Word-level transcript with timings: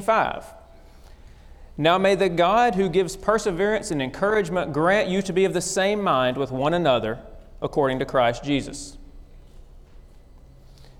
5. 0.00 0.46
Now 1.76 1.98
may 1.98 2.14
the 2.14 2.28
God 2.28 2.74
who 2.74 2.88
gives 2.88 3.16
perseverance 3.16 3.90
and 3.90 4.02
encouragement 4.02 4.72
grant 4.72 5.08
you 5.08 5.22
to 5.22 5.32
be 5.32 5.44
of 5.44 5.54
the 5.54 5.60
same 5.60 6.02
mind 6.02 6.36
with 6.36 6.50
one 6.50 6.74
another 6.74 7.18
according 7.60 7.98
to 8.00 8.04
Christ 8.04 8.44
Jesus. 8.44 8.98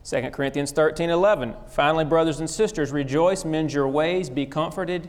2 0.04 0.30
Corinthians 0.30 0.72
13 0.72 1.10
11. 1.10 1.54
Finally, 1.68 2.04
brothers 2.04 2.40
and 2.40 2.50
sisters, 2.50 2.90
rejoice, 2.90 3.44
mend 3.44 3.72
your 3.72 3.86
ways, 3.86 4.28
be 4.28 4.46
comforted, 4.46 5.08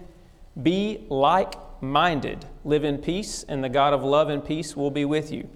be 0.61 1.05
like 1.09 1.55
minded, 1.81 2.45
live 2.63 2.83
in 2.83 2.97
peace, 2.97 3.43
and 3.47 3.63
the 3.63 3.69
God 3.69 3.93
of 3.93 4.03
love 4.03 4.29
and 4.29 4.45
peace 4.45 4.75
will 4.75 4.91
be 4.91 5.05
with 5.05 5.31
you. 5.31 5.49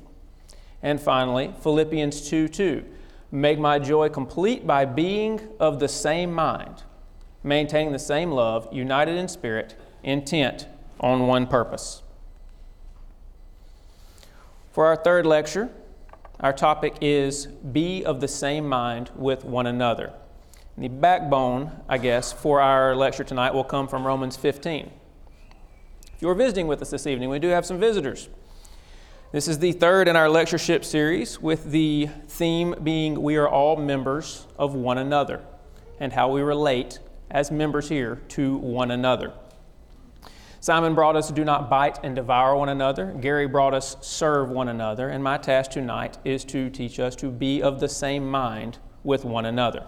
And 0.82 1.00
finally, 1.00 1.54
Philippians 1.62 2.30
2 2.30 2.48
2. 2.48 2.86
Make 3.30 3.60
my 3.60 3.78
joy 3.78 4.10
complete 4.10 4.66
by 4.66 4.86
being 4.86 5.42
of 5.60 5.80
the 5.80 5.88
same 5.88 6.32
mind, 6.32 6.84
maintaining 7.48 7.94
the 7.94 8.00
same 8.00 8.32
love, 8.32 8.68
united 8.72 9.16
in 9.16 9.28
spirit, 9.28 9.76
intent 10.04 10.68
on 11.00 11.28
one 11.28 11.48
purpose. 11.48 12.02
For 14.72 14.86
our 14.86 14.96
third 14.96 15.26
lecture, 15.26 15.70
our 16.40 16.54
topic 16.54 16.96
is 17.02 17.48
Be 17.48 18.06
of 18.06 18.22
the 18.22 18.28
Same 18.28 18.68
Mind 18.68 19.10
with 19.16 19.44
One 19.44 19.66
Another. 19.66 20.14
And 20.76 20.86
the 20.86 20.90
backbone, 20.90 21.72
I 21.90 21.98
guess, 21.98 22.32
for 22.32 22.62
our 22.62 22.96
lecture 22.96 23.24
tonight 23.24 23.56
will 23.56 23.64
come 23.64 23.88
from 23.88 24.06
Romans 24.06 24.38
15. 24.38 24.92
If 26.14 26.22
you're 26.22 26.36
visiting 26.36 26.68
with 26.68 26.82
us 26.82 26.92
this 26.92 27.08
evening, 27.08 27.30
we 27.30 27.40
do 27.40 27.48
have 27.48 27.66
some 27.66 27.80
visitors. 27.80 28.30
This 29.32 29.48
is 29.48 29.60
the 29.60 29.72
third 29.72 30.08
in 30.08 30.16
our 30.16 30.30
lectureship 30.30 30.86
series, 30.86 31.42
with 31.42 31.72
the 31.72 32.10
theme 32.28 32.76
being 32.84 33.22
We 33.22 33.36
are 33.38 33.50
all 33.50 33.76
members 33.76 34.46
of 34.58 34.76
one 34.76 34.98
another 34.98 35.44
and 36.00 36.14
how 36.14 36.32
we 36.32 36.42
relate 36.42 37.00
as 37.30 37.52
members 37.52 37.90
here 37.90 38.22
to 38.30 38.58
one 38.58 38.92
another. 38.92 39.34
Simon 40.60 40.96
brought 40.96 41.16
us 41.16 41.32
do 41.32 41.46
not 41.46 41.70
bite 41.70 42.00
and 42.04 42.16
devour 42.16 42.56
one 42.56 42.70
another. 42.70 43.16
Gary 43.22 43.48
brought 43.48 43.74
us 43.74 43.96
serve 44.02 44.50
one 44.50 44.68
another. 44.68 45.10
And 45.10 45.24
my 45.24 45.38
task 45.38 45.72
tonight 45.72 46.18
is 46.26 46.44
to 46.46 46.70
teach 46.70 47.00
us 47.00 47.16
to 47.18 47.30
be 47.30 47.62
of 47.62 47.80
the 47.80 47.88
same 47.88 48.30
mind 48.30 48.80
with 49.04 49.24
one 49.24 49.46
another. 49.46 49.86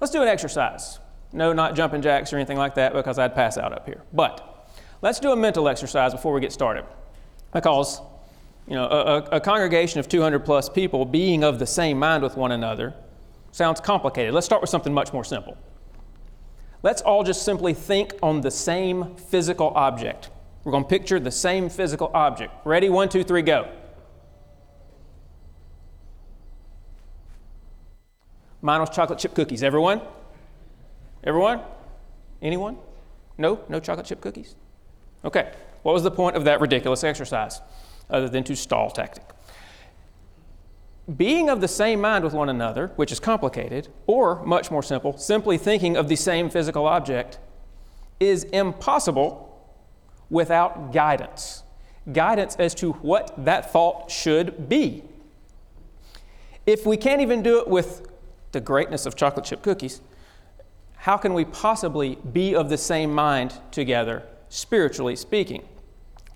Let's 0.00 0.12
do 0.12 0.22
an 0.22 0.28
exercise. 0.28 0.98
No, 1.32 1.52
not 1.52 1.74
jumping 1.74 2.00
jacks 2.00 2.32
or 2.32 2.36
anything 2.36 2.56
like 2.56 2.74
that 2.76 2.94
because 2.94 3.18
I'd 3.18 3.34
pass 3.34 3.58
out 3.58 3.72
up 3.72 3.86
here. 3.86 4.02
But 4.12 4.72
let's 5.02 5.20
do 5.20 5.30
a 5.30 5.36
mental 5.36 5.68
exercise 5.68 6.12
before 6.12 6.32
we 6.32 6.40
get 6.40 6.52
started. 6.52 6.84
Because, 7.52 8.00
you 8.66 8.74
know, 8.74 8.86
a, 8.86 9.36
a 9.36 9.40
congregation 9.40 10.00
of 10.00 10.08
200 10.08 10.40
plus 10.40 10.68
people 10.68 11.04
being 11.04 11.44
of 11.44 11.58
the 11.58 11.66
same 11.66 11.98
mind 11.98 12.22
with 12.22 12.36
one 12.36 12.52
another 12.52 12.94
sounds 13.52 13.80
complicated. 13.80 14.32
Let's 14.32 14.46
start 14.46 14.62
with 14.62 14.70
something 14.70 14.94
much 14.94 15.12
more 15.12 15.24
simple. 15.24 15.56
Let's 16.82 17.02
all 17.02 17.24
just 17.24 17.42
simply 17.42 17.74
think 17.74 18.14
on 18.22 18.40
the 18.40 18.50
same 18.50 19.16
physical 19.16 19.72
object. 19.74 20.30
We're 20.64 20.72
going 20.72 20.84
to 20.84 20.88
picture 20.88 21.18
the 21.18 21.30
same 21.30 21.68
physical 21.68 22.10
object. 22.14 22.52
Ready? 22.64 22.88
One, 22.88 23.08
two, 23.08 23.24
three, 23.24 23.42
go. 23.42 23.68
Mine 28.60 28.80
was 28.80 28.90
chocolate 28.90 29.18
chip 29.18 29.34
cookies. 29.34 29.62
Everyone? 29.62 30.00
Everyone? 31.24 31.60
Anyone? 32.42 32.76
No? 33.38 33.60
No 33.68 33.80
chocolate 33.80 34.06
chip 34.06 34.20
cookies? 34.20 34.54
Okay. 35.24 35.52
What 35.82 35.92
was 35.92 36.02
the 36.02 36.10
point 36.10 36.36
of 36.36 36.44
that 36.44 36.60
ridiculous 36.60 37.04
exercise 37.04 37.60
other 38.10 38.28
than 38.28 38.44
to 38.44 38.56
stall 38.56 38.90
tactic? 38.90 39.24
Being 41.16 41.48
of 41.48 41.60
the 41.60 41.68
same 41.68 42.00
mind 42.00 42.22
with 42.22 42.34
one 42.34 42.48
another, 42.48 42.92
which 42.96 43.10
is 43.10 43.18
complicated, 43.18 43.88
or 44.06 44.44
much 44.44 44.70
more 44.70 44.82
simple, 44.82 45.16
simply 45.16 45.56
thinking 45.56 45.96
of 45.96 46.08
the 46.08 46.16
same 46.16 46.50
physical 46.50 46.86
object, 46.86 47.38
is 48.20 48.44
impossible 48.44 49.44
without 50.28 50.92
guidance. 50.92 51.62
Guidance 52.12 52.56
as 52.56 52.74
to 52.74 52.92
what 52.92 53.32
that 53.42 53.72
thought 53.72 54.10
should 54.10 54.68
be. 54.68 55.02
If 56.66 56.84
we 56.84 56.98
can't 56.98 57.22
even 57.22 57.42
do 57.42 57.58
it 57.60 57.68
with 57.68 58.06
the 58.52 58.60
greatness 58.60 59.06
of 59.06 59.16
chocolate 59.16 59.46
chip 59.46 59.62
cookies, 59.62 60.02
how 60.96 61.16
can 61.16 61.32
we 61.32 61.44
possibly 61.44 62.16
be 62.16 62.54
of 62.54 62.68
the 62.68 62.76
same 62.76 63.14
mind 63.14 63.54
together, 63.70 64.24
spiritually 64.50 65.16
speaking? 65.16 65.66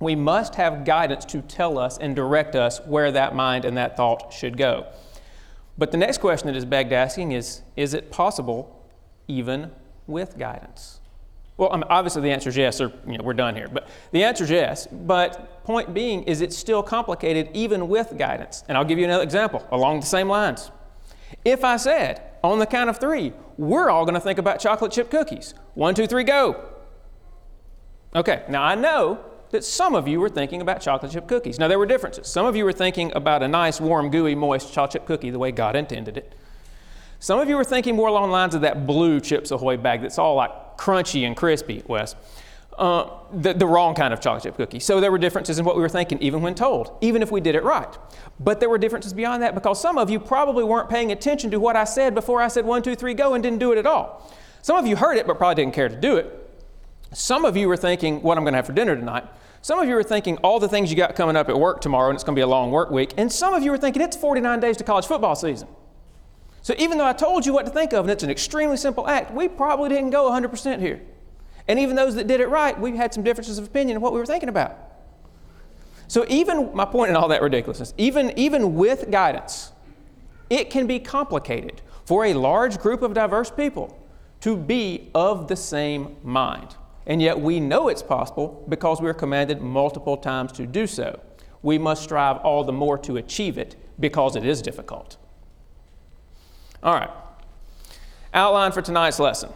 We 0.03 0.15
must 0.15 0.55
have 0.57 0.85
guidance 0.85 1.25
to 1.27 1.43
tell 1.43 1.79
us 1.79 1.99
and 1.99 2.17
direct 2.17 2.55
us 2.55 2.81
where 2.81 3.13
that 3.13 3.35
mind 3.35 3.65
and 3.65 3.77
that 3.77 3.97
thought 3.97 4.33
should 4.33 4.57
go. 4.57 4.87
But 5.79 5.91
the 5.91 5.97
next 5.97 6.19
question 6.19 6.49
that 6.49 6.57
is 6.57 6.65
begged 6.65 6.93
asking 6.93 7.33
is 7.33 7.63
Is 7.77 7.95
it 7.95 8.11
possible 8.11 8.87
even 9.29 9.71
with 10.07 10.39
guidance? 10.39 11.01
Well, 11.57 11.71
I 11.73 11.77
mean, 11.77 11.85
obviously 11.91 12.23
the 12.23 12.31
answer 12.31 12.49
is 12.49 12.57
yes, 12.57 12.81
or 12.81 12.93
you 13.07 13.19
know, 13.19 13.25
we're 13.25 13.35
done 13.35 13.55
here. 13.55 13.69
But 13.69 13.89
the 14.11 14.25
answer 14.25 14.45
is 14.45 14.51
yes. 14.51 14.87
But 14.91 15.65
point 15.65 15.95
being, 15.95 16.23
is 16.25 16.41
it 16.41 16.53
still 16.53 16.83
complicated 16.83 17.51
even 17.55 17.89
with 17.89 18.17
guidance? 18.19 18.65
And 18.69 18.77
I'll 18.77 18.85
give 18.85 18.99
you 18.99 19.05
another 19.05 19.23
example 19.23 19.67
along 19.71 20.01
the 20.01 20.07
same 20.07 20.29
lines. 20.29 20.71
If 21.45 21.63
I 21.63 21.77
said, 21.77 22.23
on 22.43 22.59
the 22.59 22.67
count 22.67 22.91
of 22.91 22.99
three, 22.99 23.33
we're 23.59 23.91
all 23.91 24.05
going 24.05 24.15
to 24.15 24.21
think 24.21 24.39
about 24.39 24.61
chocolate 24.61 24.93
chip 24.93 25.11
cookies. 25.11 25.55
One, 25.75 25.95
two, 25.95 26.07
three, 26.07 26.25
go. 26.25 26.69
Okay, 28.15 28.45
now 28.49 28.63
I 28.63 28.75
know 28.75 29.25
that 29.53 29.65
some 29.65 29.95
of 29.95 30.09
you 30.09 30.19
were 30.19 30.29
thinking 30.29 30.61
about 30.61 30.81
chocolate 30.81 31.13
chip 31.13 31.29
cookies. 31.29 31.59
Now, 31.59 31.69
there 31.69 31.79
were 31.79 31.87
differences. 31.87 32.27
Some 32.27 32.47
of 32.47 32.57
you 32.57 32.65
were 32.65 32.73
thinking 32.73 33.13
about 33.15 33.43
a 33.43 33.49
nice, 33.49 33.81
warm, 33.81 34.11
gooey, 34.11 34.35
moist 34.35 34.73
chocolate 34.73 34.93
chip 34.93 35.07
cookie 35.07 35.31
the 35.31 35.39
way 35.39 35.53
God 35.53 35.77
intended 35.77 36.17
it. 36.17 36.35
Some 37.21 37.39
of 37.39 37.49
you 37.49 37.57
were 37.57 37.65
thinking 37.65 37.95
more 37.95 38.09
along 38.09 38.31
the 38.31 38.33
lines 38.33 38.55
of 38.55 38.63
that 38.63 38.85
blue 38.85 39.21
Chips 39.21 39.53
Ahoy 39.53 39.77
bag 39.77 40.03
that's 40.03 40.19
all 40.19 40.35
like 40.35 40.77
crunchy 40.77 41.25
and 41.25 41.37
crispy, 41.37 41.85
Wes. 41.87 42.17
Uh, 42.77 43.11
the, 43.33 43.53
the 43.53 43.67
wrong 43.67 43.95
kind 43.95 44.15
of 44.15 44.21
chocolate 44.21 44.43
chip 44.43 44.57
cookie. 44.57 44.81
So 44.81 45.01
there 45.01 45.13
were 45.13 45.19
differences 45.19 45.59
in 45.59 45.65
what 45.65 45.77
we 45.77 45.83
were 45.83 45.89
thinking, 45.91 46.19
even 46.21 46.41
when 46.41 46.55
told, 46.55 46.97
even 47.03 47.23
if 47.23 47.31
we 47.31 47.41
did 47.41 47.55
it 47.55 47.63
right. 47.63 47.97
But 48.41 48.59
there 48.59 48.71
were 48.71 48.79
differences 48.79 49.13
beyond 49.13 49.43
that 49.43 49.55
because 49.55 49.81
some 49.81 49.99
of 49.99 50.09
you 50.09 50.19
probably 50.19 50.65
weren't 50.65 50.89
paying 50.89 51.13
attention 51.13 51.51
to 51.51 51.61
what 51.61 51.77
I 51.77 51.85
said 51.85 52.15
before 52.15 52.41
I 52.41 52.49
said 52.49 52.65
one, 52.65 52.83
two, 52.83 52.97
three, 52.97 53.13
go 53.13 53.35
and 53.35 53.43
didn't 53.43 53.59
do 53.59 53.71
it 53.73 53.79
at 53.79 53.87
all. 53.87 54.33
Some 54.63 54.77
of 54.77 54.87
you 54.87 54.97
heard 54.97 55.19
it 55.19 55.27
but 55.27 55.37
probably 55.37 55.63
didn't 55.63 55.75
care 55.75 55.91
to 55.91 56.01
do 56.01 56.17
it. 56.17 56.39
Some 57.13 57.45
of 57.45 57.57
you 57.57 57.69
were 57.69 57.77
thinking, 57.77 58.23
what 58.23 58.39
I'm 58.39 58.45
going 58.45 58.55
to 58.55 58.59
have 58.59 58.67
for 58.67 58.73
dinner 58.73 58.97
tonight. 58.97 59.27
Some 59.63 59.79
of 59.79 59.89
you 59.89 59.97
are 59.97 60.03
thinking 60.03 60.39
all 60.39 60.59
the 60.59 60.69
things 60.69 60.91
you 60.91 60.97
got 60.97 61.15
coming 61.15 61.37
up 61.37 61.49
at 61.49 61.57
work 61.57 61.81
tomorrow 61.81 62.11
and 62.11 62.17
it's 62.17 62.25
going 62.25 62.35
to 62.35 62.39
be 62.39 62.43
a 62.43 62.49
long 62.49 62.73
work 62.73 62.91
week. 62.91 63.15
And 63.17 63.31
some 63.31 63.55
of 63.55 63.63
you 63.63 63.73
are 63.73 63.79
thinking 63.79 64.03
it's 64.03 64.17
49 64.17 64.59
days 64.59 64.77
to 64.79 64.85
college 64.85 65.07
football 65.07 65.37
season. 65.37 65.69
So 66.63 66.75
even 66.79 66.99
though 66.99 67.07
I 67.07 67.13
told 67.13 67.47
you 67.47 67.53
what 67.53 67.67
to 67.67 67.73
think 67.73 67.93
of 67.93 68.05
and 68.05 68.11
it's 68.11 68.25
an 68.25 68.31
extremely 68.31 68.77
simple 68.77 69.07
act, 69.07 69.33
we 69.33 69.47
probably 69.47 69.89
didn't 69.89 70.11
go 70.11 70.29
100% 70.29 70.81
here. 70.81 71.01
And 71.69 71.79
even 71.79 71.95
those 71.95 72.17
that 72.17 72.27
did 72.27 72.41
it 72.41 72.49
right, 72.49 72.79
we 72.79 72.97
had 72.97 73.15
some 73.15 73.23
differences 73.23 73.57
of 73.57 73.67
opinion 73.67 73.97
of 73.97 74.03
what 74.03 74.13
we 74.13 74.19
were 74.19 74.27
thinking 74.27 74.49
about. 74.49 74.77
So 76.09 76.27
even 76.29 76.75
my 76.75 76.85
point 76.85 77.11
in 77.11 77.17
all 77.17 77.29
that 77.29 77.41
ridiculousness, 77.41 77.95
even, 77.97 78.37
even 78.37 78.75
with 78.75 79.13
guidance, 79.13 79.71
it 80.51 80.71
can 80.71 80.89
be 80.89 80.99
complicated 80.99 81.83
for 82.05 82.25
a 82.25 82.35
large 82.35 82.81
group 82.81 83.01
of 83.01 83.15
diverse 83.15 83.51
people 83.51 83.97
to 84.41 84.57
be 84.57 85.09
of 85.15 85.47
the 85.47 85.57
same 85.57 86.17
mind. 86.25 86.75
And 87.07 87.21
yet 87.21 87.41
we 87.41 87.61
know 87.61 87.89
it's 87.89 88.03
possible 88.03 88.65
because 88.69 89.01
we 89.01 89.09
are 89.09 89.15
commanded 89.15 89.61
multiple 89.61 90.17
times 90.17 90.53
to 90.53 90.67
do 90.67 90.87
so. 90.87 91.21
We 91.63 91.79
must 91.79 92.03
strive 92.03 92.39
all 92.39 92.65
the 92.65 92.73
more 92.73 92.99
to 92.99 93.17
achieve 93.17 93.59
it 93.59 93.77
because 93.99 94.37
it 94.37 94.45
is 94.45 94.63
difficult. 94.63 95.17
All 96.83 96.95
right. 96.95 97.11
Outline 98.35 98.73
for 98.73 98.83
tonight's 98.83 99.19
lesson. 99.19 99.51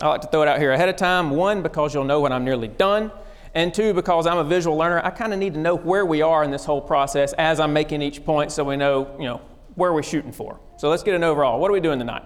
I 0.00 0.08
like 0.08 0.20
to 0.22 0.28
throw 0.28 0.42
it 0.42 0.48
out 0.48 0.58
here 0.58 0.72
ahead 0.72 0.88
of 0.88 0.96
time. 0.96 1.30
One, 1.30 1.62
because 1.62 1.94
you'll 1.94 2.04
know 2.04 2.20
when 2.20 2.32
I'm 2.32 2.44
nearly 2.44 2.68
done. 2.68 3.10
And 3.54 3.72
two, 3.72 3.94
because 3.94 4.26
I'm 4.26 4.38
a 4.38 4.44
visual 4.44 4.76
learner, 4.76 5.00
I 5.02 5.10
kind 5.10 5.32
of 5.32 5.38
need 5.38 5.54
to 5.54 5.60
know 5.60 5.76
where 5.76 6.04
we 6.04 6.22
are 6.22 6.44
in 6.44 6.50
this 6.50 6.64
whole 6.64 6.80
process 6.80 7.32
as 7.34 7.58
I'm 7.58 7.72
making 7.72 8.02
each 8.02 8.24
point 8.24 8.52
so 8.52 8.64
we 8.64 8.76
know, 8.76 9.16
you 9.18 9.24
know, 9.24 9.40
where 9.74 9.92
we're 9.92 10.02
shooting 10.02 10.32
for. 10.32 10.60
So 10.76 10.90
let's 10.90 11.02
get 11.02 11.14
an 11.14 11.24
overall. 11.24 11.58
What 11.58 11.70
are 11.70 11.72
we 11.72 11.80
doing 11.80 11.98
tonight? 11.98 12.24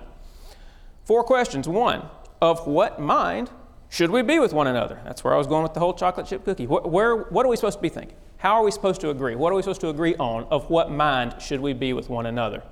Four 1.04 1.22
questions. 1.24 1.68
One, 1.68 2.02
of 2.40 2.66
what 2.66 3.00
mind 3.00 3.50
should 3.92 4.10
we 4.10 4.22
be 4.22 4.38
with 4.38 4.54
one 4.54 4.68
another? 4.68 4.98
That's 5.04 5.22
where 5.22 5.34
I 5.34 5.36
was 5.36 5.46
going 5.46 5.64
with 5.64 5.74
the 5.74 5.80
whole 5.80 5.92
chocolate 5.92 6.26
chip 6.26 6.46
cookie. 6.46 6.66
Where, 6.66 6.80
where, 6.80 7.14
what 7.14 7.44
are 7.44 7.50
we 7.50 7.56
supposed 7.56 7.76
to 7.76 7.82
be 7.82 7.90
thinking? 7.90 8.16
How 8.38 8.54
are 8.54 8.62
we 8.62 8.70
supposed 8.70 9.02
to 9.02 9.10
agree? 9.10 9.34
What 9.34 9.52
are 9.52 9.54
we 9.54 9.60
supposed 9.60 9.82
to 9.82 9.90
agree 9.90 10.16
on? 10.16 10.44
Of 10.44 10.70
what 10.70 10.90
mind 10.90 11.34
should 11.42 11.60
we 11.60 11.74
be 11.74 11.92
with 11.92 12.08
one 12.08 12.24
another? 12.24 12.62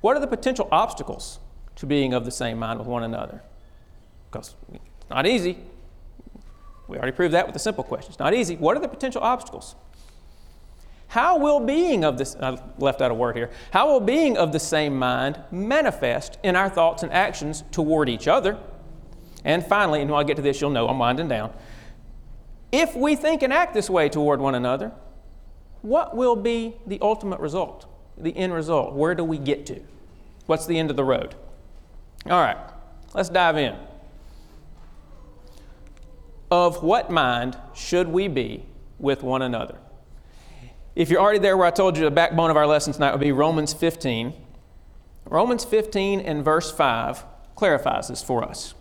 What 0.00 0.16
are 0.16 0.20
the 0.20 0.28
potential 0.28 0.68
obstacles 0.70 1.40
to 1.74 1.86
being 1.86 2.14
of 2.14 2.24
the 2.24 2.30
same 2.30 2.56
mind 2.56 2.78
with 2.78 2.86
one 2.86 3.02
another? 3.02 3.42
Because 4.30 4.54
it's 4.72 5.10
not 5.10 5.26
easy. 5.26 5.58
We 6.86 6.96
already 6.96 7.10
proved 7.10 7.34
that 7.34 7.44
with 7.44 7.54
the 7.54 7.58
simple 7.58 7.82
question. 7.82 8.12
It's 8.12 8.20
not 8.20 8.34
easy. 8.34 8.54
What 8.54 8.76
are 8.76 8.80
the 8.80 8.86
potential 8.86 9.22
obstacles? 9.22 9.74
How 11.08 11.36
will 11.36 11.58
being 11.58 12.04
of 12.04 12.16
this, 12.16 12.36
I 12.36 12.62
left 12.78 13.02
out 13.02 13.10
a 13.10 13.14
word 13.14 13.34
here, 13.34 13.50
how 13.72 13.90
will 13.90 14.00
being 14.00 14.36
of 14.38 14.52
the 14.52 14.60
same 14.60 14.96
mind 14.96 15.40
manifest 15.50 16.38
in 16.44 16.54
our 16.54 16.70
thoughts 16.70 17.02
and 17.02 17.12
actions 17.12 17.64
toward 17.72 18.08
each 18.08 18.28
other? 18.28 18.56
And 19.44 19.64
finally, 19.66 20.00
and 20.00 20.10
when 20.10 20.20
I 20.20 20.24
get 20.24 20.36
to 20.36 20.42
this, 20.42 20.60
you'll 20.60 20.70
know 20.70 20.88
I'm 20.88 20.98
winding 20.98 21.28
down. 21.28 21.52
If 22.70 22.94
we 22.94 23.16
think 23.16 23.42
and 23.42 23.52
act 23.52 23.74
this 23.74 23.90
way 23.90 24.08
toward 24.08 24.40
one 24.40 24.54
another, 24.54 24.92
what 25.82 26.16
will 26.16 26.36
be 26.36 26.76
the 26.86 26.98
ultimate 27.02 27.40
result, 27.40 27.86
the 28.16 28.36
end 28.36 28.54
result? 28.54 28.94
Where 28.94 29.14
do 29.14 29.24
we 29.24 29.38
get 29.38 29.66
to? 29.66 29.80
What's 30.46 30.66
the 30.66 30.78
end 30.78 30.90
of 30.90 30.96
the 30.96 31.04
road? 31.04 31.34
All 32.26 32.40
right. 32.40 32.56
Let's 33.14 33.28
dive 33.28 33.58
in. 33.58 33.76
Of 36.50 36.82
what 36.82 37.10
mind 37.10 37.58
should 37.74 38.08
we 38.08 38.28
be 38.28 38.64
with 38.98 39.22
one 39.22 39.42
another? 39.42 39.78
If 40.94 41.10
you're 41.10 41.20
already 41.20 41.38
there 41.38 41.56
where 41.56 41.66
I 41.66 41.70
told 41.70 41.96
you 41.96 42.04
the 42.04 42.10
backbone 42.10 42.50
of 42.50 42.56
our 42.56 42.66
lesson 42.66 42.92
tonight 42.92 43.12
would 43.12 43.20
be 43.20 43.32
Romans 43.32 43.72
15, 43.72 44.34
Romans 45.24 45.64
15 45.64 46.20
and 46.20 46.44
verse 46.44 46.70
5 46.70 47.24
clarifies 47.54 48.08
this 48.08 48.22
for 48.22 48.44
us. 48.44 48.74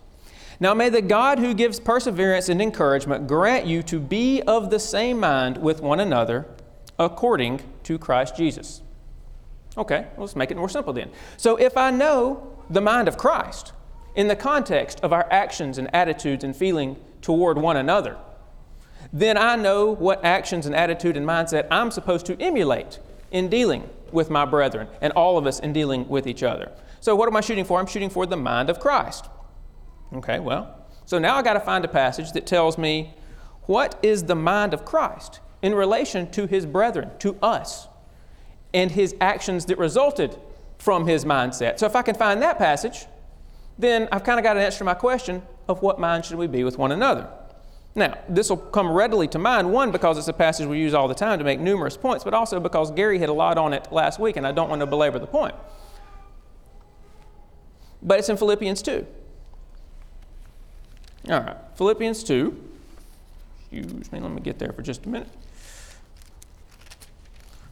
Now 0.62 0.75
may 0.75 0.90
the 0.90 1.02
God 1.02 1.40
who 1.40 1.56
gives 1.56 1.80
perseverance 1.80 2.48
and 2.48 2.62
encouragement 2.62 3.25
grant 3.25 3.66
you 3.66 3.81
to 3.81 4.00
be 4.00 4.44
of 4.44 4.69
the 4.69 4.80
same 4.80 5.19
mind 5.19 5.58
with 5.58 5.81
one 5.81 6.00
another 6.00 6.46
according 7.00 7.63
to 7.81 7.98
Christ 7.98 8.38
Jesus. 8.38 8.84
Okay, 9.75 10.02
well, 10.16 10.25
let's 10.25 10.36
make 10.36 10.52
it 10.52 10.58
more 10.58 10.69
simple 10.69 10.94
then. 10.94 11.10
So 11.36 11.56
if 11.56 11.78
I 11.78 11.90
know 11.90 12.56
the 12.69 12.80
mind 12.80 13.08
of 13.08 13.18
Christ 13.18 13.74
in 14.13 14.28
the 14.28 14.36
context 14.36 15.00
of 15.02 15.12
our 15.12 15.28
actions 15.31 15.80
and 15.80 15.94
attitudes 15.96 16.44
and 16.44 16.56
feeling 16.56 16.96
toward 17.24 17.58
one 17.58 17.75
another, 17.75 18.18
then 19.12 19.40
I 19.40 19.56
know 19.56 19.90
what 19.90 20.24
actions 20.24 20.68
and 20.68 20.75
attitude 20.75 21.18
and 21.18 21.25
mindset 21.25 21.66
I'm 21.72 21.90
supposed 21.90 22.28
to 22.28 22.40
emulate 22.40 23.00
in 23.31 23.50
dealing 23.50 23.90
with 24.12 24.30
my 24.30 24.46
brethren 24.46 24.90
and 25.02 25.12
all 25.13 25.40
of 25.40 25.48
us 25.48 25.60
in 25.60 25.74
dealing 25.74 26.08
with 26.08 26.28
each 26.28 26.44
other. 26.44 26.72
So, 27.00 27.16
what 27.16 27.28
am 27.28 27.36
I 27.36 27.42
shooting 27.42 27.66
for? 27.66 27.80
I'm 27.80 27.88
shooting 27.88 28.12
for 28.12 28.28
the 28.28 28.38
mind 28.38 28.69
of 28.69 28.80
Christ. 28.80 29.25
Okay, 30.13 30.40
well, 30.40 30.78
so 31.06 31.19
now 31.19 31.38
I 31.38 31.42
got 31.42 31.54
to 31.54 31.60
find 31.60 31.86
a 31.86 31.88
passage 31.88 32.34
that 32.34 32.46
tells 32.46 32.78
me 32.78 33.13
what 33.63 33.98
is 34.04 34.24
the 34.24 34.36
mind 34.36 34.74
of 34.74 34.84
Christ 34.84 35.40
in 35.62 35.74
relation 35.74 36.30
to 36.31 36.48
his 36.48 36.66
brethren, 36.66 37.12
to 37.19 37.38
us, 37.42 37.88
and 38.74 38.92
his 38.92 39.16
actions 39.22 39.66
that 39.66 39.78
resulted 39.78 40.38
from 40.78 41.08
his 41.08 41.24
mindset. 41.24 41.80
So, 41.80 41.86
if 41.86 41.96
I 41.96 42.02
can 42.02 42.16
find 42.16 42.42
that 42.42 42.58
passage, 42.58 43.06
then 43.78 44.10
I've 44.12 44.24
kind 44.24 44.40
of 44.40 44.44
got 44.44 44.58
an 44.58 44.63
answer 44.63 44.80
to 44.80 44.84
my 44.84 44.94
question 44.94 45.44
of 45.68 45.81
what 45.81 46.00
mind 46.00 46.25
should 46.25 46.38
we 46.38 46.48
be 46.48 46.63
with 46.63 46.78
one 46.78 46.92
another. 46.92 47.30
Now, 47.94 48.18
this 48.30 48.50
will 48.50 48.58
come 48.58 48.90
readily 48.90 49.28
to 49.30 49.40
mind, 49.40 49.72
one, 49.72 49.92
because 49.92 50.18
it's 50.18 50.28
a 50.28 50.34
passage 50.34 50.66
we 50.66 50.80
use 50.80 50.94
all 50.94 51.08
the 51.08 51.13
time 51.13 51.40
to 51.40 51.46
make 51.46 51.60
numerous 51.60 51.98
points, 51.98 52.24
but 52.24 52.34
also 52.34 52.60
because 52.60 52.90
Gary 52.92 53.19
hit 53.19 53.30
a 53.30 53.34
lot 53.34 53.58
on 53.58 53.74
it 53.74 53.92
last 53.92 54.19
week, 54.19 54.38
and 54.38 54.48
I 54.48 54.52
don't 54.52 54.69
want 54.69 54.80
to 54.80 54.86
belabor 54.86 55.19
the 55.19 55.28
point. 55.28 55.56
But 58.02 58.19
it's 58.19 58.30
in 58.30 58.38
Philippians 58.38 58.81
2. 58.81 59.06
All 61.29 61.39
right, 61.39 61.57
Philippians 61.75 62.23
2. 62.23 62.69
Excuse 63.71 64.12
me, 64.12 64.19
let 64.19 64.31
me 64.31 64.41
get 64.41 64.59
there 64.59 64.73
for 64.73 64.81
just 64.81 65.06
a 65.06 65.09
minute. 65.09 65.29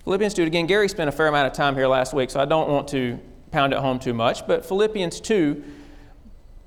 Philippians 0.04 0.34
2, 0.36 0.44
again, 0.44 0.66
Gary 0.66 0.88
spent 0.88 1.10
a 1.10 1.12
fair 1.12 1.28
amount 1.28 1.48
of 1.48 1.54
time 1.54 1.75
here 1.75 1.88
last 1.88 2.13
week, 2.13 2.30
so 2.30 2.40
I 2.40 2.46
don't 2.46 2.69
want 2.69 2.88
to 2.90 3.19
pound 3.51 3.74
it 3.74 3.80
home 3.80 4.00
too 4.00 4.13
much, 4.13 4.48
but 4.48 4.66
Philippians 4.66 5.19
2, 5.19 5.63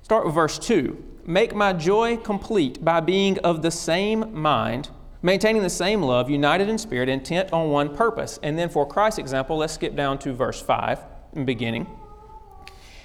start 0.01 0.25
with 0.25 0.35
verse 0.35 0.59
2. 0.59 1.01
Make 1.25 1.55
my 1.55 1.73
joy 1.73 2.17
complete 2.17 2.83
by 2.83 2.99
being 2.99 3.39
of 3.39 3.61
the 3.61 3.71
same 3.71 4.33
mind, 4.33 4.89
maintaining 5.21 5.61
the 5.61 5.69
same 5.69 6.01
love, 6.01 6.29
united 6.29 6.67
in 6.67 6.77
spirit, 6.77 7.07
intent 7.07 7.51
on 7.53 7.69
one 7.69 7.95
purpose. 7.95 8.39
And 8.43 8.59
then 8.59 8.69
for 8.69 8.85
Christ's 8.85 9.19
example, 9.19 9.57
let's 9.57 9.73
skip 9.73 9.95
down 9.95 10.19
to 10.19 10.33
verse 10.33 10.61
5 10.61 10.99
in 11.33 11.45
beginning. 11.45 11.87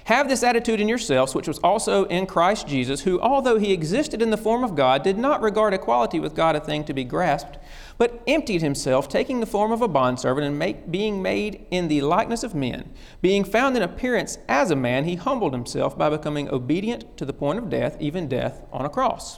Have 0.09 0.27
this 0.27 0.41
attitude 0.41 0.81
in 0.81 0.89
yourselves, 0.89 1.35
which 1.35 1.47
was 1.47 1.59
also 1.59 2.05
in 2.05 2.25
Christ 2.25 2.67
Jesus, 2.67 3.01
who, 3.01 3.21
although 3.21 3.59
he 3.59 3.71
existed 3.71 4.23
in 4.23 4.31
the 4.31 4.37
form 4.37 4.63
of 4.63 4.73
God, 4.73 5.03
did 5.03 5.19
not 5.19 5.39
regard 5.39 5.71
equality 5.71 6.19
with 6.19 6.33
God 6.33 6.55
a 6.55 6.59
thing 6.59 6.83
to 6.85 6.95
be 6.95 7.03
grasped, 7.03 7.59
but 7.99 8.23
emptied 8.25 8.63
himself, 8.63 9.07
taking 9.07 9.39
the 9.39 9.45
form 9.45 9.71
of 9.71 9.83
a 9.83 9.87
bondservant 9.87 10.47
and 10.47 10.57
make, 10.57 10.89
being 10.89 11.21
made 11.21 11.63
in 11.69 11.89
the 11.89 12.01
likeness 12.01 12.41
of 12.41 12.55
men. 12.55 12.91
Being 13.21 13.43
found 13.43 13.77
in 13.77 13.83
appearance 13.83 14.39
as 14.47 14.71
a 14.71 14.75
man, 14.75 15.05
he 15.05 15.13
humbled 15.13 15.53
himself 15.53 15.95
by 15.95 16.09
becoming 16.09 16.49
obedient 16.49 17.15
to 17.17 17.23
the 17.23 17.31
point 17.31 17.59
of 17.59 17.69
death, 17.69 17.95
even 17.99 18.27
death 18.27 18.63
on 18.73 18.85
a 18.85 18.89
cross. 18.89 19.37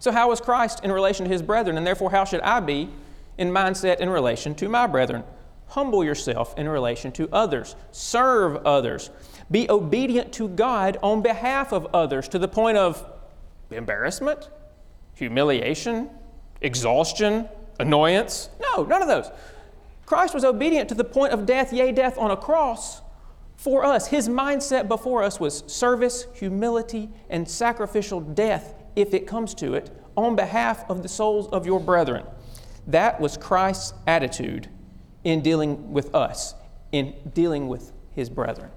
So, 0.00 0.10
how 0.10 0.30
was 0.30 0.40
Christ 0.40 0.80
in 0.82 0.90
relation 0.90 1.26
to 1.26 1.30
his 1.30 1.42
brethren, 1.42 1.76
and 1.76 1.86
therefore 1.86 2.10
how 2.10 2.24
should 2.24 2.40
I 2.40 2.58
be 2.58 2.90
in 3.38 3.52
mindset 3.52 4.00
in 4.00 4.10
relation 4.10 4.56
to 4.56 4.68
my 4.68 4.88
brethren? 4.88 5.22
Humble 5.72 6.04
yourself 6.04 6.54
in 6.58 6.68
relation 6.68 7.12
to 7.12 7.30
others. 7.32 7.76
Serve 7.92 8.56
others. 8.66 9.08
Be 9.50 9.70
obedient 9.70 10.30
to 10.34 10.48
God 10.48 10.98
on 11.02 11.22
behalf 11.22 11.72
of 11.72 11.94
others 11.94 12.28
to 12.28 12.38
the 12.38 12.46
point 12.46 12.76
of 12.76 13.02
embarrassment, 13.70 14.50
humiliation, 15.14 16.10
exhaustion, 16.60 17.48
annoyance. 17.80 18.50
No, 18.60 18.84
none 18.84 19.00
of 19.00 19.08
those. 19.08 19.30
Christ 20.04 20.34
was 20.34 20.44
obedient 20.44 20.90
to 20.90 20.94
the 20.94 21.04
point 21.04 21.32
of 21.32 21.46
death, 21.46 21.72
yea, 21.72 21.90
death 21.90 22.18
on 22.18 22.30
a 22.30 22.36
cross 22.36 23.00
for 23.56 23.82
us. 23.82 24.08
His 24.08 24.28
mindset 24.28 24.88
before 24.88 25.22
us 25.22 25.40
was 25.40 25.64
service, 25.66 26.26
humility, 26.34 27.08
and 27.30 27.48
sacrificial 27.48 28.20
death, 28.20 28.74
if 28.94 29.14
it 29.14 29.26
comes 29.26 29.54
to 29.54 29.72
it, 29.72 29.88
on 30.18 30.36
behalf 30.36 30.84
of 30.90 31.02
the 31.02 31.08
souls 31.08 31.46
of 31.46 31.64
your 31.64 31.80
brethren. 31.80 32.26
That 32.86 33.18
was 33.18 33.38
Christ's 33.38 33.94
attitude 34.06 34.68
in 35.24 35.40
dealing 35.40 35.92
with 35.92 36.14
us, 36.14 36.54
in 36.90 37.14
dealing 37.34 37.68
with 37.68 37.92
his 38.14 38.28
brethren. 38.28 38.70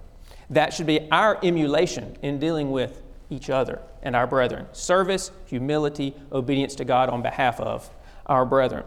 That 0.50 0.74
should 0.74 0.86
be 0.86 1.10
our 1.12 1.40
emulation 1.44 2.18
in 2.22 2.40
dealing 2.40 2.72
with 2.72 3.02
each 3.30 3.50
other 3.50 3.82
and 4.04 4.16
our 4.16 4.28
brethren. 4.28 4.68
Service, 4.72 5.32
humility, 5.46 6.14
obedience 6.32 6.76
to 6.76 6.86
God 6.86 7.10
on 7.10 7.22
behalf 7.22 7.60
of 7.60 7.90
our 8.28 8.46
brethren. 8.46 8.84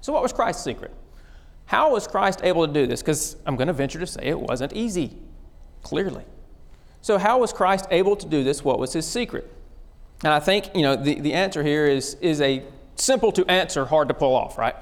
So, 0.00 0.12
what 0.12 0.22
was 0.22 0.32
Christ's 0.32 0.62
secret? 0.62 0.94
How 1.66 1.92
was 1.92 2.06
Christ 2.06 2.40
able 2.44 2.66
to 2.66 2.72
do 2.72 2.86
this? 2.86 3.02
Because 3.02 3.36
I'm 3.44 3.56
going 3.56 3.66
to 3.66 3.72
venture 3.72 3.98
to 3.98 4.06
say 4.06 4.22
it 4.22 4.40
wasn't 4.40 4.72
easy, 4.72 5.16
clearly. 5.82 6.24
So, 7.02 7.18
how 7.18 7.40
was 7.40 7.52
Christ 7.52 7.86
able 7.90 8.16
to 8.16 8.26
do 8.26 8.44
this? 8.44 8.64
What 8.64 8.78
was 8.78 8.92
his 8.92 9.06
secret? 9.06 9.52
And 10.24 10.32
I 10.32 10.40
think, 10.40 10.74
you 10.74 10.82
know, 10.82 10.96
the, 10.96 11.20
the 11.20 11.34
answer 11.34 11.62
here 11.62 11.86
is, 11.86 12.14
is 12.20 12.40
a 12.40 12.64
simple 12.96 13.32
to 13.32 13.44
answer, 13.50 13.84
hard 13.84 14.08
to 14.08 14.14
pull 14.14 14.34
off, 14.34 14.58
right? 14.58 14.74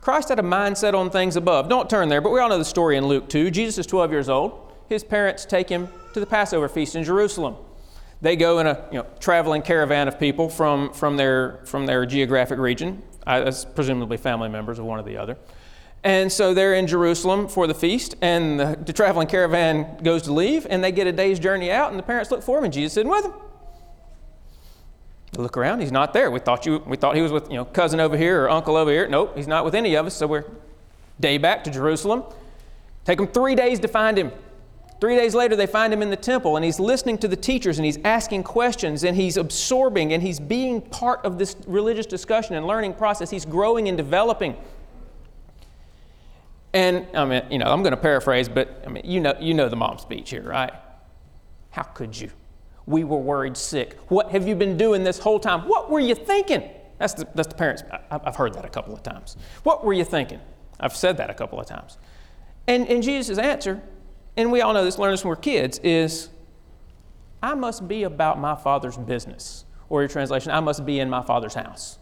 Christ 0.00 0.30
had 0.30 0.38
a 0.38 0.42
mindset 0.42 0.94
on 0.94 1.10
things 1.10 1.36
above. 1.36 1.68
Don't 1.68 1.90
turn 1.90 2.08
there, 2.08 2.22
but 2.22 2.30
we 2.30 2.40
all 2.40 2.48
know 2.48 2.58
the 2.58 2.64
story 2.64 2.96
in 2.96 3.06
Luke 3.06 3.28
2. 3.28 3.50
Jesus 3.50 3.78
is 3.78 3.86
12 3.86 4.10
years 4.10 4.28
old. 4.30 4.72
His 4.88 5.04
parents 5.04 5.44
take 5.44 5.68
him 5.68 5.88
to 6.14 6.20
the 6.20 6.26
Passover 6.26 6.68
feast 6.68 6.96
in 6.96 7.04
Jerusalem. 7.04 7.56
They 8.22 8.36
go 8.36 8.58
in 8.60 8.66
a 8.66 8.86
you 8.90 8.98
know, 8.98 9.06
traveling 9.18 9.62
caravan 9.62 10.08
of 10.08 10.18
people 10.18 10.48
from, 10.48 10.92
from, 10.92 11.16
their, 11.16 11.60
from 11.64 11.86
their 11.86 12.06
geographic 12.06 12.58
region, 12.58 13.02
as 13.26 13.64
presumably 13.64 14.16
family 14.16 14.48
members 14.48 14.78
of 14.78 14.86
one 14.86 14.98
or 14.98 15.02
the 15.02 15.18
other. 15.18 15.36
And 16.02 16.32
so 16.32 16.54
they're 16.54 16.74
in 16.74 16.86
Jerusalem 16.86 17.46
for 17.46 17.66
the 17.66 17.74
feast, 17.74 18.14
and 18.22 18.58
the, 18.58 18.78
the 18.82 18.92
traveling 18.94 19.28
caravan 19.28 19.98
goes 20.02 20.22
to 20.22 20.32
leave, 20.32 20.66
and 20.68 20.82
they 20.82 20.92
get 20.92 21.06
a 21.06 21.12
day's 21.12 21.38
journey 21.38 21.70
out, 21.70 21.90
and 21.90 21.98
the 21.98 22.02
parents 22.02 22.30
look 22.30 22.42
for 22.42 22.58
him, 22.58 22.64
and 22.64 22.72
Jesus 22.72 22.94
sitting 22.94 23.10
with 23.10 23.24
them. 23.24 23.34
Look 25.36 25.56
around, 25.56 25.80
he's 25.80 25.92
not 25.92 26.12
there. 26.12 26.30
We 26.30 26.40
thought, 26.40 26.66
you, 26.66 26.82
we 26.86 26.96
thought 26.96 27.14
he 27.14 27.22
was 27.22 27.30
with 27.30 27.48
you 27.50 27.56
know, 27.56 27.64
cousin 27.64 28.00
over 28.00 28.16
here 28.16 28.44
or 28.44 28.50
uncle 28.50 28.76
over 28.76 28.90
here. 28.90 29.06
Nope, 29.06 29.36
he's 29.36 29.46
not 29.46 29.64
with 29.64 29.74
any 29.74 29.94
of 29.94 30.06
us. 30.06 30.14
So 30.14 30.26
we're 30.26 30.44
day 31.20 31.38
back 31.38 31.62
to 31.64 31.70
Jerusalem. 31.70 32.24
Take 33.04 33.18
them 33.18 33.28
three 33.28 33.54
days 33.54 33.78
to 33.80 33.88
find 33.88 34.18
him. 34.18 34.32
Three 35.00 35.16
days 35.16 35.34
later, 35.34 35.56
they 35.56 35.66
find 35.66 35.92
him 35.92 36.02
in 36.02 36.10
the 36.10 36.16
temple, 36.16 36.56
and 36.56 36.64
he's 36.64 36.78
listening 36.78 37.16
to 37.18 37.28
the 37.28 37.36
teachers, 37.36 37.78
and 37.78 37.86
he's 37.86 37.98
asking 38.04 38.42
questions, 38.42 39.02
and 39.02 39.16
he's 39.16 39.38
absorbing, 39.38 40.12
and 40.12 40.22
he's 40.22 40.38
being 40.38 40.82
part 40.82 41.24
of 41.24 41.38
this 41.38 41.56
religious 41.66 42.04
discussion 42.04 42.54
and 42.54 42.66
learning 42.66 42.92
process. 42.92 43.30
He's 43.30 43.46
growing 43.46 43.88
and 43.88 43.96
developing. 43.96 44.56
And 46.74 47.06
I 47.14 47.24
mean, 47.24 47.42
you 47.50 47.58
know, 47.58 47.66
I'm 47.66 47.82
going 47.82 47.92
to 47.92 47.96
paraphrase, 47.96 48.48
but 48.48 48.82
I 48.86 48.90
mean, 48.90 49.04
you 49.06 49.20
know, 49.20 49.34
you 49.40 49.54
know 49.54 49.70
the 49.70 49.76
mom 49.76 49.98
speech 49.98 50.30
here, 50.30 50.42
right? 50.42 50.72
How 51.70 51.82
could 51.82 52.18
you? 52.18 52.30
We 52.86 53.04
were 53.04 53.18
worried 53.18 53.56
sick. 53.56 53.98
What 54.08 54.30
have 54.30 54.48
you 54.48 54.54
been 54.54 54.76
doing 54.76 55.04
this 55.04 55.18
whole 55.18 55.38
time? 55.38 55.68
What 55.68 55.90
were 55.90 56.00
you 56.00 56.14
thinking? 56.14 56.68
That's 56.98 57.14
the, 57.14 57.28
that's 57.34 57.48
the 57.48 57.54
parents. 57.54 57.82
I, 57.90 58.20
I've 58.24 58.36
heard 58.36 58.54
that 58.54 58.64
a 58.64 58.68
couple 58.68 58.94
of 58.94 59.02
times. 59.02 59.36
What 59.62 59.84
were 59.84 59.92
you 59.92 60.04
thinking? 60.04 60.40
I've 60.78 60.96
said 60.96 61.16
that 61.18 61.30
a 61.30 61.34
couple 61.34 61.60
of 61.60 61.66
times. 61.66 61.98
And, 62.66 62.88
and 62.88 63.02
Jesus' 63.02 63.38
answer, 63.38 63.82
and 64.36 64.52
we 64.52 64.60
all 64.60 64.72
know 64.72 64.84
this, 64.84 64.98
learn 64.98 65.12
this 65.12 65.24
when 65.24 65.30
we're 65.30 65.36
kids, 65.36 65.78
is 65.82 66.28
I 67.42 67.54
must 67.54 67.88
be 67.88 68.02
about 68.02 68.38
my 68.38 68.54
father's 68.54 68.96
business. 68.96 69.64
Or 69.88 70.02
your 70.02 70.08
translation, 70.08 70.52
I 70.52 70.60
must 70.60 70.86
be 70.86 71.00
in 71.00 71.10
my 71.10 71.22
father's 71.22 71.54
house. 71.54 71.98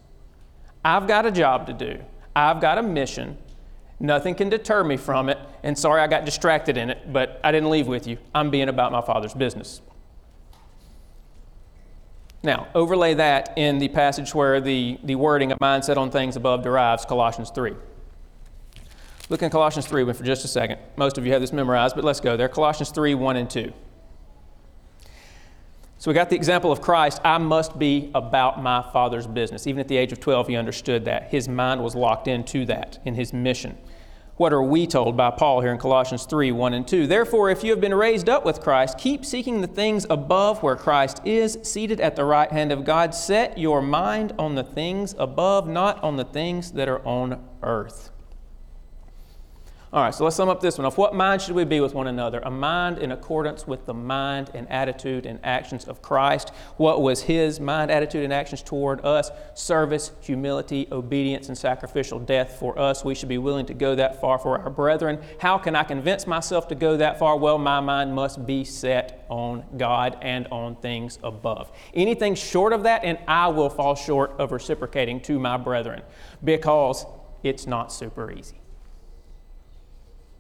I've 0.85 1.07
got 1.09 1.27
a 1.27 1.31
job 1.31 1.67
to 1.67 1.73
do, 1.73 2.01
I've 2.35 2.61
got 2.61 2.79
a 2.79 2.83
mission. 2.83 3.39
Nothing 4.01 4.37
can 4.37 4.49
deter 4.49 4.85
me 4.85 4.97
from 4.97 5.29
it. 5.29 5.39
And 5.65 5.77
sorry 5.77 6.01
I 6.01 6.07
got 6.07 6.25
distracted 6.25 6.77
in 6.77 6.89
it, 6.89 7.13
but 7.13 7.41
I 7.43 7.51
didn't 7.51 7.69
leave 7.69 7.89
with 7.89 8.07
you. 8.07 8.17
I'm 8.33 8.49
being 8.49 8.69
about 8.69 8.93
my 8.93 9.01
father's 9.01 9.35
business. 9.35 9.81
Now, 12.43 12.69
overlay 12.75 13.15
that 13.15 13.53
in 13.57 13.79
the 13.79 13.89
passage 13.89 14.35
where 14.35 14.61
the, 14.61 14.99
the 15.03 15.17
wording 15.17 15.51
of 15.51 15.59
mindset 15.59 15.97
on 15.97 16.11
things 16.11 16.37
above 16.37 16.63
derives, 16.63 17.05
Colossians 17.05 17.51
3. 17.51 17.75
Look 19.29 19.43
in 19.43 19.51
Colossians 19.51 19.87
3 19.87 20.11
for 20.13 20.25
just 20.25 20.45
a 20.45 20.49
second. 20.49 20.79
Most 20.97 21.19
of 21.19 21.27
you 21.27 21.33
have 21.33 21.41
this 21.41 21.53
memorized, 21.53 21.95
but 21.95 22.05
let's 22.05 22.21
go 22.21 22.37
there. 22.37 22.49
Colossians 22.49 22.91
3 22.91 23.15
1 23.15 23.37
and 23.37 23.51
2. 23.51 23.73
So 26.01 26.11
we 26.11 26.15
got 26.15 26.31
the 26.31 26.37
example 26.37 26.71
of 26.71 26.81
Christ. 26.81 27.21
I 27.25 27.39
must 27.39 27.77
be 27.77 28.11
about 28.15 28.63
my 28.63 28.83
Father's 28.93 29.27
business. 29.27 29.67
Even 29.67 29.81
at 29.81 29.89
the 29.89 29.97
age 29.97 30.13
of 30.13 30.21
12, 30.21 30.47
he 30.49 30.57
understood 30.57 31.05
that. 31.07 31.25
His 31.31 31.49
mind 31.49 31.83
was 31.83 31.97
locked 31.97 32.29
into 32.29 32.65
that, 32.67 33.01
in 33.05 33.17
his 33.17 33.33
mission. 33.33 33.77
What 34.39 34.53
are 34.53 34.63
we 34.63 34.87
told 34.87 35.17
by 35.17 35.33
Paul 35.33 35.63
here 35.63 35.73
in 35.73 35.79
Colossians 35.79 36.25
3 36.25 36.53
1 36.53 36.73
and 36.73 36.87
2? 36.87 37.09
Therefore, 37.09 37.51
if 37.51 37.65
you 37.65 37.73
have 37.73 37.81
been 37.81 37.93
raised 37.93 38.29
up 38.29 38.45
with 38.45 38.61
Christ, 38.61 38.97
keep 38.97 39.25
seeking 39.25 39.63
the 39.63 39.67
things 39.67 40.07
above 40.09 40.63
where 40.63 40.77
Christ 40.77 41.21
is, 41.25 41.59
seated 41.65 42.01
at 42.01 42.15
the 42.15 42.25
right 42.25 42.49
hand 42.49 42.71
of 42.71 42.85
God. 42.85 43.17
Set 43.17 43.59
your 43.59 43.83
mind 43.83 44.33
on 44.39 44.55
the 44.55 44.63
things 44.63 45.13
above, 45.19 45.67
not 45.67 46.01
on 46.05 46.17
the 46.17 46.25
things 46.25 46.71
that 46.73 46.89
are 46.89 47.05
on 47.05 47.45
earth. 47.65 48.13
All 49.91 50.03
right, 50.03 50.15
so 50.15 50.25
let's 50.25 50.37
sum 50.37 50.51
up 50.51 50.61
this 50.61 50.77
one. 50.77 50.85
Of 50.85 50.99
what 50.99 51.15
mind 51.15 51.41
should 51.41 51.55
we 51.55 51.65
be 51.65 51.81
with 51.81 51.95
one 51.95 52.09
another? 52.09 52.41
A 52.41 52.51
mind 52.51 52.99
in 52.99 53.11
accordance 53.11 53.67
with 53.67 53.87
the 53.87 53.95
mind 53.95 54.51
and 54.53 54.71
attitude 54.71 55.25
and 55.25 55.41
actions 55.43 55.87
of 55.87 56.03
Christ. 56.03 56.51
What 56.77 57.01
was 57.01 57.23
his 57.23 57.59
mind, 57.59 57.91
attitude, 57.91 58.23
and 58.23 58.31
actions 58.31 58.61
toward 58.61 59.03
us? 59.03 59.31
Service, 59.55 60.13
humility, 60.21 60.89
obedience, 60.93 61.49
and 61.49 61.57
sacrificial 61.57 62.19
death 62.19 62.59
for 62.59 62.79
us. 62.79 63.03
We 63.03 63.15
should 63.15 63.31
be 63.31 63.39
willing 63.39 63.65
to 63.65 63.73
go 63.73 63.95
that 63.95 64.21
far 64.21 64.39
for 64.39 64.59
our 64.59 64.69
brethren. 64.69 65.21
How 65.39 65.57
can 65.57 65.75
I 65.75 65.85
convince 65.85 66.27
myself 66.27 66.69
to 66.69 66.75
go 66.75 66.99
that 66.99 67.19
far? 67.19 67.39
Well, 67.39 67.57
my 67.57 67.81
mind 67.81 68.15
must 68.15 68.45
be 68.45 68.65
set 68.65 69.25
on 69.31 69.65
God 69.79 70.19
and 70.21 70.47
on 70.49 70.77
things 70.77 71.19
above. 71.23 71.73
Anything 71.95 72.35
short 72.35 72.75
of 72.75 72.83
that, 72.83 73.05
and 73.05 73.19
I 73.27 73.49
will 73.49 73.71
fall 73.71 73.95
short 73.95 74.33
of 74.33 74.53
reciprocating 74.53 75.21
to 75.23 75.39
my 75.39 75.57
brethren 75.57 76.03
because 76.45 77.07
it's 77.43 77.67
not 77.67 77.91
super 77.91 78.31
easy. 78.31 78.58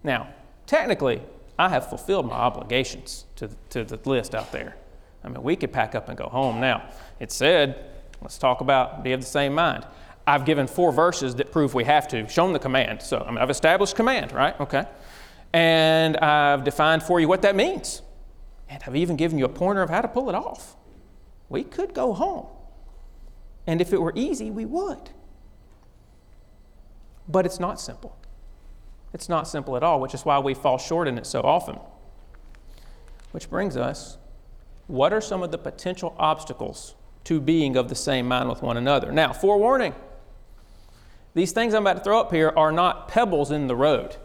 Now, 0.02 0.28
technically, 0.66 1.22
I 1.58 1.68
have 1.68 1.88
fulfilled 1.88 2.26
my 2.26 2.36
obligations 2.36 3.24
to, 3.36 3.50
to 3.70 3.84
the 3.84 3.98
list 4.08 4.34
out 4.34 4.52
there. 4.52 4.76
I 5.24 5.28
mean, 5.28 5.42
we 5.42 5.56
could 5.56 5.72
pack 5.72 5.94
up 5.94 6.08
and 6.08 6.16
go 6.16 6.28
home 6.28 6.60
now. 6.60 6.88
It 7.18 7.32
said, 7.32 7.84
let's 8.22 8.38
talk 8.38 8.60
about 8.60 9.02
be 9.02 9.12
of 9.12 9.20
the 9.20 9.26
same 9.26 9.54
mind. 9.54 9.84
I've 10.26 10.44
given 10.44 10.66
four 10.66 10.92
verses 10.92 11.34
that 11.36 11.50
prove 11.50 11.74
we 11.74 11.84
have 11.84 12.06
to, 12.08 12.28
shown 12.28 12.52
the 12.52 12.58
command. 12.58 13.02
So 13.02 13.18
I 13.18 13.30
mean, 13.30 13.38
I've 13.38 13.50
established 13.50 13.96
command, 13.96 14.32
right? 14.32 14.58
Okay. 14.60 14.84
And 15.52 16.16
I've 16.18 16.64
defined 16.64 17.02
for 17.02 17.18
you 17.18 17.26
what 17.26 17.42
that 17.42 17.56
means. 17.56 18.02
And 18.68 18.82
I've 18.86 18.96
even 18.96 19.16
given 19.16 19.38
you 19.38 19.46
a 19.46 19.48
pointer 19.48 19.82
of 19.82 19.88
how 19.88 20.02
to 20.02 20.08
pull 20.08 20.28
it 20.28 20.34
off. 20.34 20.76
We 21.48 21.64
could 21.64 21.94
go 21.94 22.12
home. 22.12 22.46
And 23.66 23.80
if 23.80 23.92
it 23.92 24.00
were 24.00 24.12
easy, 24.14 24.50
we 24.50 24.66
would. 24.66 25.10
But 27.26 27.46
it's 27.46 27.58
not 27.58 27.80
simple. 27.80 28.16
It's 29.12 29.28
not 29.28 29.48
simple 29.48 29.76
at 29.76 29.82
all, 29.82 30.00
which 30.00 30.14
is 30.14 30.24
why 30.24 30.38
we 30.38 30.54
fall 30.54 30.78
short 30.78 31.08
in 31.08 31.18
it 31.18 31.26
so 31.26 31.40
often. 31.40 31.78
Which 33.32 33.48
brings 33.50 33.76
us 33.76 34.18
what 34.86 35.12
are 35.12 35.20
some 35.20 35.42
of 35.42 35.50
the 35.50 35.58
potential 35.58 36.14
obstacles 36.18 36.94
to 37.24 37.40
being 37.40 37.76
of 37.76 37.88
the 37.88 37.94
same 37.94 38.26
mind 38.26 38.48
with 38.48 38.62
one 38.62 38.76
another? 38.76 39.12
Now, 39.12 39.32
forewarning 39.32 39.94
these 41.34 41.52
things 41.52 41.74
I'm 41.74 41.82
about 41.82 41.98
to 41.98 42.02
throw 42.02 42.20
up 42.20 42.32
here 42.32 42.52
are 42.56 42.72
not 42.72 43.06
pebbles 43.06 43.50
in 43.50 43.66
the 43.68 43.76
road. 43.76 44.16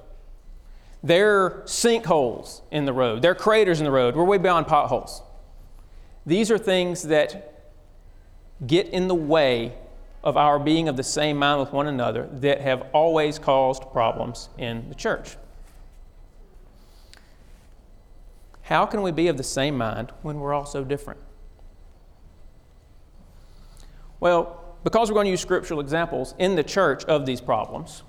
They're 1.04 1.62
sinkholes 1.66 2.62
in 2.72 2.86
the 2.86 2.94
road. 2.94 3.22
They're 3.22 3.36
craters 3.36 3.80
in 3.80 3.86
the 3.86 3.92
road. 3.92 4.16
We're 4.16 4.24
way 4.24 4.38
beyond 4.38 4.68
potholes. 4.68 5.22
These 6.26 6.50
are 6.50 6.58
things 6.58 7.04
that 7.04 7.66
get 8.66 8.88
in 8.88 9.10
the 9.10 9.16
way 9.16 9.74
of 10.24 10.38
our 10.38 10.58
being 10.58 10.88
of 10.88 10.96
the 10.96 11.04
same 11.04 11.38
mind 11.38 11.60
with 11.60 11.74
one 11.74 11.88
another 11.88 12.30
that 12.32 12.62
have 12.62 12.88
always 12.94 13.38
caused 13.38 13.84
problems 13.92 14.50
in 14.58 14.88
the 14.90 14.96
church. 14.96 15.36
How 18.62 18.86
can 18.86 19.02
we 19.02 19.12
be 19.12 19.28
of 19.28 19.38
the 19.38 19.44
same 19.44 19.78
mind 19.78 20.12
when 20.22 20.40
we're 20.40 20.54
all 20.54 20.66
so 20.66 20.86
different? 20.86 21.20
Well, 24.22 24.64
because 24.86 25.10
we're 25.10 25.16
going 25.16 25.26
to 25.26 25.32
use 25.32 25.42
scriptural 25.42 25.82
examples 25.82 26.34
in 26.40 26.56
the 26.56 26.64
church 26.64 27.04
of 27.06 27.26
these 27.26 27.42
problems, 27.42 28.04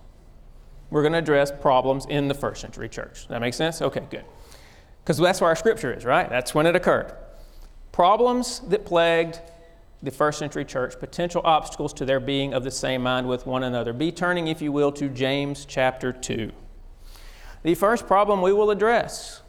we're 0.90 1.02
going 1.02 1.12
to 1.12 1.18
address 1.18 1.50
problems 1.50 2.06
in 2.08 2.28
the 2.28 2.34
first 2.34 2.60
century 2.60 2.88
church. 2.88 3.26
That 3.26 3.40
make 3.40 3.54
sense? 3.54 3.82
Okay, 3.82 4.02
good. 4.08 4.24
Because 5.02 5.18
that's 5.18 5.40
where 5.40 5.50
our 5.50 5.56
scripture 5.56 5.92
is, 5.92 6.04
right? 6.04 6.28
That's 6.30 6.54
when 6.54 6.66
it 6.66 6.76
occurred. 6.76 7.12
Problems 7.90 8.60
that 8.68 8.84
plagued 8.84 9.40
the 10.04 10.10
first 10.10 10.38
century 10.38 10.64
church, 10.64 10.98
potential 11.00 11.40
obstacles 11.44 11.92
to 11.94 12.04
their 12.04 12.20
being 12.20 12.52
of 12.52 12.62
the 12.62 12.70
same 12.70 13.02
mind 13.02 13.26
with 13.26 13.46
one 13.46 13.62
another. 13.62 13.92
Be 13.92 14.12
turning, 14.12 14.48
if 14.48 14.60
you 14.60 14.70
will, 14.70 14.92
to 14.92 15.08
James 15.08 15.64
chapter 15.64 16.12
2. 16.12 16.52
The 17.62 17.74
first 17.74 18.06
problem 18.06 18.42
we 18.42 18.52
will 18.52 18.70
address 18.70 19.40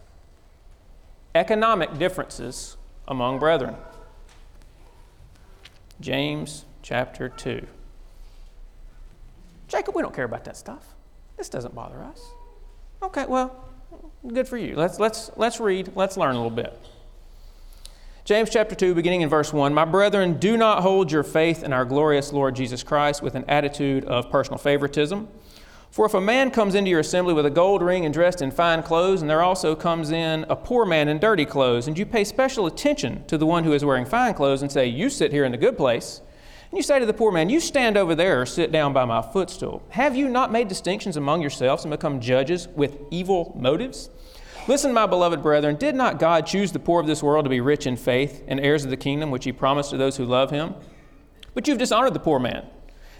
economic 1.36 1.98
differences 1.98 2.78
among 3.08 3.40
brethren. 3.40 3.76
James 6.00 6.66
chapter 6.82 7.28
2. 7.28 7.68
Jacob, 9.68 9.96
we 9.96 10.02
don't 10.02 10.16
care 10.16 10.26
about 10.26 10.46
that 10.46 10.56
stuff. 10.56 10.96
This 11.38 11.50
doesn't 11.50 11.76
bother 11.76 12.02
us. 12.02 12.22
Okay, 13.04 13.26
well, 13.26 13.68
good 14.26 14.48
for 14.48 14.58
you. 14.58 14.76
Let's, 14.76 15.00
let's, 15.00 15.32
let's 15.36 15.60
read, 15.60 15.92
let's 15.96 16.16
learn 16.16 16.36
a 16.36 16.38
little 16.38 16.50
bit. 16.50 16.80
James 18.26 18.50
chapter 18.50 18.74
2, 18.74 18.96
beginning 18.96 19.22
in 19.22 19.30
verse 19.30 19.54
1 19.54 19.72
My 19.72 19.86
brethren, 19.86 20.40
do 20.40 20.58
not 20.58 20.82
hold 20.82 21.12
your 21.12 21.22
faith 21.22 21.62
in 21.62 21.72
our 21.72 21.86
glorious 21.86 22.34
Lord 22.34 22.56
Jesus 22.56 22.82
Christ 22.82 23.22
with 23.22 23.36
an 23.36 23.46
attitude 23.48 24.04
of 24.06 24.32
personal 24.32 24.58
favoritism. 24.58 25.28
For 25.92 26.08
if 26.08 26.16
a 26.16 26.20
man 26.22 26.50
comes 26.50 26.74
into 26.74 26.90
your 26.90 27.02
assembly 27.02 27.36
with 27.36 27.46
a 27.46 27.52
gold 27.52 27.84
ring 27.84 28.04
and 28.04 28.12
dressed 28.12 28.42
in 28.42 28.50
fine 28.50 28.82
clothes, 28.82 29.22
and 29.22 29.30
there 29.30 29.44
also 29.44 29.76
comes 29.76 30.10
in 30.10 30.44
a 30.50 30.56
poor 30.56 30.88
man 30.88 31.08
in 31.08 31.20
dirty 31.20 31.46
clothes, 31.46 31.88
and 31.88 32.00
you 32.00 32.04
pay 32.04 32.24
special 32.24 32.66
attention 32.66 33.24
to 33.28 33.38
the 33.38 33.46
one 33.46 33.64
who 33.64 33.74
is 33.74 33.86
wearing 33.86 34.06
fine 34.06 34.34
clothes 34.34 34.64
and 34.64 34.72
say, 34.72 34.88
You 34.88 35.12
sit 35.12 35.32
here 35.32 35.46
in 35.46 35.52
the 35.52 35.58
good 35.60 35.78
place, 35.78 36.22
and 36.72 36.78
you 36.80 36.82
say 36.82 36.98
to 36.98 37.06
the 37.06 37.14
poor 37.14 37.32
man, 37.32 37.52
You 37.52 37.60
stand 37.60 37.96
over 37.96 38.16
there 38.16 38.42
or 38.42 38.48
sit 38.48 38.72
down 38.72 38.92
by 38.92 39.06
my 39.06 39.22
footstool, 39.22 39.84
have 39.90 40.16
you 40.16 40.30
not 40.30 40.52
made 40.52 40.68
distinctions 40.68 41.16
among 41.16 41.42
yourselves 41.42 41.84
and 41.84 41.92
become 41.92 42.20
judges 42.20 42.70
with 42.70 42.98
evil 43.12 43.56
motives? 43.56 44.10
Listen, 44.68 44.92
my 44.94 45.06
beloved 45.06 45.44
brethren, 45.44 45.76
did 45.76 45.94
not 45.94 46.18
God 46.18 46.48
choose 46.48 46.72
the 46.72 46.80
poor 46.80 47.00
of 47.00 47.06
this 47.06 47.22
world 47.22 47.46
to 47.46 47.50
be 47.50 47.62
rich 47.62 47.86
in 47.86 47.96
faith 47.96 48.44
and 48.48 48.60
heirs 48.60 48.84
of 48.84 48.90
the 48.90 48.98
kingdom 48.98 49.30
which 49.30 49.46
he 49.46 49.52
promised 49.52 49.92
to 49.92 49.98
those 49.98 50.18
who 50.18 50.26
love 50.26 50.50
him? 50.50 50.74
But 51.54 51.68
you've 51.68 51.78
dishonored 51.78 52.16
the 52.16 52.20
poor 52.20 52.40
man. 52.40 52.66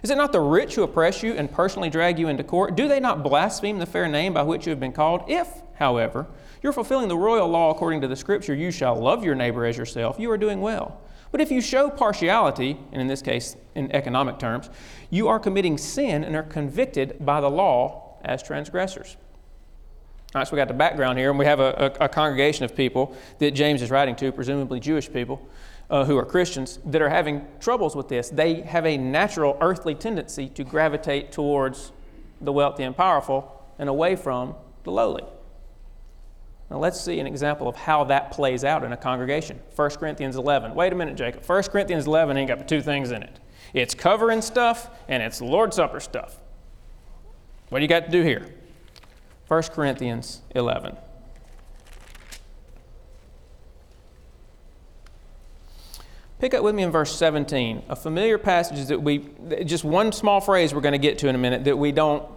Is 0.02 0.10
it 0.10 0.18
not 0.18 0.32
the 0.32 0.42
rich 0.42 0.74
who 0.74 0.82
oppress 0.82 1.22
you 1.22 1.34
and 1.34 1.52
personally 1.52 1.92
drag 1.92 2.18
you 2.18 2.30
into 2.30 2.44
court? 2.44 2.76
Do 2.76 2.88
they 2.88 3.00
not 3.00 3.22
blaspheme 3.22 3.78
the 3.78 3.86
fair 3.86 4.08
name 4.08 4.34
by 4.34 4.42
which 4.42 4.66
you 4.66 4.72
have 4.72 4.80
been 4.80 4.92
called? 4.92 5.24
If, 5.28 5.48
however, 5.76 6.26
you're 6.64 6.74
fulfilling 6.74 7.10
the 7.10 7.18
royal 7.18 7.48
law 7.48 7.70
according 7.70 8.02
to 8.02 8.08
the 8.08 8.16
scripture, 8.16 8.56
you 8.56 8.72
shall 8.72 8.96
love 8.96 9.24
your 9.24 9.36
neighbor 9.36 9.68
as 9.68 9.78
yourself, 9.78 10.20
you 10.20 10.32
are 10.32 10.40
doing 10.40 10.62
well. 10.62 11.00
But 11.32 11.42
if 11.42 11.52
you 11.52 11.62
show 11.62 11.92
partiality, 11.92 12.76
and 12.92 13.00
in 13.00 13.08
this 13.08 13.22
case, 13.22 13.56
in 13.76 13.92
economic 13.92 14.40
terms, 14.40 14.72
you 15.12 15.28
are 15.28 15.40
committing 15.40 15.78
sin 15.78 16.24
and 16.24 16.36
are 16.36 16.44
convicted 16.44 17.24
by 17.24 17.40
the 17.40 17.52
law 17.52 18.18
as 18.24 18.42
transgressors. 18.42 19.18
All 20.36 20.40
right, 20.40 20.48
so 20.50 20.52
we 20.52 20.58
got 20.58 20.68
the 20.68 20.74
background 20.74 21.18
here, 21.18 21.30
and 21.30 21.40
we 21.40 21.46
have 21.46 21.62
a, 21.62 21.94
a, 21.98 22.06
a 22.06 22.10
congregation 22.10 22.66
of 22.66 22.76
people 22.76 23.16
that 23.40 23.52
James 23.52 23.82
is 23.82 23.90
writing 23.90 24.18
to, 24.18 24.34
presumably 24.34 24.82
Jewish 24.82 25.10
people 25.10 25.48
uh, 25.90 26.04
who 26.04 26.18
are 26.18 26.26
Christians, 26.26 26.78
that 26.84 27.02
are 27.02 27.08
having 27.08 27.48
troubles 27.62 27.96
with 27.96 28.10
this. 28.10 28.32
They 28.32 28.56
have 28.56 28.86
a 28.86 28.98
natural 28.98 29.58
earthly 29.62 29.96
tendency 29.96 30.50
to 30.50 30.66
gravitate 30.66 31.32
towards 31.32 31.94
the 32.42 32.52
wealthy 32.52 32.84
and 32.84 32.98
powerful 32.98 33.64
and 33.80 33.88
away 33.88 34.18
from 34.18 34.56
the 34.84 34.92
lowly. 34.92 35.24
Now 36.70 36.80
let's 36.80 37.00
see 37.00 37.18
an 37.22 37.28
example 37.28 37.70
of 37.70 37.78
how 37.78 38.04
that 38.04 38.32
plays 38.32 38.66
out 38.66 38.84
in 38.84 38.92
a 38.92 38.98
congregation. 38.98 39.62
1 39.78 39.90
Corinthians 39.92 40.36
11. 40.36 40.76
Wait 40.76 40.92
a 40.92 40.98
minute, 40.98 41.16
Jacob. 41.16 41.46
1 41.46 41.64
Corinthians 41.64 42.08
11 42.08 42.36
ain't 42.36 42.50
got 42.50 42.60
the 42.60 42.66
two 42.66 42.82
things 42.82 43.12
in 43.12 43.24
it. 43.24 43.40
It's 43.74 43.96
covering 43.96 44.42
stuff 44.42 44.90
and 45.08 45.24
it's 45.24 45.40
Lord's 45.40 45.78
Supper 45.78 46.02
stuff. 46.02 46.42
What 47.70 47.80
do 47.80 47.84
you 47.84 47.88
got 47.88 48.04
to 48.04 48.12
do 48.12 48.22
here? 48.22 48.54
1 49.48 49.64
Corinthians 49.64 50.42
11. 50.56 50.98
Pick 56.40 56.54
up 56.54 56.64
with 56.64 56.76
me 56.76 56.84
in 56.84 56.92
verse 56.92 57.16
17, 57.16 57.84
a 57.88 57.96
familiar 57.96 58.38
passage 58.38 58.88
that 58.88 59.02
we, 59.02 59.30
just 59.66 59.84
one 59.84 60.12
small 60.12 60.42
phrase 60.42 60.74
we're 60.74 60.82
going 60.82 60.92
to 60.92 60.98
get 60.98 61.18
to 61.20 61.30
in 61.30 61.36
a 61.36 61.38
minute 61.38 61.64
that 61.64 61.78
we 61.78 61.92
don't, 61.92 62.28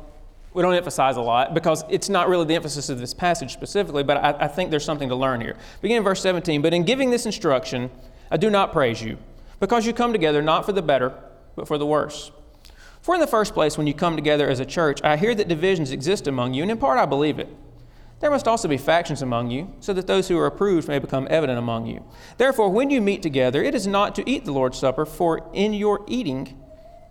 we 0.54 0.62
don't 0.62 0.74
emphasize 0.74 1.16
a 1.16 1.20
lot 1.20 1.52
because 1.52 1.84
it's 1.90 2.08
not 2.08 2.28
really 2.28 2.44
the 2.44 2.54
emphasis 2.54 2.88
of 2.90 3.00
this 3.00 3.12
passage 3.12 3.52
specifically, 3.52 4.02
but 4.02 4.18
I, 4.18 4.44
I 4.44 4.48
think 4.48 4.70
there's 4.70 4.84
something 4.84 5.08
to 5.08 5.16
learn 5.16 5.40
here. 5.40 5.56
Begin 5.82 5.96
in 5.98 6.04
verse 6.04 6.22
17, 6.22 6.62
but 6.62 6.72
in 6.72 6.84
giving 6.84 7.10
this 7.10 7.26
instruction, 7.26 7.90
I 8.30 8.36
do 8.36 8.50
not 8.50 8.72
praise 8.72 9.02
you 9.02 9.18
because 9.60 9.84
you 9.84 9.92
come 9.92 10.12
together 10.12 10.42
not 10.42 10.64
for 10.64 10.72
the 10.72 10.82
better, 10.82 11.12
but 11.56 11.66
for 11.66 11.76
the 11.76 11.86
worse. 11.86 12.30
For 13.08 13.14
in 13.14 13.22
the 13.22 13.26
first 13.26 13.54
place, 13.54 13.78
when 13.78 13.86
you 13.86 13.94
come 13.94 14.16
together 14.16 14.50
as 14.50 14.60
a 14.60 14.66
church, 14.66 15.00
I 15.02 15.16
hear 15.16 15.34
that 15.34 15.48
divisions 15.48 15.92
exist 15.92 16.26
among 16.26 16.52
you, 16.52 16.60
and 16.60 16.70
in 16.70 16.76
part 16.76 16.98
I 16.98 17.06
believe 17.06 17.38
it. 17.38 17.48
There 18.20 18.30
must 18.30 18.46
also 18.46 18.68
be 18.68 18.76
factions 18.76 19.22
among 19.22 19.50
you, 19.50 19.72
so 19.80 19.94
that 19.94 20.06
those 20.06 20.28
who 20.28 20.36
are 20.36 20.44
approved 20.44 20.88
may 20.88 20.98
become 20.98 21.26
evident 21.30 21.58
among 21.58 21.86
you. 21.86 22.04
Therefore, 22.36 22.68
when 22.68 22.90
you 22.90 23.00
meet 23.00 23.22
together, 23.22 23.62
it 23.62 23.74
is 23.74 23.86
not 23.86 24.14
to 24.16 24.30
eat 24.30 24.44
the 24.44 24.52
Lord's 24.52 24.78
Supper, 24.78 25.06
for 25.06 25.48
in 25.54 25.72
your 25.72 26.04
eating, 26.06 26.62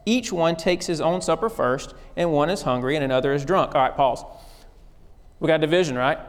each 0.05 0.31
one 0.31 0.55
takes 0.55 0.85
his 0.85 1.01
own 1.01 1.19
supper 1.19 1.49
first, 1.49 1.95
and 2.15 2.31
one 2.31 2.51
is 2.51 2.61
hungry 2.61 2.95
and 2.95 3.03
another 3.03 3.33
is 3.33 3.43
drunk. 3.43 3.73
All 3.73 3.81
right, 3.81 3.97
pause. 3.97 4.23
We 5.39 5.47
got 5.47 5.61
division, 5.61 5.95
right? 5.95 6.19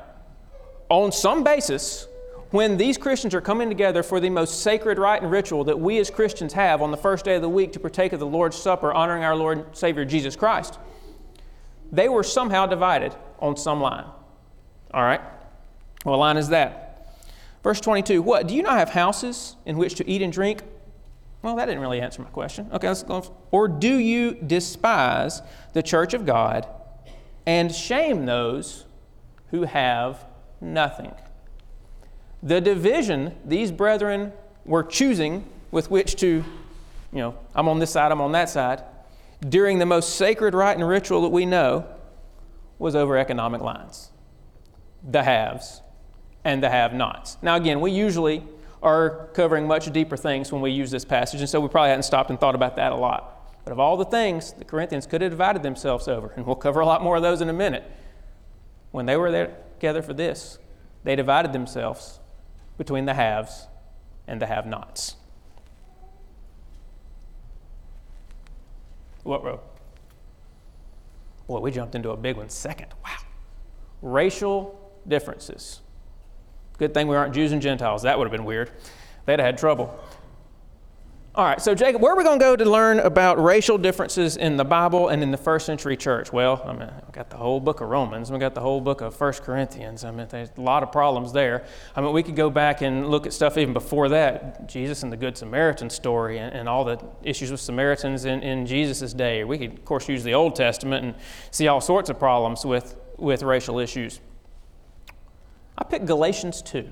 On 0.89 1.13
some 1.13 1.45
basis, 1.45 2.08
when 2.51 2.79
these 2.79 2.97
Christians 2.97 3.35
are 3.35 3.41
coming 3.41 3.69
together 3.69 4.03
for 4.03 4.21
the 4.21 4.31
most 4.31 4.63
sacred 4.63 4.99
rite 4.99 5.23
and 5.23 5.31
ritual 5.31 5.65
that 5.65 5.79
we 5.79 5.99
as 5.99 6.11
Christians 6.11 6.55
have 6.55 6.81
on 6.81 6.91
the 6.91 6.97
first 6.97 7.25
day 7.25 7.37
of 7.37 7.43
the 7.43 7.49
week 7.49 7.73
to 7.73 7.81
partake 7.81 8.13
of 8.13 8.21
the 8.21 8.27
Lord's 8.27 8.57
Supper, 8.57 8.93
honoring 8.93 9.23
our 9.23 9.37
Lord 9.37 9.59
and 9.59 9.77
Savior 9.77 10.05
Jesus 10.05 10.35
Christ, 10.35 10.79
They 11.93 12.09
were 12.09 12.23
somehow 12.23 12.67
divided 12.67 13.15
on 13.39 13.57
some 13.57 13.81
line. 13.81 14.07
All 14.93 15.03
right? 15.03 15.21
What 16.05 16.19
line 16.19 16.37
is 16.37 16.49
that? 16.49 17.19
Verse 17.63 17.81
22 17.81 18.23
What? 18.23 18.49
Do 18.49 18.55
you 18.55 18.63
not 18.63 18.79
have 18.79 18.91
houses 18.91 19.57
in 19.67 19.77
which 19.77 19.95
to 19.97 20.09
eat 20.09 20.23
and 20.23 20.33
drink? 20.33 20.63
Well, 21.43 21.57
that 21.57 21.67
didn't 21.67 21.81
really 21.81 22.01
answer 22.01 22.23
my 22.23 22.29
question. 22.31 22.69
Okay, 22.73 22.89
let's 22.89 23.03
go. 23.03 23.23
Or 23.51 23.69
do 23.69 23.97
you 23.97 24.33
despise 24.35 25.41
the 25.73 25.83
church 25.83 26.15
of 26.15 26.27
God 26.27 26.67
and 27.47 27.73
shame 27.73 28.27
those 28.27 28.87
who 29.51 29.63
have 29.63 30.27
nothing? 30.61 31.15
The 32.43 32.61
division 32.61 33.35
these 33.45 33.73
brethren 33.73 34.33
were 34.65 34.85
choosing 34.85 35.45
with 35.71 35.91
which 35.91 36.17
to, 36.17 36.27
you 36.27 36.45
know, 37.19 37.37
I'm 37.55 37.69
on 37.69 37.79
this 37.79 37.91
side, 37.91 38.13
I'm 38.13 38.21
on 38.21 38.33
that 38.33 38.49
side, 38.49 38.83
during 39.49 39.79
the 39.79 39.87
most 39.87 40.17
sacred 40.17 40.55
rite 40.55 40.77
and 40.77 40.87
ritual 40.87 41.23
that 41.23 41.29
we 41.29 41.47
know 41.47 41.87
was 42.79 42.95
over 42.95 43.17
economic 43.19 43.61
lines 43.61 44.11
the 45.09 45.23
haves 45.23 45.81
and 46.45 46.63
the 46.63 46.69
have 46.69 46.93
nots. 46.93 47.37
Now, 47.41 47.57
again, 47.57 47.81
we 47.81 47.93
usually 47.93 48.43
are 48.83 49.29
covering 49.33 49.67
much 49.67 49.91
deeper 49.93 50.17
things 50.17 50.53
when 50.53 50.61
we 50.61 50.71
use 50.71 50.91
this 50.91 51.05
passage, 51.05 51.41
and 51.41 51.49
so 51.49 51.61
we 51.61 51.69
probably 51.69 51.91
hadn't 51.91 52.05
stopped 52.05 52.31
and 52.31 52.39
thought 52.39 52.55
about 52.55 52.77
that 52.77 52.93
a 52.93 52.97
lot. 52.97 53.35
But 53.65 53.73
of 53.73 53.79
all 53.79 53.97
the 53.97 54.05
things 54.05 54.53
the 54.53 54.65
Corinthians 54.65 55.07
could 55.07 55.21
have 55.21 55.31
divided 55.31 55.63
themselves 55.63 56.09
over, 56.09 56.33
and 56.37 56.47
we'll 56.47 56.57
cover 56.57 56.81
a 56.81 56.87
lot 56.87 57.03
more 57.03 57.17
of 57.17 57.23
those 57.23 57.41
in 57.41 57.49
a 57.49 57.53
minute, 57.53 57.85
when 58.91 59.07
they 59.07 59.17
were 59.17 59.31
there 59.31 59.57
together 59.75 60.03
for 60.03 60.15
this, 60.15 60.59
they 61.05 61.15
divided 61.15 61.53
themselves 61.53 62.21
between 62.79 63.05
the 63.05 63.15
haves 63.15 63.67
and 64.27 64.41
the 64.41 64.47
have 64.47 64.65
nots. 64.65 65.17
What 69.25 69.45
row? 69.45 69.61
Boy, 71.47 71.61
we 71.61 71.71
jumped 71.71 71.95
into 71.95 72.11
a 72.11 72.17
big 72.17 72.37
one 72.37 72.49
second. 72.49 72.95
Wow. 73.05 73.17
Racial 74.01 74.93
differences. 75.07 75.81
Good 76.79 76.95
thing 76.95 77.09
we 77.09 77.17
aren't 77.17 77.35
Jews 77.35 77.53
and 77.53 77.61
Gentiles. 77.61 78.03
That 78.03 78.17
would 78.17 78.25
have 78.25 78.33
been 78.33 78.45
weird. 78.45 78.71
They'd 79.27 79.41
have 79.41 79.47
had 79.47 79.59
trouble. 79.59 79.99
All 81.35 81.45
right, 81.45 81.61
so 81.61 81.73
Jacob, 81.75 82.01
where 82.01 82.15
are 82.15 82.17
we 82.17 82.25
going 82.25 82.39
to 82.39 82.45
go 82.45 82.57
to 82.57 82.69
learn 82.69 82.99
about 82.99 83.41
racial 83.41 83.79
differences 83.79 84.37
in 84.37 84.57
the 84.57 84.65
Bible 84.65 85.09
and 85.09 85.23
in 85.23 85.31
the 85.31 85.37
first 85.37 85.67
century 85.67 85.97
church? 85.97 86.33
Well, 86.33 86.61
I 86.65 86.73
mean, 86.73 86.91
we 87.07 87.13
got 87.13 87.31
the 87.31 87.37
whole 87.37 87.61
book 87.61 87.81
of 87.81 87.89
Romans, 87.89 88.33
we 88.33 88.39
got 88.39 88.55
the 88.55 88.61
whole 88.61 88.81
book 88.81 89.03
of 89.03 89.15
First 89.15 89.43
Corinthians. 89.45 90.05
I 90.05 90.11
mean, 90.11 90.27
there's 90.31 90.51
a 90.57 90.61
lot 90.61 90.83
of 90.83 90.91
problems 90.91 91.33
there. 91.33 91.65
I 91.95 92.01
mean, 92.01 92.13
we 92.13 92.23
could 92.23 92.35
go 92.35 92.51
back 92.51 92.81
and 92.81 93.09
look 93.09 93.25
at 93.25 93.33
stuff 93.33 93.57
even 93.59 93.73
before 93.73 94.09
that, 94.09 94.69
Jesus 94.69 95.03
and 95.03 95.13
the 95.13 95.17
Good 95.17 95.37
Samaritan 95.37 95.91
story 95.91 96.39
and, 96.39 96.53
and 96.53 96.69
all 96.69 96.85
the 96.85 96.99
issues 97.23 97.53
with 97.53 97.61
Samaritans 97.61 98.25
in, 98.25 98.43
in 98.43 98.67
Jesus' 98.67 99.13
day. 99.13 99.45
We 99.45 99.59
could, 99.59 99.75
of 99.75 99.85
course, 99.85 100.09
use 100.09 100.25
the 100.25 100.35
Old 100.35 100.57
Testament 100.57 101.05
and 101.05 101.15
see 101.51 101.69
all 101.69 101.83
sorts 101.83 102.11
of 102.11 102.19
problems 102.19 102.65
with, 102.65 102.97
with 103.17 103.43
racial 103.43 103.79
issues. 103.79 104.21
I 105.77 105.85
picked 105.85 106.07
Galatians 106.07 106.63
2. 106.63 106.91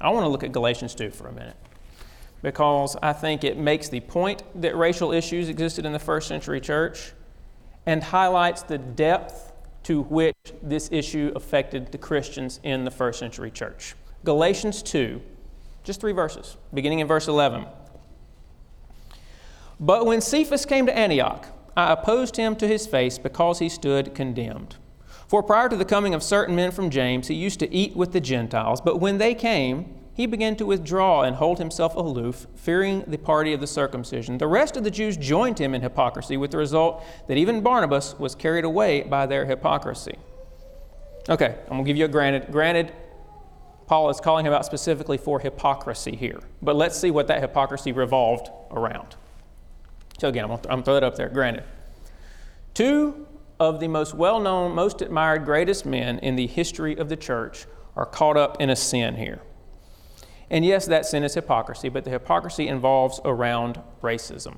I 0.00 0.10
want 0.10 0.24
to 0.24 0.28
look 0.28 0.44
at 0.44 0.52
Galatians 0.52 0.94
2 0.94 1.10
for 1.10 1.28
a 1.28 1.32
minute 1.32 1.56
because 2.44 2.94
I 3.02 3.14
think 3.14 3.42
it 3.42 3.56
makes 3.56 3.88
the 3.88 4.00
point 4.00 4.42
that 4.60 4.76
racial 4.76 5.12
issues 5.12 5.48
existed 5.48 5.86
in 5.86 5.94
the 5.94 5.98
first 5.98 6.28
century 6.28 6.60
church 6.60 7.14
and 7.86 8.04
highlights 8.04 8.62
the 8.62 8.76
depth 8.76 9.50
to 9.84 10.02
which 10.02 10.36
this 10.62 10.90
issue 10.92 11.32
affected 11.34 11.90
the 11.90 11.96
Christians 11.96 12.60
in 12.62 12.84
the 12.84 12.90
first 12.90 13.18
century 13.18 13.50
church. 13.50 13.94
Galatians 14.24 14.82
2, 14.82 15.22
just 15.84 16.02
three 16.02 16.12
verses, 16.12 16.58
beginning 16.74 16.98
in 16.98 17.06
verse 17.06 17.28
11. 17.28 17.64
But 19.80 20.04
when 20.04 20.20
Cephas 20.20 20.66
came 20.66 20.84
to 20.84 20.96
Antioch, 20.96 21.46
I 21.74 21.94
opposed 21.94 22.36
him 22.36 22.56
to 22.56 22.68
his 22.68 22.86
face 22.86 23.16
because 23.16 23.58
he 23.58 23.70
stood 23.70 24.14
condemned. 24.14 24.76
For 25.28 25.42
prior 25.42 25.70
to 25.70 25.76
the 25.76 25.84
coming 25.86 26.12
of 26.12 26.22
certain 26.22 26.54
men 26.54 26.72
from 26.72 26.90
James, 26.90 27.28
he 27.28 27.34
used 27.34 27.58
to 27.60 27.74
eat 27.74 27.96
with 27.96 28.12
the 28.12 28.20
Gentiles, 28.20 28.82
but 28.82 29.00
when 29.00 29.16
they 29.16 29.34
came, 29.34 30.03
he 30.14 30.26
began 30.26 30.54
to 30.56 30.64
withdraw 30.64 31.22
and 31.22 31.36
hold 31.36 31.58
himself 31.58 31.94
aloof, 31.96 32.46
fearing 32.54 33.02
the 33.06 33.18
party 33.18 33.52
of 33.52 33.60
the 33.60 33.66
circumcision. 33.66 34.38
The 34.38 34.46
rest 34.46 34.76
of 34.76 34.84
the 34.84 34.90
Jews 34.90 35.16
joined 35.16 35.58
him 35.58 35.74
in 35.74 35.82
hypocrisy, 35.82 36.36
with 36.36 36.52
the 36.52 36.58
result 36.58 37.04
that 37.26 37.36
even 37.36 37.62
Barnabas 37.62 38.18
was 38.18 38.34
carried 38.34 38.64
away 38.64 39.02
by 39.02 39.26
their 39.26 39.44
hypocrisy. 39.44 40.16
Okay, 41.28 41.56
I'm 41.64 41.70
going 41.70 41.84
to 41.84 41.88
give 41.88 41.96
you 41.96 42.04
a 42.04 42.08
granted. 42.08 42.52
Granted, 42.52 42.92
Paul 43.86 44.08
is 44.08 44.20
calling 44.20 44.46
him 44.46 44.52
out 44.52 44.64
specifically 44.64 45.18
for 45.18 45.40
hypocrisy 45.40 46.14
here. 46.14 46.40
But 46.62 46.76
let's 46.76 46.96
see 46.96 47.10
what 47.10 47.26
that 47.26 47.40
hypocrisy 47.40 47.92
revolved 47.92 48.50
around. 48.70 49.16
So, 50.18 50.28
again, 50.28 50.44
I'm 50.44 50.50
going 50.50 50.60
to 50.60 50.82
throw 50.82 50.94
that 50.94 51.04
up 51.04 51.16
there. 51.16 51.28
Granted. 51.28 51.64
Two 52.72 53.26
of 53.58 53.80
the 53.80 53.88
most 53.88 54.14
well 54.14 54.40
known, 54.40 54.74
most 54.74 55.02
admired, 55.02 55.44
greatest 55.44 55.86
men 55.86 56.18
in 56.20 56.36
the 56.36 56.46
history 56.46 56.96
of 56.96 57.08
the 57.08 57.16
church 57.16 57.66
are 57.96 58.06
caught 58.06 58.36
up 58.36 58.60
in 58.60 58.70
a 58.70 58.76
sin 58.76 59.16
here. 59.16 59.40
And 60.50 60.64
yes, 60.64 60.86
that 60.86 61.06
sin 61.06 61.24
is 61.24 61.34
hypocrisy, 61.34 61.88
but 61.88 62.04
the 62.04 62.10
hypocrisy 62.10 62.68
involves 62.68 63.20
around 63.24 63.80
racism 64.02 64.56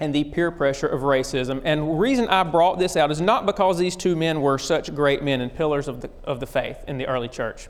and 0.00 0.14
the 0.14 0.24
peer 0.24 0.50
pressure 0.50 0.86
of 0.86 1.02
racism. 1.02 1.60
And 1.62 1.82
the 1.82 1.92
reason 1.92 2.26
I 2.28 2.42
brought 2.42 2.78
this 2.78 2.96
out 2.96 3.10
is 3.10 3.20
not 3.20 3.44
because 3.44 3.78
these 3.78 3.94
two 3.94 4.16
men 4.16 4.40
were 4.40 4.58
such 4.58 4.94
great 4.94 5.22
men 5.22 5.42
and 5.42 5.54
pillars 5.54 5.86
of 5.86 6.00
the, 6.00 6.10
of 6.24 6.40
the 6.40 6.46
faith 6.46 6.82
in 6.88 6.96
the 6.96 7.06
early 7.06 7.28
church. 7.28 7.68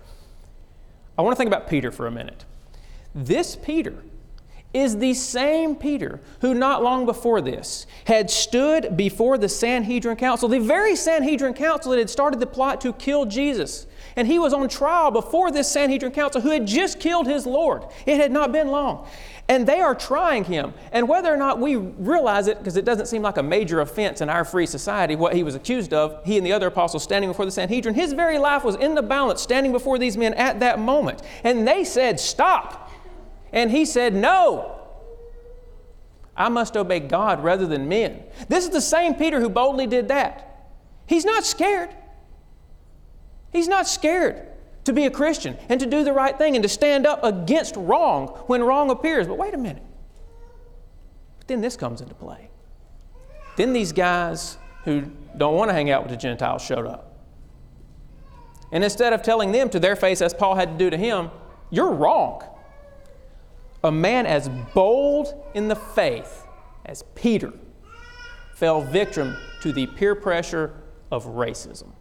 I 1.18 1.22
want 1.22 1.34
to 1.34 1.36
think 1.36 1.48
about 1.48 1.68
Peter 1.68 1.90
for 1.90 2.06
a 2.06 2.10
minute. 2.10 2.44
This 3.14 3.56
Peter 3.56 4.04
is 4.72 4.98
the 4.98 5.14
same 5.14 5.74
Peter 5.74 6.20
who, 6.40 6.54
not 6.54 6.82
long 6.84 7.04
before 7.04 7.40
this, 7.40 7.86
had 8.04 8.30
stood 8.30 8.96
before 8.96 9.36
the 9.36 9.48
Sanhedrin 9.48 10.16
Council, 10.16 10.48
the 10.48 10.60
very 10.60 10.94
Sanhedrin 10.94 11.54
Council 11.54 11.90
that 11.90 11.98
had 11.98 12.08
started 12.08 12.38
the 12.38 12.46
plot 12.46 12.80
to 12.82 12.92
kill 12.92 13.26
Jesus. 13.26 13.88
And 14.16 14.26
he 14.26 14.38
was 14.38 14.52
on 14.52 14.68
trial 14.68 15.10
before 15.10 15.50
this 15.50 15.70
Sanhedrin 15.70 16.12
Council 16.12 16.40
who 16.40 16.50
had 16.50 16.66
just 16.66 17.00
killed 17.00 17.26
his 17.26 17.46
Lord. 17.46 17.84
It 18.06 18.16
had 18.16 18.32
not 18.32 18.52
been 18.52 18.68
long. 18.68 19.06
And 19.48 19.66
they 19.66 19.80
are 19.80 19.96
trying 19.96 20.44
him. 20.44 20.74
And 20.92 21.08
whether 21.08 21.32
or 21.32 21.36
not 21.36 21.58
we 21.58 21.74
realize 21.74 22.46
it, 22.46 22.58
because 22.58 22.76
it 22.76 22.84
doesn't 22.84 23.06
seem 23.06 23.22
like 23.22 23.36
a 23.36 23.42
major 23.42 23.80
offense 23.80 24.20
in 24.20 24.30
our 24.30 24.44
free 24.44 24.66
society, 24.66 25.16
what 25.16 25.34
he 25.34 25.42
was 25.42 25.56
accused 25.56 25.92
of, 25.92 26.24
he 26.24 26.36
and 26.36 26.46
the 26.46 26.52
other 26.52 26.68
apostles 26.68 27.02
standing 27.02 27.30
before 27.30 27.46
the 27.46 27.50
Sanhedrin, 27.50 27.94
his 27.94 28.12
very 28.12 28.38
life 28.38 28.62
was 28.62 28.76
in 28.76 28.94
the 28.94 29.02
balance, 29.02 29.42
standing 29.42 29.72
before 29.72 29.98
these 29.98 30.16
men 30.16 30.34
at 30.34 30.60
that 30.60 30.78
moment. 30.78 31.22
And 31.42 31.66
they 31.66 31.82
said, 31.82 32.20
Stop. 32.20 32.92
And 33.52 33.70
he 33.70 33.84
said, 33.84 34.14
No. 34.14 34.76
I 36.36 36.48
must 36.48 36.76
obey 36.76 37.00
God 37.00 37.42
rather 37.42 37.66
than 37.66 37.88
men. 37.88 38.22
This 38.48 38.64
is 38.64 38.70
the 38.70 38.80
same 38.80 39.14
Peter 39.14 39.40
who 39.40 39.50
boldly 39.50 39.86
did 39.86 40.08
that. 40.08 40.68
He's 41.06 41.24
not 41.24 41.44
scared. 41.44 41.90
He's 43.52 43.68
not 43.68 43.86
scared 43.86 44.46
to 44.84 44.92
be 44.92 45.04
a 45.06 45.10
Christian 45.10 45.56
and 45.68 45.78
to 45.80 45.86
do 45.86 46.04
the 46.04 46.12
right 46.12 46.36
thing 46.36 46.56
and 46.56 46.62
to 46.62 46.68
stand 46.68 47.06
up 47.06 47.22
against 47.24 47.76
wrong 47.76 48.28
when 48.46 48.62
wrong 48.62 48.90
appears. 48.90 49.26
But 49.26 49.38
wait 49.38 49.54
a 49.54 49.58
minute. 49.58 49.82
But 51.38 51.48
then 51.48 51.60
this 51.60 51.76
comes 51.76 52.00
into 52.00 52.14
play. 52.14 52.50
Then 53.56 53.72
these 53.72 53.92
guys 53.92 54.56
who 54.84 55.10
don't 55.36 55.54
want 55.54 55.68
to 55.68 55.74
hang 55.74 55.90
out 55.90 56.02
with 56.02 56.10
the 56.10 56.16
Gentiles 56.16 56.62
showed 56.62 56.86
up. 56.86 57.18
And 58.72 58.84
instead 58.84 59.12
of 59.12 59.22
telling 59.22 59.52
them 59.52 59.68
to 59.70 59.80
their 59.80 59.96
face, 59.96 60.22
as 60.22 60.32
Paul 60.32 60.54
had 60.54 60.70
to 60.70 60.78
do 60.78 60.90
to 60.90 60.96
him, 60.96 61.30
you're 61.70 61.92
wrong 61.92 62.42
a 63.82 63.90
man 63.90 64.26
as 64.26 64.48
bold 64.74 65.34
in 65.54 65.68
the 65.68 65.76
faith 65.76 66.46
as 66.86 67.02
Peter 67.14 67.52
fell 68.54 68.82
victim 68.82 69.36
to 69.62 69.72
the 69.72 69.86
peer 69.86 70.14
pressure 70.14 70.74
of 71.10 71.24
racism. 71.26 71.92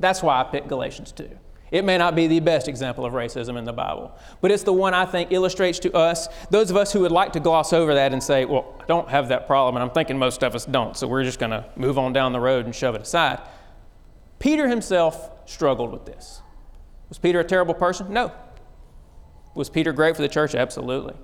That's 0.00 0.22
why 0.22 0.40
I 0.40 0.44
picked 0.44 0.68
Galatians 0.68 1.12
2. 1.12 1.28
It 1.70 1.84
may 1.84 1.98
not 1.98 2.14
be 2.14 2.26
the 2.26 2.40
best 2.40 2.66
example 2.66 3.04
of 3.04 3.12
racism 3.12 3.58
in 3.58 3.64
the 3.64 3.72
Bible, 3.72 4.16
but 4.40 4.50
it's 4.50 4.62
the 4.62 4.72
one 4.72 4.94
I 4.94 5.04
think 5.04 5.32
illustrates 5.32 5.78
to 5.80 5.92
us, 5.92 6.28
those 6.50 6.70
of 6.70 6.76
us 6.76 6.92
who 6.92 7.00
would 7.00 7.12
like 7.12 7.34
to 7.34 7.40
gloss 7.40 7.74
over 7.74 7.94
that 7.94 8.12
and 8.12 8.22
say, 8.22 8.46
well, 8.46 8.74
I 8.80 8.86
don't 8.86 9.08
have 9.10 9.28
that 9.28 9.46
problem, 9.46 9.76
and 9.76 9.82
I'm 9.82 9.90
thinking 9.90 10.18
most 10.18 10.42
of 10.42 10.54
us 10.54 10.64
don't, 10.64 10.96
so 10.96 11.06
we're 11.06 11.24
just 11.24 11.38
going 11.38 11.50
to 11.50 11.66
move 11.76 11.98
on 11.98 12.14
down 12.14 12.32
the 12.32 12.40
road 12.40 12.64
and 12.64 12.74
shove 12.74 12.94
it 12.94 13.02
aside. 13.02 13.40
Peter 14.38 14.68
himself 14.68 15.30
struggled 15.46 15.92
with 15.92 16.06
this. 16.06 16.40
Was 17.10 17.18
Peter 17.18 17.40
a 17.40 17.44
terrible 17.44 17.74
person? 17.74 18.12
No. 18.12 18.32
Was 19.54 19.68
Peter 19.68 19.92
great 19.92 20.16
for 20.16 20.22
the 20.22 20.28
church? 20.28 20.54
Absolutely. 20.54 21.14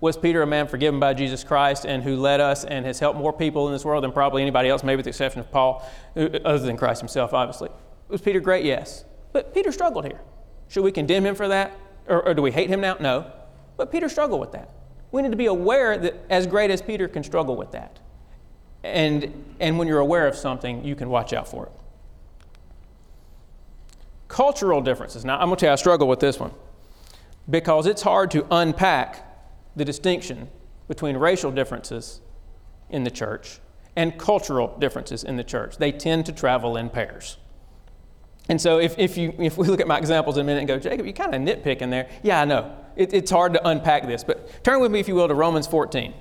Was 0.00 0.16
Peter 0.16 0.42
a 0.42 0.46
man 0.46 0.66
forgiven 0.66 0.98
by 0.98 1.14
Jesus 1.14 1.44
Christ 1.44 1.84
and 1.84 2.02
who 2.02 2.16
led 2.16 2.40
us 2.40 2.64
and 2.64 2.86
has 2.86 2.98
helped 2.98 3.18
more 3.18 3.32
people 3.32 3.66
in 3.66 3.72
this 3.72 3.84
world 3.84 4.02
than 4.02 4.12
probably 4.12 4.42
anybody 4.42 4.68
else, 4.68 4.82
maybe 4.82 4.96
with 4.96 5.04
the 5.04 5.10
exception 5.10 5.40
of 5.40 5.50
Paul, 5.50 5.86
uh, 6.16 6.28
other 6.44 6.58
than 6.58 6.76
Christ 6.76 7.00
himself, 7.00 7.34
obviously? 7.34 7.68
Was 8.10 8.20
Peter 8.20 8.40
great? 8.40 8.64
Yes. 8.64 9.04
But 9.32 9.54
Peter 9.54 9.72
struggled 9.72 10.04
here. 10.04 10.20
Should 10.68 10.82
we 10.82 10.92
condemn 10.92 11.24
him 11.24 11.34
for 11.34 11.48
that? 11.48 11.76
Or, 12.08 12.26
or 12.26 12.34
do 12.34 12.42
we 12.42 12.50
hate 12.50 12.68
him 12.68 12.80
now? 12.80 12.96
No. 13.00 13.30
But 13.76 13.90
Peter 13.92 14.08
struggled 14.08 14.40
with 14.40 14.52
that. 14.52 14.70
We 15.12 15.22
need 15.22 15.30
to 15.30 15.36
be 15.36 15.46
aware 15.46 15.98
that 15.98 16.14
as 16.28 16.46
great 16.46 16.70
as 16.70 16.82
Peter 16.82 17.08
can 17.08 17.22
struggle 17.22 17.56
with 17.56 17.72
that. 17.72 17.98
And, 18.82 19.54
and 19.58 19.78
when 19.78 19.88
you're 19.88 20.00
aware 20.00 20.26
of 20.26 20.36
something, 20.36 20.84
you 20.84 20.94
can 20.94 21.08
watch 21.10 21.32
out 21.32 21.48
for 21.48 21.66
it. 21.66 21.72
Cultural 24.28 24.80
differences. 24.80 25.24
Now, 25.24 25.34
I'm 25.34 25.46
going 25.48 25.56
to 25.56 25.60
tell 25.60 25.70
you, 25.70 25.72
I 25.72 25.76
struggle 25.76 26.08
with 26.08 26.20
this 26.20 26.38
one 26.38 26.52
because 27.48 27.86
it's 27.86 28.02
hard 28.02 28.30
to 28.30 28.46
unpack 28.50 29.26
the 29.74 29.84
distinction 29.84 30.48
between 30.88 31.16
racial 31.16 31.50
differences 31.50 32.20
in 32.88 33.04
the 33.04 33.10
church 33.10 33.60
and 33.96 34.18
cultural 34.18 34.76
differences 34.78 35.24
in 35.24 35.36
the 35.36 35.44
church. 35.44 35.78
They 35.78 35.92
tend 35.92 36.26
to 36.26 36.32
travel 36.32 36.76
in 36.76 36.90
pairs. 36.90 37.38
And 38.50 38.60
so 38.60 38.80
if, 38.80 38.98
if, 38.98 39.16
you, 39.16 39.32
if 39.38 39.56
we 39.56 39.68
look 39.68 39.80
at 39.80 39.86
my 39.86 39.96
examples 39.96 40.36
in 40.36 40.40
a 40.40 40.44
minute 40.44 40.58
and 40.58 40.66
go, 40.66 40.76
Jacob, 40.76 41.06
you're 41.06 41.12
kind 41.12 41.36
of 41.36 41.40
nitpicking 41.40 41.88
there. 41.88 42.10
Yeah, 42.24 42.42
I 42.42 42.44
know. 42.44 42.76
It, 42.96 43.14
it's 43.14 43.30
hard 43.30 43.52
to 43.52 43.66
unpack 43.66 44.08
this. 44.08 44.24
But 44.24 44.64
turn 44.64 44.80
with 44.80 44.90
me, 44.90 44.98
if 44.98 45.06
you 45.06 45.14
will, 45.14 45.28
to 45.28 45.34
Romans 45.34 45.68
14. 45.68 46.12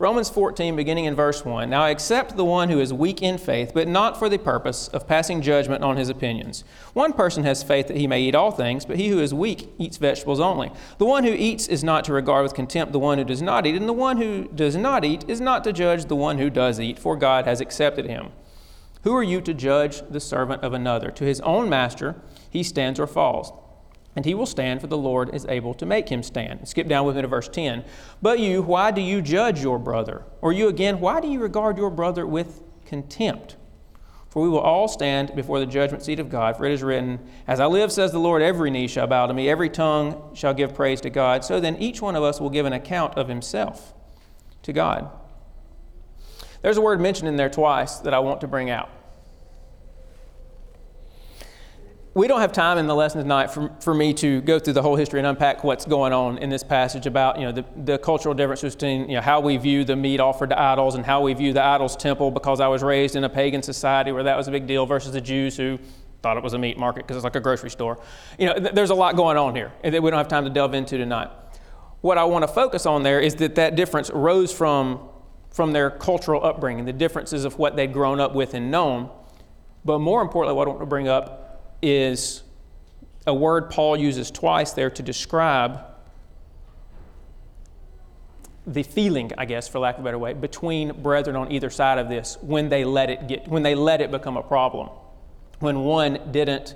Romans 0.00 0.30
14, 0.30 0.76
beginning 0.76 1.06
in 1.06 1.16
verse 1.16 1.44
1. 1.44 1.68
Now 1.68 1.86
accept 1.86 2.36
the 2.36 2.44
one 2.44 2.68
who 2.68 2.78
is 2.78 2.92
weak 2.92 3.20
in 3.20 3.36
faith, 3.36 3.72
but 3.74 3.88
not 3.88 4.16
for 4.16 4.28
the 4.28 4.38
purpose 4.38 4.86
of 4.88 5.08
passing 5.08 5.42
judgment 5.42 5.82
on 5.82 5.96
his 5.96 6.08
opinions. 6.08 6.62
One 6.92 7.12
person 7.12 7.42
has 7.42 7.64
faith 7.64 7.88
that 7.88 7.96
he 7.96 8.06
may 8.06 8.22
eat 8.22 8.36
all 8.36 8.52
things, 8.52 8.84
but 8.84 8.96
he 8.96 9.08
who 9.08 9.18
is 9.18 9.34
weak 9.34 9.70
eats 9.76 9.96
vegetables 9.96 10.38
only. 10.38 10.70
The 10.98 11.04
one 11.04 11.24
who 11.24 11.32
eats 11.32 11.66
is 11.66 11.82
not 11.82 12.04
to 12.04 12.12
regard 12.12 12.44
with 12.44 12.54
contempt 12.54 12.92
the 12.92 13.00
one 13.00 13.18
who 13.18 13.24
does 13.24 13.42
not 13.42 13.66
eat, 13.66 13.74
and 13.74 13.88
the 13.88 13.92
one 13.92 14.18
who 14.18 14.46
does 14.54 14.76
not 14.76 15.04
eat 15.04 15.24
is 15.26 15.40
not 15.40 15.64
to 15.64 15.72
judge 15.72 16.04
the 16.04 16.14
one 16.14 16.38
who 16.38 16.48
does 16.48 16.78
eat, 16.78 17.00
for 17.00 17.16
God 17.16 17.44
has 17.44 17.60
accepted 17.60 18.06
him. 18.06 18.28
Who 19.02 19.16
are 19.16 19.24
you 19.24 19.40
to 19.40 19.52
judge 19.52 20.02
the 20.08 20.20
servant 20.20 20.62
of 20.62 20.74
another? 20.74 21.10
To 21.10 21.24
his 21.24 21.40
own 21.40 21.68
master 21.68 22.14
he 22.48 22.62
stands 22.62 23.00
or 23.00 23.08
falls 23.08 23.52
and 24.18 24.24
he 24.24 24.34
will 24.34 24.46
stand, 24.46 24.80
for 24.80 24.88
the 24.88 24.98
Lord 24.98 25.32
is 25.32 25.46
able 25.48 25.74
to 25.74 25.86
make 25.86 26.08
him 26.08 26.24
stand. 26.24 26.66
Skip 26.66 26.88
down 26.88 27.06
with 27.06 27.14
me 27.14 27.22
to 27.22 27.28
verse 27.28 27.48
10. 27.48 27.84
But 28.20 28.40
you, 28.40 28.62
why 28.62 28.90
do 28.90 29.00
you 29.00 29.22
judge 29.22 29.62
your 29.62 29.78
brother? 29.78 30.24
Or 30.40 30.52
you 30.52 30.66
again, 30.66 30.98
why 30.98 31.20
do 31.20 31.28
you 31.28 31.38
regard 31.38 31.78
your 31.78 31.88
brother 31.88 32.26
with 32.26 32.60
contempt? 32.84 33.54
For 34.28 34.42
we 34.42 34.48
will 34.48 34.58
all 34.58 34.88
stand 34.88 35.36
before 35.36 35.60
the 35.60 35.66
judgment 35.66 36.02
seat 36.02 36.18
of 36.18 36.30
God, 36.30 36.56
for 36.56 36.64
it 36.64 36.72
is 36.72 36.82
written, 36.82 37.20
As 37.46 37.60
I 37.60 37.66
live, 37.66 37.92
says 37.92 38.10
the 38.10 38.18
Lord, 38.18 38.42
every 38.42 38.72
knee 38.72 38.88
shall 38.88 39.06
bow 39.06 39.28
to 39.28 39.32
me, 39.32 39.48
every 39.48 39.70
tongue 39.70 40.34
shall 40.34 40.52
give 40.52 40.74
praise 40.74 41.00
to 41.02 41.10
God. 41.10 41.44
So 41.44 41.60
then 41.60 41.76
each 41.76 42.02
one 42.02 42.16
of 42.16 42.24
us 42.24 42.40
will 42.40 42.50
give 42.50 42.66
an 42.66 42.72
account 42.72 43.16
of 43.16 43.28
himself 43.28 43.94
to 44.64 44.72
God. 44.72 45.12
There's 46.62 46.76
a 46.76 46.82
word 46.82 47.00
mentioned 47.00 47.28
in 47.28 47.36
there 47.36 47.50
twice 47.50 47.98
that 47.98 48.12
I 48.12 48.18
want 48.18 48.40
to 48.40 48.48
bring 48.48 48.68
out. 48.68 48.90
We 52.18 52.26
don't 52.26 52.40
have 52.40 52.50
time 52.50 52.78
in 52.78 52.88
the 52.88 52.94
lesson 52.96 53.22
tonight 53.22 53.48
for, 53.48 53.70
for 53.78 53.94
me 53.94 54.12
to 54.12 54.40
go 54.40 54.58
through 54.58 54.72
the 54.72 54.82
whole 54.82 54.96
history 54.96 55.20
and 55.20 55.26
unpack 55.26 55.62
what's 55.62 55.84
going 55.84 56.12
on 56.12 56.36
in 56.38 56.50
this 56.50 56.64
passage 56.64 57.06
about 57.06 57.38
you 57.38 57.44
know 57.44 57.52
the, 57.52 57.64
the 57.84 57.96
cultural 57.96 58.34
differences 58.34 58.74
between 58.74 59.08
you 59.08 59.14
know 59.14 59.20
how 59.20 59.38
we 59.38 59.56
view 59.56 59.84
the 59.84 59.94
meat 59.94 60.18
offered 60.18 60.50
to 60.50 60.60
idols 60.60 60.96
and 60.96 61.06
how 61.06 61.20
we 61.20 61.32
view 61.32 61.52
the 61.52 61.62
idol's 61.62 61.94
temple 61.94 62.32
because 62.32 62.58
I 62.58 62.66
was 62.66 62.82
raised 62.82 63.14
in 63.14 63.22
a 63.22 63.28
pagan 63.28 63.62
society 63.62 64.10
where 64.10 64.24
that 64.24 64.36
was 64.36 64.48
a 64.48 64.50
big 64.50 64.66
deal 64.66 64.84
versus 64.84 65.12
the 65.12 65.20
Jews 65.20 65.56
who 65.56 65.78
thought 66.20 66.36
it 66.36 66.42
was 66.42 66.54
a 66.54 66.58
meat 66.58 66.76
market 66.76 67.04
because 67.04 67.16
it's 67.16 67.22
like 67.22 67.36
a 67.36 67.40
grocery 67.40 67.70
store. 67.70 68.00
You 68.36 68.46
know, 68.46 68.54
th- 68.54 68.74
there's 68.74 68.90
a 68.90 68.96
lot 68.96 69.14
going 69.14 69.36
on 69.36 69.54
here 69.54 69.72
that 69.84 70.02
we 70.02 70.10
don't 70.10 70.18
have 70.18 70.26
time 70.26 70.42
to 70.42 70.50
delve 70.50 70.74
into 70.74 70.98
tonight. 70.98 71.30
What 72.00 72.18
I 72.18 72.24
want 72.24 72.42
to 72.42 72.48
focus 72.48 72.84
on 72.84 73.04
there 73.04 73.20
is 73.20 73.36
that 73.36 73.54
that 73.54 73.76
difference 73.76 74.10
rose 74.10 74.52
from 74.52 75.08
from 75.50 75.72
their 75.72 75.88
cultural 75.88 76.44
upbringing, 76.44 76.84
the 76.84 76.92
differences 76.92 77.44
of 77.44 77.58
what 77.58 77.76
they'd 77.76 77.92
grown 77.92 78.18
up 78.18 78.34
with 78.34 78.54
and 78.54 78.72
known. 78.72 79.08
But 79.84 80.00
more 80.00 80.20
importantly, 80.20 80.56
what 80.56 80.66
I 80.66 80.70
want 80.70 80.80
to 80.80 80.86
bring 80.86 81.06
up 81.06 81.44
is 81.82 82.42
a 83.26 83.34
word 83.34 83.70
Paul 83.70 83.96
uses 83.96 84.30
twice 84.30 84.72
there 84.72 84.90
to 84.90 85.02
describe 85.02 85.80
the 88.66 88.82
feeling, 88.82 89.32
I 89.38 89.44
guess, 89.44 89.68
for 89.68 89.78
lack 89.78 89.94
of 89.96 90.00
a 90.00 90.04
better 90.04 90.18
way, 90.18 90.34
between 90.34 91.02
brethren 91.02 91.36
on 91.36 91.50
either 91.50 91.70
side 91.70 91.98
of 91.98 92.08
this 92.08 92.36
when 92.42 92.68
they 92.68 92.84
let 92.84 93.10
it 93.10 93.26
get 93.26 93.48
when 93.48 93.62
they 93.62 93.74
let 93.74 94.00
it 94.00 94.10
become 94.10 94.36
a 94.36 94.42
problem. 94.42 94.90
When 95.60 95.80
one 95.80 96.30
didn't 96.30 96.74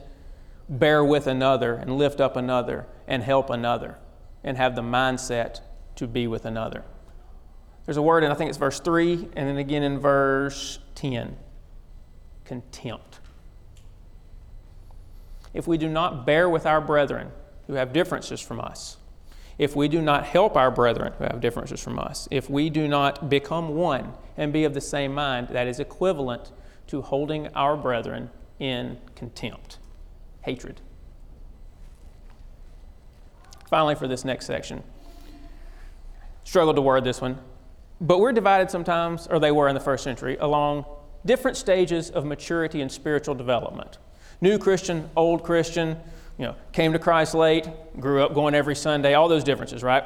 bear 0.69 1.05
with 1.05 1.27
another 1.27 1.75
and 1.75 1.99
lift 1.99 2.21
up 2.21 2.37
another 2.37 2.87
and 3.07 3.23
help 3.23 3.51
another 3.51 3.99
and 4.43 4.57
have 4.57 4.75
the 4.75 4.83
mindset 4.83 5.61
to 5.97 6.07
be 6.07 6.27
with 6.27 6.45
another. 6.45 6.85
There's 7.85 7.97
a 7.97 8.03
word, 8.03 8.25
and 8.25 8.33
I 8.33 8.37
think 8.37 8.49
it's 8.49 8.59
verse 8.59 8.81
3, 8.81 9.29
and 9.37 9.49
then 9.49 9.57
again 9.57 9.83
in 9.83 9.99
verse 9.99 10.79
10 10.95 11.37
contempt 12.45 13.21
if 15.55 15.67
we 15.67 15.77
do 15.77 15.89
not 15.89 16.27
bear 16.27 16.49
with 16.49 16.67
our 16.67 16.81
brethren 16.81 17.31
who 17.67 17.75
have 17.75 17.93
differences 17.93 18.41
from 18.41 18.61
us, 18.61 18.97
if 19.59 19.77
we 19.77 19.87
do 19.87 20.01
not 20.01 20.25
help 20.25 20.57
our 20.57 20.71
brethren 20.71 21.13
who 21.19 21.25
have 21.25 21.41
differences 21.41 21.83
from 21.83 21.99
us, 21.99 22.27
if 22.31 22.49
we 22.49 22.71
do 22.71 22.89
not 22.89 23.29
become 23.29 23.75
one 23.75 24.15
and 24.37 24.53
be 24.53 24.65
of 24.65 24.75
the 24.75 24.81
same 24.81 25.15
mind, 25.15 25.49
that 25.49 25.67
is 25.67 25.79
equivalent 25.79 26.53
to 26.87 27.03
holding 27.03 27.49
our 27.49 27.77
brethren 27.77 28.31
in 28.59 28.99
contempt, 29.15 29.79
hatred. 30.43 30.81
Finally, 33.69 33.95
for 33.95 34.09
this 34.09 34.25
next 34.25 34.47
section, 34.47 34.83
struggled 36.45 36.77
to 36.77 36.83
word 36.83 37.05
this 37.05 37.21
one, 37.21 37.39
but 38.01 38.19
we're 38.19 38.33
divided 38.33 38.71
sometimes, 38.71 39.27
or 39.29 39.39
they 39.39 39.53
were 39.53 39.69
in 39.69 39.75
the 39.75 39.81
first 39.81 40.03
century, 40.03 40.37
along 40.41 40.85
different 41.25 41.57
stages 41.57 42.11
of 42.11 42.25
maturity 42.25 42.81
and 42.81 42.91
spiritual 42.91 43.35
development 43.35 43.99
new 44.43 44.59
Christian, 44.59 45.09
old 45.17 45.43
Christian, 45.43 45.97
you 46.37 46.45
know, 46.45 46.57
came 46.73 46.93
to 46.93 46.99
Christ 46.99 47.35
late, 47.35 47.67
grew 47.99 48.23
up 48.23 48.35
going 48.35 48.55
every 48.55 48.77
Sunday, 48.77 49.15
all 49.15 49.29
those 49.29 49.45
differences, 49.45 49.83
right? 49.83 50.05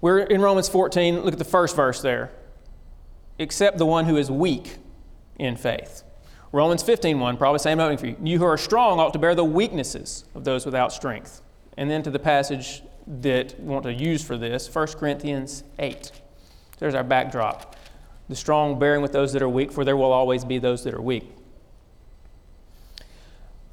We're 0.00 0.20
in 0.20 0.40
Romans 0.40 0.68
14, 0.68 1.20
look 1.20 1.32
at 1.32 1.38
the 1.38 1.44
first 1.44 1.76
verse 1.76 2.00
there. 2.02 2.32
Except 3.38 3.76
the 3.76 3.86
one 3.86 4.06
who 4.06 4.16
is 4.16 4.30
weak 4.30 4.78
in 5.38 5.56
faith. 5.56 6.02
Romans 6.52 6.82
15, 6.82 7.20
1, 7.20 7.36
probably 7.36 7.58
same 7.58 7.78
opening 7.80 7.98
for 7.98 8.06
you. 8.06 8.16
You 8.22 8.38
who 8.38 8.44
are 8.44 8.56
strong 8.56 8.98
ought 8.98 9.12
to 9.12 9.18
bear 9.18 9.34
the 9.34 9.44
weaknesses 9.44 10.24
of 10.34 10.44
those 10.44 10.64
without 10.64 10.92
strength. 10.92 11.42
And 11.76 11.90
then 11.90 12.02
to 12.02 12.10
the 12.10 12.18
passage 12.18 12.82
that 13.06 13.60
we 13.60 13.66
want 13.66 13.82
to 13.84 13.92
use 13.92 14.24
for 14.24 14.38
this, 14.38 14.74
1 14.74 14.86
Corinthians 14.88 15.64
8. 15.78 16.12
There's 16.78 16.94
our 16.94 17.04
backdrop. 17.04 17.76
The 18.28 18.36
strong 18.36 18.78
bearing 18.78 19.02
with 19.02 19.12
those 19.12 19.32
that 19.34 19.42
are 19.42 19.48
weak, 19.48 19.70
for 19.70 19.84
there 19.84 19.96
will 19.96 20.12
always 20.12 20.44
be 20.44 20.58
those 20.58 20.82
that 20.84 20.94
are 20.94 21.00
weak. 21.00 21.30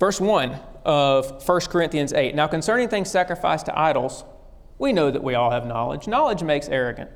Verse 0.04 0.20
1 0.20 0.60
of 0.84 1.48
1 1.48 1.62
Corinthians 1.70 2.12
8. 2.12 2.36
Now, 2.36 2.46
concerning 2.46 2.90
things 2.90 3.10
sacrificed 3.10 3.68
to 3.68 3.80
idols, 3.80 4.26
we 4.78 4.92
know 4.92 5.10
that 5.10 5.24
we 5.24 5.34
all 5.34 5.52
have 5.52 5.66
knowledge. 5.66 6.08
Knowledge 6.08 6.44
makes 6.44 6.68
arrogant, 6.68 7.10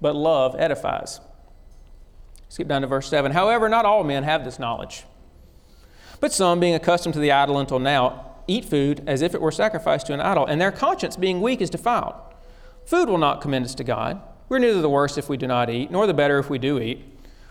but 0.00 0.14
love 0.14 0.54
edifies. 0.56 1.20
Skip 2.48 2.68
down 2.68 2.82
to 2.82 2.86
verse 2.86 3.08
7. 3.08 3.32
However, 3.32 3.68
not 3.68 3.84
all 3.84 4.04
men 4.04 4.22
have 4.22 4.44
this 4.44 4.60
knowledge. 4.60 5.06
But 6.20 6.32
some, 6.32 6.60
being 6.60 6.76
accustomed 6.76 7.14
to 7.14 7.18
the 7.18 7.32
idol 7.32 7.58
until 7.58 7.80
now, 7.80 8.36
eat 8.46 8.64
food 8.64 9.02
as 9.08 9.22
if 9.22 9.34
it 9.34 9.40
were 9.40 9.50
sacrificed 9.50 10.06
to 10.06 10.14
an 10.14 10.20
idol, 10.20 10.46
and 10.46 10.60
their 10.60 10.70
conscience, 10.70 11.16
being 11.16 11.40
weak, 11.40 11.60
is 11.60 11.68
defiled. 11.68 12.14
Food 12.86 13.08
will 13.08 13.18
not 13.18 13.40
commend 13.40 13.64
us 13.64 13.74
to 13.74 13.82
God. 13.82 14.22
We're 14.48 14.60
neither 14.60 14.80
the 14.80 14.88
worse 14.88 15.18
if 15.18 15.28
we 15.28 15.36
do 15.36 15.48
not 15.48 15.68
eat, 15.68 15.90
nor 15.90 16.06
the 16.06 16.14
better 16.14 16.38
if 16.38 16.48
we 16.48 16.58
do 16.58 16.78
eat. 16.78 17.04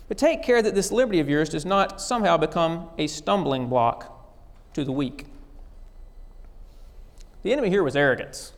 But 0.07 0.17
take 0.17 0.41
care 0.41 0.61
that 0.61 0.73
this 0.73 0.89
liberty 0.89 1.19
of 1.19 1.27
yours 1.27 1.49
does 1.49 1.65
not 1.65 1.99
somehow 1.99 2.37
become 2.37 2.87
a 2.97 3.07
stumbling 3.07 3.67
block 3.67 4.15
to 4.73 4.83
the 4.83 4.91
weak. 4.91 5.25
The 7.43 7.53
enemy 7.53 7.69
here 7.69 7.83
was 7.83 7.95
arrogance, 7.95 8.53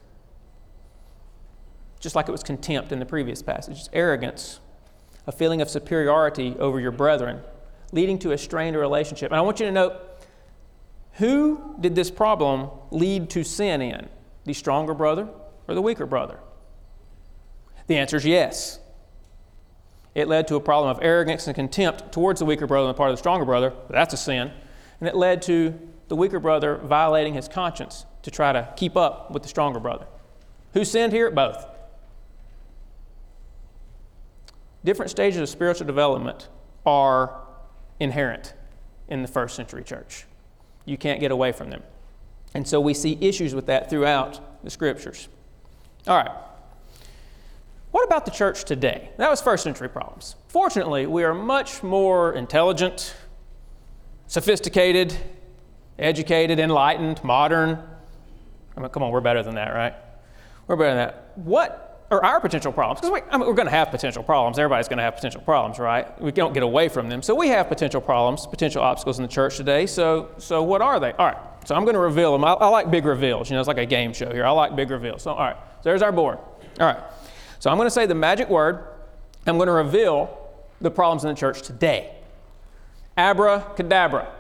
just 2.00 2.16
like 2.16 2.28
it 2.28 2.32
was 2.32 2.44
contempt 2.44 2.92
in 2.92 3.00
the 3.00 3.06
previous 3.06 3.42
passage. 3.42 3.78
It's 3.78 3.90
arrogance, 3.94 4.60
a 5.28 5.32
feeling 5.32 5.62
of 5.62 5.70
superiority 5.70 6.56
over 6.58 6.80
your 6.80 6.92
brethren, 6.92 7.42
leading 7.92 8.18
to 8.20 8.32
a 8.32 8.38
strained 8.38 8.76
relationship. 8.76 9.32
And 9.32 9.38
I 9.38 9.42
want 9.42 9.60
you 9.60 9.68
to 9.68 9.72
note 9.72 9.96
who 11.14 11.76
did 11.80 11.94
this 11.94 12.10
problem 12.10 12.70
lead 12.90 13.30
to 13.32 13.44
sin 13.44 13.82
in? 13.82 14.10
The 14.46 14.54
stronger 14.54 14.94
brother 14.94 15.28
or 15.68 15.76
the 15.76 15.82
weaker 15.82 16.06
brother? 16.06 16.40
The 17.88 17.98
answer 17.98 18.18
is 18.18 18.26
yes. 18.26 18.80
It 20.16 20.28
led 20.28 20.48
to 20.48 20.56
a 20.56 20.60
problem 20.60 20.90
of 20.90 21.04
arrogance 21.04 21.48
and 21.48 21.56
contempt 21.56 22.12
towards 22.12 22.40
the 22.40 22.46
weaker 22.46 22.66
brother 22.68 22.88
on 22.88 22.94
the 22.94 22.98
part 22.98 23.12
of 23.12 23.14
the 23.16 23.20
stronger 23.20 23.46
brother. 23.46 23.74
That's 23.90 24.14
a 24.14 24.18
sin. 24.18 24.52
And 25.00 25.08
it 25.08 25.16
led 25.16 25.42
to 25.44 25.78
the 26.12 26.16
weaker 26.18 26.42
brother 26.42 26.76
violating 26.76 27.36
his 27.36 27.48
conscience 27.48 28.06
to 28.22 28.30
try 28.30 28.52
to 28.52 28.68
keep 28.76 28.98
up 28.98 29.32
with 29.32 29.44
the 29.44 29.48
stronger 29.48 29.80
brother. 29.80 30.06
Who 30.74 30.84
sinned 30.84 31.14
here? 31.14 31.32
Both. 31.32 31.66
Different 34.84 35.10
stages 35.10 35.40
of 35.40 35.48
spiritual 35.48 35.88
development 35.88 36.50
are 36.86 37.40
inherent 38.02 38.54
in 39.08 39.22
the 39.22 39.28
first 39.30 39.56
century 39.56 39.86
church. 39.86 40.26
You 40.84 40.98
can't 40.98 41.22
get 41.22 41.32
away 41.32 41.54
from 41.54 41.70
them. 41.70 41.82
And 42.54 42.68
so 42.68 42.82
we 42.82 42.94
see 42.94 43.18
issues 43.22 43.56
with 43.56 43.68
that 43.68 43.90
throughout 43.90 44.66
the 44.66 44.70
scriptures. 44.70 45.30
All 46.08 46.18
right. 46.18 46.36
What 47.92 48.04
about 48.04 48.26
the 48.26 48.32
church 48.32 48.66
today? 48.66 49.12
That 49.16 49.30
was 49.30 49.42
first 49.42 49.64
century 49.64 49.88
problems. 49.88 50.36
Fortunately, 50.50 51.06
we 51.06 51.24
are 51.24 51.34
much 51.34 51.84
more 51.84 52.34
intelligent, 52.34 53.16
sophisticated, 54.28 55.16
educated, 56.00 56.60
enlightened, 56.60 57.24
modern. 57.24 57.78
I 58.76 58.80
mean, 58.80 58.90
come 58.90 59.04
on, 59.04 59.12
we're 59.12 59.22
better 59.22 59.44
than 59.44 59.56
that, 59.56 59.74
right? 59.74 59.94
We're 60.68 60.76
better 60.76 60.96
than 60.96 61.08
that. 61.08 61.32
What 61.36 62.06
are 62.12 62.24
our 62.24 62.40
potential 62.40 62.72
problems? 62.72 63.02
Because 63.02 63.22
we, 63.22 63.32
I 63.32 63.38
mean, 63.38 63.48
we're 63.48 63.54
going 63.54 63.68
to 63.68 63.72
have 63.72 63.90
potential 63.90 64.24
problems. 64.24 64.60
Everybody's 64.60 64.88
going 64.88 64.98
to 64.98 65.04
have 65.04 65.16
potential 65.16 65.42
problems, 65.42 65.80
right? 65.80 66.20
We 66.22 66.32
don't 66.32 66.54
get 66.54 66.64
away 66.64 66.90
from 66.90 67.10
them. 67.10 67.22
So 67.22 67.36
we 67.36 67.48
have 67.50 67.70
potential 67.70 68.02
problems, 68.02 68.46
potential 68.48 68.82
obstacles 68.82 69.18
in 69.18 69.24
the 69.24 69.32
church 69.32 69.58
today. 69.58 69.86
So, 69.86 70.30
so 70.38 70.62
what 70.64 70.82
are 70.82 71.00
they? 71.00 71.14
All 71.14 71.26
right. 71.26 71.38
So 71.66 71.76
I'm 71.76 71.84
going 71.84 71.94
to 71.94 72.02
reveal 72.02 72.34
them. 72.34 72.44
I, 72.44 72.54
I 72.54 72.68
like 72.68 72.92
big 72.92 73.06
reveals. 73.06 73.50
You 73.50 73.56
know, 73.56 73.62
it's 73.62 73.68
like 73.68 73.78
a 73.78 73.86
game 73.86 74.14
show 74.14 74.32
here. 74.32 74.46
I 74.46 74.52
like 74.52 74.76
big 74.76 74.90
reveals. 74.90 75.22
So, 75.24 75.32
all 75.32 75.40
right. 75.40 75.56
So 75.56 75.84
there's 75.84 76.02
our 76.02 76.12
board. 76.12 76.38
All 76.80 76.88
right. 76.88 77.00
So 77.60 77.70
I'm 77.70 77.78
going 77.78 77.88
to 77.88 77.92
say 77.92 78.06
the 78.06 78.16
magic 78.16 78.50
word. 78.50 78.88
I'm 79.48 79.58
going 79.58 79.68
to 79.68 79.74
reveal 79.74 80.38
the 80.82 80.92
problems 80.92 81.24
in 81.24 81.30
the 81.30 81.36
church 81.36 81.62
today. 81.62 82.14
Abracadabra. 83.18 84.32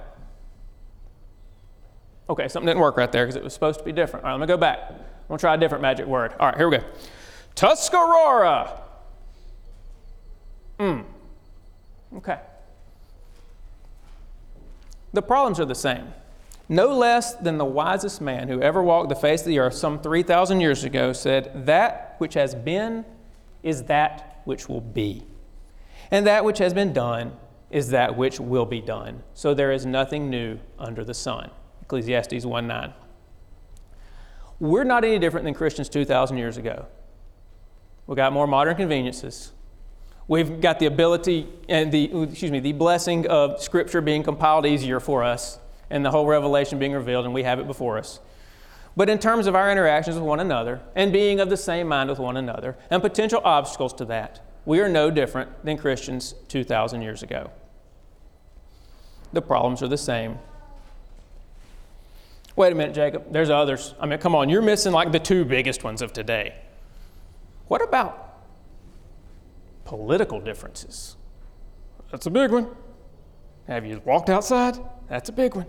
Okay, 2.31 2.47
something 2.47 2.67
didn't 2.67 2.79
work 2.79 2.95
right 2.95 3.11
there 3.11 3.25
because 3.25 3.35
it 3.35 3.43
was 3.43 3.53
supposed 3.53 3.79
to 3.79 3.83
be 3.83 3.91
different. 3.91 4.23
All 4.23 4.31
right, 4.31 4.39
let 4.39 4.47
me 4.47 4.47
go 4.47 4.55
back. 4.55 4.79
I'm 4.89 4.95
going 5.27 5.37
to 5.37 5.41
try 5.41 5.53
a 5.53 5.57
different 5.57 5.81
magic 5.81 6.05
word. 6.05 6.33
All 6.39 6.47
right, 6.47 6.55
here 6.55 6.69
we 6.69 6.77
go. 6.77 6.83
Tuscarora. 7.55 8.79
Hmm. 10.79 11.01
Okay. 12.15 12.39
The 15.11 15.21
problems 15.21 15.59
are 15.59 15.65
the 15.65 15.75
same. 15.75 16.13
No 16.69 16.95
less 16.95 17.33
than 17.33 17.57
the 17.57 17.65
wisest 17.65 18.21
man 18.21 18.47
who 18.47 18.61
ever 18.61 18.81
walked 18.81 19.09
the 19.09 19.15
face 19.15 19.41
of 19.41 19.47
the 19.47 19.59
earth 19.59 19.73
some 19.73 19.99
3,000 19.99 20.61
years 20.61 20.85
ago 20.85 21.11
said, 21.11 21.65
That 21.65 22.15
which 22.19 22.35
has 22.35 22.55
been 22.55 23.03
is 23.61 23.83
that 23.83 24.39
which 24.45 24.69
will 24.69 24.79
be. 24.79 25.25
And 26.11 26.25
that 26.27 26.45
which 26.45 26.59
has 26.59 26.73
been 26.73 26.93
done 26.93 27.33
is 27.69 27.89
that 27.89 28.15
which 28.15 28.39
will 28.39 28.65
be 28.65 28.79
done. 28.79 29.21
So 29.33 29.53
there 29.53 29.73
is 29.73 29.85
nothing 29.85 30.29
new 30.29 30.59
under 30.79 31.03
the 31.03 31.13
sun. 31.13 31.51
Ecclesiastes 31.91 32.45
1 32.45 32.67
9. 32.67 32.93
We're 34.61 34.85
not 34.85 35.03
any 35.03 35.19
different 35.19 35.43
than 35.43 35.53
Christians 35.53 35.89
2,000 35.89 36.37
years 36.37 36.55
ago. 36.55 36.85
We've 38.07 38.15
got 38.15 38.31
more 38.31 38.47
modern 38.47 38.77
conveniences. 38.77 39.51
We've 40.25 40.61
got 40.61 40.79
the 40.79 40.85
ability 40.85 41.49
and 41.67 41.91
the, 41.91 42.05
excuse 42.23 42.49
me, 42.49 42.61
the 42.61 42.71
blessing 42.71 43.27
of 43.27 43.61
Scripture 43.61 43.99
being 43.99 44.23
compiled 44.23 44.65
easier 44.65 45.01
for 45.01 45.21
us 45.21 45.59
and 45.89 46.05
the 46.05 46.11
whole 46.11 46.25
revelation 46.25 46.79
being 46.79 46.93
revealed, 46.93 47.25
and 47.25 47.33
we 47.33 47.43
have 47.43 47.59
it 47.59 47.67
before 47.67 47.97
us. 47.97 48.21
But 48.95 49.09
in 49.09 49.19
terms 49.19 49.45
of 49.45 49.55
our 49.55 49.69
interactions 49.69 50.15
with 50.15 50.23
one 50.23 50.39
another 50.39 50.79
and 50.95 51.11
being 51.11 51.41
of 51.41 51.49
the 51.49 51.57
same 51.57 51.89
mind 51.89 52.09
with 52.09 52.19
one 52.19 52.37
another 52.37 52.77
and 52.89 53.01
potential 53.01 53.41
obstacles 53.43 53.93
to 53.95 54.05
that, 54.05 54.39
we 54.63 54.79
are 54.79 54.87
no 54.87 55.11
different 55.11 55.65
than 55.65 55.77
Christians 55.77 56.35
2,000 56.47 57.01
years 57.01 57.21
ago. 57.21 57.51
The 59.33 59.41
problems 59.41 59.83
are 59.83 59.89
the 59.89 59.97
same. 59.97 60.39
Wait 62.55 62.71
a 62.71 62.75
minute, 62.75 62.93
Jacob, 62.93 63.31
there's 63.31 63.49
others. 63.49 63.95
I 63.99 64.05
mean, 64.05 64.19
come 64.19 64.35
on, 64.35 64.49
you're 64.49 64.61
missing 64.61 64.91
like 64.91 65.11
the 65.11 65.19
two 65.19 65.45
biggest 65.45 65.83
ones 65.83 66.01
of 66.01 66.11
today. 66.11 66.55
What 67.67 67.81
about 67.81 68.43
political 69.85 70.41
differences? 70.41 71.15
That's 72.11 72.25
a 72.25 72.29
big 72.29 72.51
one. 72.51 72.67
Have 73.67 73.85
you 73.85 74.01
walked 74.03 74.29
outside? 74.29 74.77
That's 75.07 75.29
a 75.29 75.31
big 75.31 75.55
one. 75.55 75.65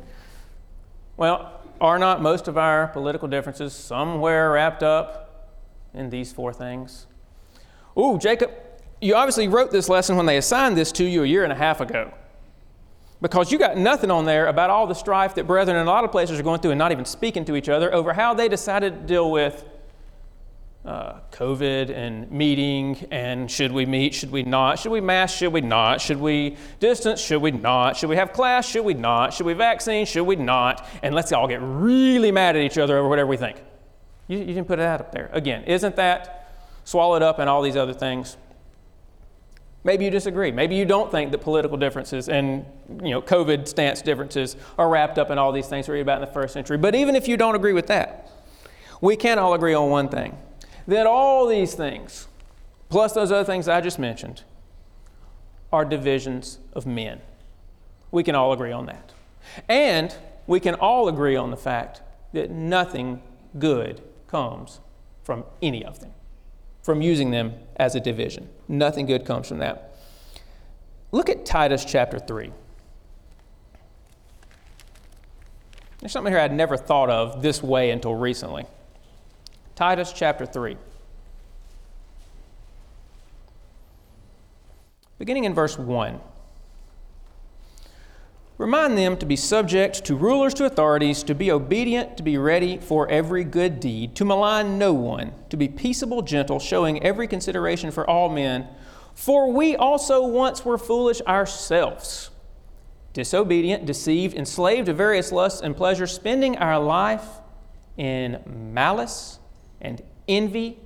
Well, 1.17 1.61
are 1.81 1.99
not 1.99 2.21
most 2.21 2.49
of 2.49 2.59
our 2.59 2.89
political 2.89 3.29
differences 3.29 3.73
somewhere 3.73 4.51
wrapped 4.51 4.83
up 4.83 5.59
in 5.95 6.11
these 6.11 6.33
four 6.33 6.53
things? 6.53 7.07
Ooh, 7.97 8.19
Jacob, 8.19 8.51
you 9.01 9.15
obviously 9.15 9.47
wrote 9.49 9.71
this 9.71 9.89
lesson 9.89 10.17
when 10.17 10.27
they 10.27 10.37
assigned 10.37 10.77
this 10.77 10.91
to 10.93 11.05
you 11.05 11.23
a 11.23 11.27
year 11.27 11.45
and 11.45 11.53
a 11.53 11.57
half 11.57 11.81
ago. 11.81 12.13
Because 13.23 13.53
you 13.53 13.59
got 13.59 13.77
nothing 13.77 14.11
on 14.11 14.25
there 14.25 14.49
about 14.49 14.69
all 14.69 14.89
the 14.89 14.95
strife 14.95 15.37
that 15.37 15.47
brethren 15.47 15.77
in 15.77 15.87
a 15.87 15.91
lot 15.91 16.03
of 16.03 16.11
places 16.11 16.41
are 16.41 16.43
going 16.43 16.61
through 16.61 16.73
and 16.73 16.79
not 16.79 16.91
even 16.91 17.05
speaking 17.05 17.45
to 17.45 17.55
each 17.55 17.69
other 17.69 17.95
over 17.95 18.13
how 18.13 18.35
they 18.35 18.49
decided 18.49 18.95
to 18.95 19.07
deal 19.07 19.31
with 19.31 19.65
uh, 20.85 21.21
COVID 21.31 21.91
and 21.91 22.29
meeting 22.33 23.07
and 23.13 23.49
should 23.49 23.71
we 23.71 23.87
meet, 23.87 24.13
should 24.13 24.33
we 24.33 24.43
not, 24.43 24.81
should 24.81 24.91
we 24.91 25.01
mask, 25.01 25.39
should 25.39 25.53
we 25.53 25.61
not, 25.61 26.01
should 26.01 26.19
we 26.19 26.57
distance, 26.81 27.21
should 27.21 27.41
we 27.41 27.53
not, 27.53 27.97
should 27.97 28.11
we 28.11 28.17
have 28.17 28.33
class, 28.33 28.69
should 28.69 28.85
we 28.85 28.95
not, 28.95 29.33
should 29.33 29.47
we 29.47 29.53
vaccine, 29.53 30.05
should 30.05 30.25
we 30.25 30.35
not, 30.35 30.85
and 31.05 31.15
let's 31.15 31.31
all 31.31 31.47
get 31.47 31.61
really 31.63 32.33
mad 32.33 32.57
at 32.57 32.63
each 32.63 32.77
other 32.77 32.99
over 32.99 33.09
whatever 33.09 33.29
we 33.29 33.37
think. 33.37 33.57
You, 34.27 34.39
you 34.39 34.47
didn't 34.47 34.67
put 34.67 34.81
out 34.81 35.01
up 35.01 35.13
there. 35.13 35.31
Again, 35.33 35.63
isn't 35.63 35.95
that 35.95 36.53
swallowed 36.83 37.23
up 37.23 37.39
in 37.39 37.47
all 37.47 37.63
these 37.63 37.77
other 37.77 37.95
things? 37.95 38.37
Maybe 39.85 40.05
you 40.05 40.11
disagree. 40.11 40.53
Maybe 40.53 40.77
you 40.77 40.85
don't 40.85 41.11
think 41.11 41.33
that 41.33 41.39
political 41.39 41.77
differences 41.77 42.29
and 42.29 42.65
you 43.03 43.11
know 43.11 43.21
COVID 43.21 43.67
stance 43.67 44.01
differences 44.01 44.57
are 44.79 44.89
wrapped 44.89 45.19
up 45.19 45.31
in 45.31 45.39
all 45.39 45.51
these 45.51 45.67
things 45.67 45.89
we 45.89 45.95
read 45.95 46.03
about 46.03 46.23
in 46.23 46.29
the 46.29 46.33
first 46.33 46.55
century. 46.55 46.79
But 46.79 46.95
even 46.95 47.17
if 47.17 47.27
you 47.27 47.37
don't 47.37 47.57
agree 47.57 47.73
with 47.73 47.89
that, 47.89 48.31
we 49.01 49.17
can 49.17 49.39
all 49.39 49.55
agree 49.55 49.75
on 49.75 49.91
one 49.91 50.09
thing 50.09 50.39
that 50.87 51.07
all 51.07 51.47
these 51.47 51.75
things, 51.75 52.29
plus 52.89 53.13
those 53.13 53.33
other 53.33 53.45
things 53.45 53.69
I 53.69 53.81
just 53.81 53.99
mentioned, 53.99 54.43
are 55.73 55.85
divisions 55.85 56.59
of 56.75 56.87
men. 56.87 57.21
We 58.11 58.23
can 58.23 58.35
all 58.35 58.53
agree 58.53 58.73
on 58.73 58.87
that. 58.87 59.13
And 59.69 60.15
we 60.47 60.61
can 60.61 60.75
all 60.75 61.09
agree 61.09 61.37
on 61.37 61.51
the 61.51 61.57
fact 61.57 62.03
that 62.33 62.51
nothing 62.51 63.23
good 63.59 64.03
comes 64.27 64.81
from 65.23 65.45
any 65.61 65.85
of 65.85 66.01
them, 66.01 66.13
from 66.83 67.03
using 67.03 67.31
them 67.31 67.55
as 67.83 67.97
a 67.97 68.01
division. 68.01 68.49
Nothing 68.69 69.07
good 69.07 69.27
comes 69.27 69.49
from 69.49 69.59
that. 69.59 69.97
Look 71.11 71.29
at 71.29 71.45
Titus 71.45 71.85
chapter 71.85 72.21
3. 72.21 72.53
There's 75.99 76.13
something 76.13 76.33
here 76.33 76.41
I'd 76.41 76.53
never 76.53 76.77
thought 76.77 77.11
of 77.11 77.43
this 77.43 77.61
way 77.61 77.91
until 77.91 78.15
recently. 78.15 78.67
Titus 79.75 80.13
chapter 80.13 80.47
3. 80.47 80.77
Beginning 85.19 85.45
in 85.45 85.53
verse 85.53 85.77
1. 85.77 86.21
Remind 88.63 88.97
them 88.97 89.17
to 89.17 89.27
be 89.27 89.35
subject 89.35 90.05
to 90.05 90.15
rulers, 90.15 90.55
to 90.55 90.67
authorities, 90.67 91.25
to 91.25 91.35
be 91.35 91.51
obedient, 91.51 92.17
to 92.17 92.23
be 92.23 92.39
ready 92.39 92.79
for 92.79 93.09
every 93.09 93.43
good 93.43 93.81
deed, 93.81 94.15
to 94.15 94.25
malign 94.25 94.79
no 94.79 94.93
one, 94.93 95.33
to 95.51 95.57
be 95.57 95.67
peaceable, 95.67 96.23
gentle, 96.23 96.61
showing 96.61 97.03
every 97.03 97.27
consideration 97.27 97.91
for 97.91 98.09
all 98.09 98.29
men. 98.29 98.69
For 99.15 99.51
we 99.51 99.75
also 99.75 100.25
once 100.25 100.65
were 100.65 100.79
foolish 100.79 101.21
ourselves, 101.23 102.31
disobedient, 103.13 103.85
deceived, 103.85 104.37
enslaved 104.37 104.87
to 104.87 104.95
various 104.95 105.33
lusts 105.33 105.61
and 105.61 105.77
pleasures, 105.77 106.13
spending 106.13 106.57
our 106.59 106.79
life 106.79 107.27
in 107.97 108.45
malice 108.47 109.41
and 109.81 110.01
envy, 110.29 110.79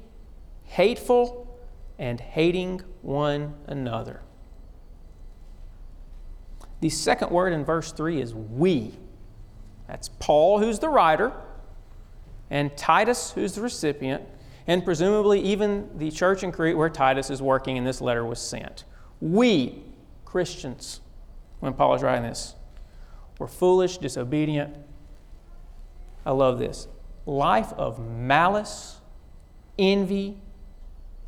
hateful, 0.65 1.61
and 1.99 2.23
hating 2.23 2.81
one 3.03 3.53
another. 3.67 4.23
The 6.81 6.91
second 6.91 7.31
word 7.31 7.53
in 7.53 7.65
verse 7.65 7.93
3 7.93 8.21
is 8.21 8.35
we. 8.35 8.95
That's 9.89 10.09
Paul, 10.09 10.59
who's 10.59 10.79
the 10.79 10.89
writer, 10.89 11.33
and 12.51 12.77
Titus, 12.77 13.33
who's 13.33 13.55
the 13.55 13.61
recipient, 13.61 14.23
and 14.67 14.85
presumably 14.85 15.41
even 15.41 15.89
the 15.97 16.11
church 16.11 16.43
in 16.43 16.53
Crete 16.53 16.77
where 16.77 16.91
Titus 16.91 17.31
is 17.31 17.41
working 17.41 17.79
and 17.79 17.87
this 17.87 18.01
letter 18.01 18.25
was 18.25 18.41
sent. 18.41 18.85
We, 19.21 19.83
Christians, 20.25 21.01
when 21.61 21.73
Paul 21.73 21.95
is 21.95 22.03
writing 22.03 22.25
this, 22.25 22.55
were 23.39 23.47
foolish, 23.47 23.99
disobedient. 23.99 24.77
I 26.25 26.33
love 26.33 26.59
this 26.59 26.89
life 27.27 27.73
of 27.73 27.99
malice, 27.99 29.01
envy, 29.79 30.39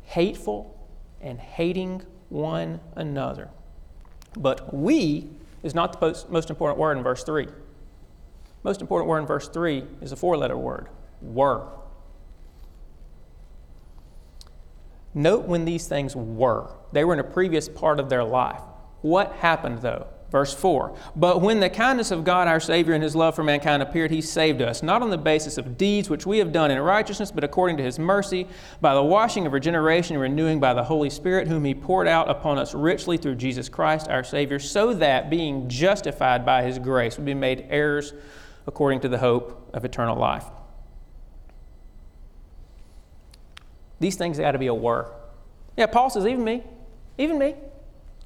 hateful, 0.03 0.77
and 1.21 1.39
hating 1.39 2.03
one 2.29 2.79
another. 2.95 3.49
But 4.37 4.73
we 4.73 5.29
is 5.63 5.75
not 5.75 5.99
the 5.99 6.25
most 6.29 6.49
important 6.49 6.79
word 6.79 6.97
in 6.97 7.03
verse 7.03 7.23
3. 7.23 7.47
Most 8.63 8.81
important 8.81 9.09
word 9.09 9.19
in 9.19 9.25
verse 9.25 9.47
3 9.47 9.83
is 10.01 10.11
a 10.11 10.15
four 10.15 10.37
letter 10.37 10.57
word 10.57 10.89
were. 11.21 11.67
Note 15.13 15.45
when 15.45 15.65
these 15.65 15.87
things 15.87 16.15
were. 16.15 16.71
They 16.91 17.03
were 17.03 17.13
in 17.13 17.19
a 17.19 17.23
previous 17.23 17.67
part 17.67 17.99
of 17.99 18.09
their 18.09 18.23
life. 18.23 18.61
What 19.01 19.33
happened 19.33 19.81
though? 19.81 20.07
Verse 20.31 20.53
4 20.53 20.95
But 21.15 21.41
when 21.41 21.59
the 21.59 21.69
kindness 21.69 22.11
of 22.11 22.23
God 22.23 22.47
our 22.47 22.59
Savior 22.59 22.93
and 22.93 23.03
his 23.03 23.15
love 23.15 23.35
for 23.35 23.43
mankind 23.43 23.81
appeared, 23.81 24.11
he 24.11 24.21
saved 24.21 24.61
us, 24.61 24.83
not 24.83 25.01
on 25.01 25.09
the 25.09 25.17
basis 25.17 25.57
of 25.57 25.77
deeds 25.77 26.09
which 26.09 26.25
we 26.25 26.37
have 26.37 26.51
done 26.51 26.71
in 26.71 26.79
righteousness, 26.79 27.31
but 27.31 27.43
according 27.43 27.77
to 27.77 27.83
his 27.83 27.97
mercy, 27.97 28.47
by 28.79 28.93
the 28.93 29.03
washing 29.03 29.47
of 29.47 29.53
regeneration 29.53 30.15
and 30.15 30.21
renewing 30.21 30.59
by 30.59 30.73
the 30.73 30.83
Holy 30.83 31.09
Spirit, 31.09 31.47
whom 31.47 31.65
he 31.65 31.73
poured 31.73 32.07
out 32.07 32.29
upon 32.29 32.57
us 32.57 32.73
richly 32.73 33.17
through 33.17 33.35
Jesus 33.35 33.69
Christ 33.69 34.07
our 34.07 34.23
Savior, 34.23 34.59
so 34.59 34.93
that, 34.93 35.29
being 35.29 35.67
justified 35.67 36.45
by 36.45 36.63
his 36.63 36.77
grace, 36.77 37.17
we 37.17 37.23
be 37.23 37.33
made 37.33 37.65
heirs 37.69 38.13
according 38.67 38.99
to 39.01 39.09
the 39.09 39.17
hope 39.17 39.69
of 39.73 39.83
eternal 39.83 40.15
life. 40.15 40.45
These 43.99 44.15
things 44.15 44.37
got 44.37 44.51
to 44.51 44.59
be 44.59 44.67
a 44.67 44.73
were. 44.73 45.11
Yeah, 45.75 45.87
Paul 45.87 46.09
says, 46.09 46.25
even 46.25 46.43
me, 46.43 46.63
even 47.17 47.37
me. 47.37 47.55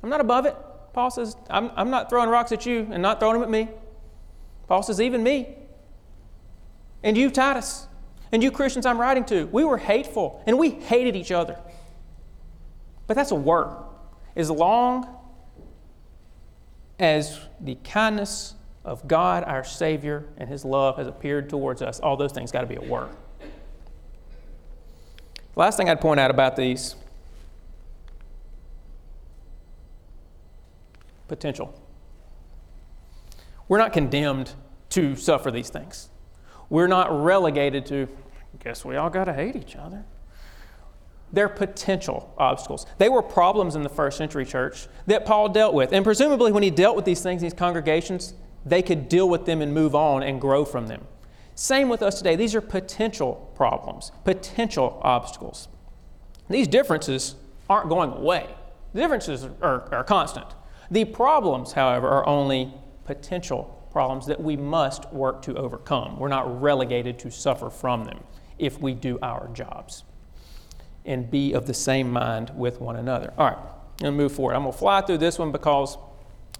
I'm 0.04 0.10
not 0.10 0.22
above 0.22 0.46
it. 0.46 0.56
Paul 0.93 1.10
says, 1.10 1.36
I'm, 1.49 1.71
I'm 1.75 1.89
not 1.89 2.10
throwing 2.10 2.29
rocks 2.29 2.51
at 2.51 2.65
you 2.65 2.88
and 2.91 3.01
not 3.01 3.19
throwing 3.19 3.34
them 3.34 3.43
at 3.43 3.49
me. 3.49 3.69
Paul 4.67 4.84
says, 4.84 5.01
even 5.01 5.23
me. 5.23 5.56
And 7.03 7.17
you, 7.17 7.29
Titus. 7.29 7.88
And 8.32 8.41
you, 8.41 8.51
Christians, 8.51 8.86
I'm 8.86 8.99
writing 8.99 9.25
to. 9.25 9.45
We 9.47 9.63
were 9.63 9.77
hateful 9.77 10.41
and 10.47 10.58
we 10.58 10.69
hated 10.69 11.15
each 11.15 11.32
other. 11.32 11.60
But 13.08 13.15
that's 13.15 13.32
a 13.32 13.36
word. 13.36 13.75
As 14.36 14.49
long 14.49 15.08
as 16.99 17.39
the 17.60 17.75
kindness 17.84 18.56
of 18.86 19.08
God, 19.08 19.43
our 19.43 19.63
Savior, 19.63 20.25
and 20.38 20.47
His 20.47 20.63
love 20.63 20.97
has 20.97 21.08
appeared 21.08 21.49
towards 21.49 21.82
us, 21.82 21.99
all 21.99 22.15
those 22.17 22.32
things 22.32 22.51
got 22.51 22.62
to 22.62 22.67
be 22.67 22.75
a 22.75 22.82
word. 22.82 23.10
Last 25.56 25.77
thing 25.77 25.89
I'd 25.89 26.01
point 26.01 26.19
out 26.19 26.32
about 26.32 26.56
these 26.56 26.95
potential. 31.27 31.73
We're 33.67 33.77
not 33.77 33.93
condemned 33.93 34.53
to 34.89 35.15
suffer 35.15 35.51
these 35.51 35.69
things. 35.69 36.09
We're 36.69 36.88
not 36.88 37.23
relegated 37.23 37.86
to, 37.88 38.07
guess 38.59 38.83
we 38.86 38.95
all 38.95 39.09
got 39.09 39.25
to 39.25 39.33
hate 39.33 39.55
each 39.55 39.75
other. 39.75 40.05
They're 41.31 41.49
potential 41.49 42.33
obstacles. 42.38 42.86
They 42.99 43.09
were 43.09 43.23
problems 43.23 43.75
in 43.75 43.81
the 43.81 43.89
first 43.89 44.17
century 44.17 44.45
church 44.45 44.88
that 45.07 45.25
Paul 45.25 45.49
dealt 45.49 45.73
with. 45.73 45.91
And 45.91 46.03
presumably, 46.03 46.51
when 46.51 46.62
he 46.62 46.69
dealt 46.69 46.95
with 46.95 47.05
these 47.05 47.21
things, 47.21 47.41
these 47.41 47.55
congregations, 47.55 48.36
they 48.65 48.83
could 48.83 49.09
deal 49.09 49.27
with 49.27 49.45
them 49.45 49.62
and 49.62 49.73
move 49.73 49.95
on 49.95 50.21
and 50.21 50.39
grow 50.39 50.63
from 50.63 50.88
them. 50.88 51.07
Same 51.55 51.89
with 51.89 52.01
us 52.01 52.17
today. 52.17 52.36
These 52.36 52.55
are 52.55 52.62
potential 52.62 53.51
problems, 53.55 54.12
potential 54.23 54.99
obstacles. 55.03 55.67
These 56.49 56.67
differences 56.67 57.36
aren't 57.69 57.89
going 57.89 58.12
away, 58.12 58.47
the 58.93 59.01
differences 59.01 59.47
are, 59.62 59.91
are 59.91 60.03
constant. 60.03 60.47
The 60.91 61.06
problems, 61.06 61.74
however, 61.74 62.08
are 62.08 62.28
only 62.28 62.74
potential 63.06 63.88
problems 63.91 64.26
that 64.26 64.41
we 64.41 64.58
must 64.58 65.12
work 65.13 65.41
to 65.43 65.56
overcome. 65.56 66.19
We're 66.19 66.28
not 66.28 66.62
relegated 66.62 67.19
to 67.19 67.32
suffer 67.32 67.69
from 67.69 68.06
them 68.06 68.24
if 68.58 68.80
we 68.80 68.93
do 68.93 69.19
our 69.22 69.50
jobs 69.54 70.04
and 71.06 71.30
be 71.30 71.54
of 71.54 71.67
the 71.67 71.74
same 71.74 72.12
mind 72.12 72.52
with 72.56 72.82
one 72.82 72.96
another. 72.96 73.34
All 73.38 73.48
right, 73.48 73.58
I'm 73.58 73.98
going 74.00 74.13
to 74.13 74.17
move 74.17 74.32
forward. 74.32 74.56
I'm 74.56 74.62
going 74.63 74.74
to 74.74 74.78
fly 74.78 75.02
through 75.02 75.19
this 75.19 75.38
one 75.38 75.52
because 75.52 75.98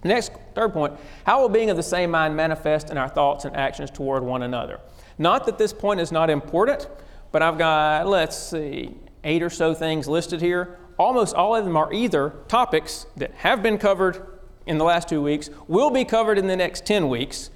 next, 0.04 0.32
third 0.54 0.74
point, 0.74 0.94
how 1.26 1.42
will 1.42 1.50
being 1.50 1.70
of 1.70 1.78
the 1.78 1.84
same 1.84 2.12
mind 2.12 2.36
manifest 2.36 2.90
in 2.90 2.98
our 2.98 3.10
thoughts 3.10 3.46
and 3.46 3.56
actions 3.56 3.90
toward 3.90 4.24
one 4.24 4.44
another? 4.44 4.80
Not 5.18 5.46
that 5.46 5.58
this 5.58 5.74
point 5.74 6.00
is 6.00 6.12
not 6.12 6.30
important, 6.30 6.88
but 7.32 7.42
I've 7.42 7.58
got, 7.58 8.08
let's 8.08 8.38
see, 8.38 8.96
eight 9.24 9.42
or 9.42 9.50
so 9.50 9.74
things 9.74 10.08
listed 10.08 10.42
here. 10.42 10.78
Almost 10.98 11.36
all 11.36 11.56
of 11.56 11.66
them 11.66 11.76
are 11.76 11.92
either 11.94 12.34
topics 12.48 13.06
that 13.18 13.34
have 13.36 13.64
been 13.64 13.78
covered 13.78 14.26
in 14.66 14.78
the 14.78 14.84
last 14.84 15.10
two 15.10 15.22
weeks, 15.22 15.50
will 15.68 15.90
be 15.90 16.06
covered 16.06 16.38
in 16.38 16.48
the 16.48 16.56
next 16.56 16.86
10 16.86 17.10
weeks, 17.10 17.50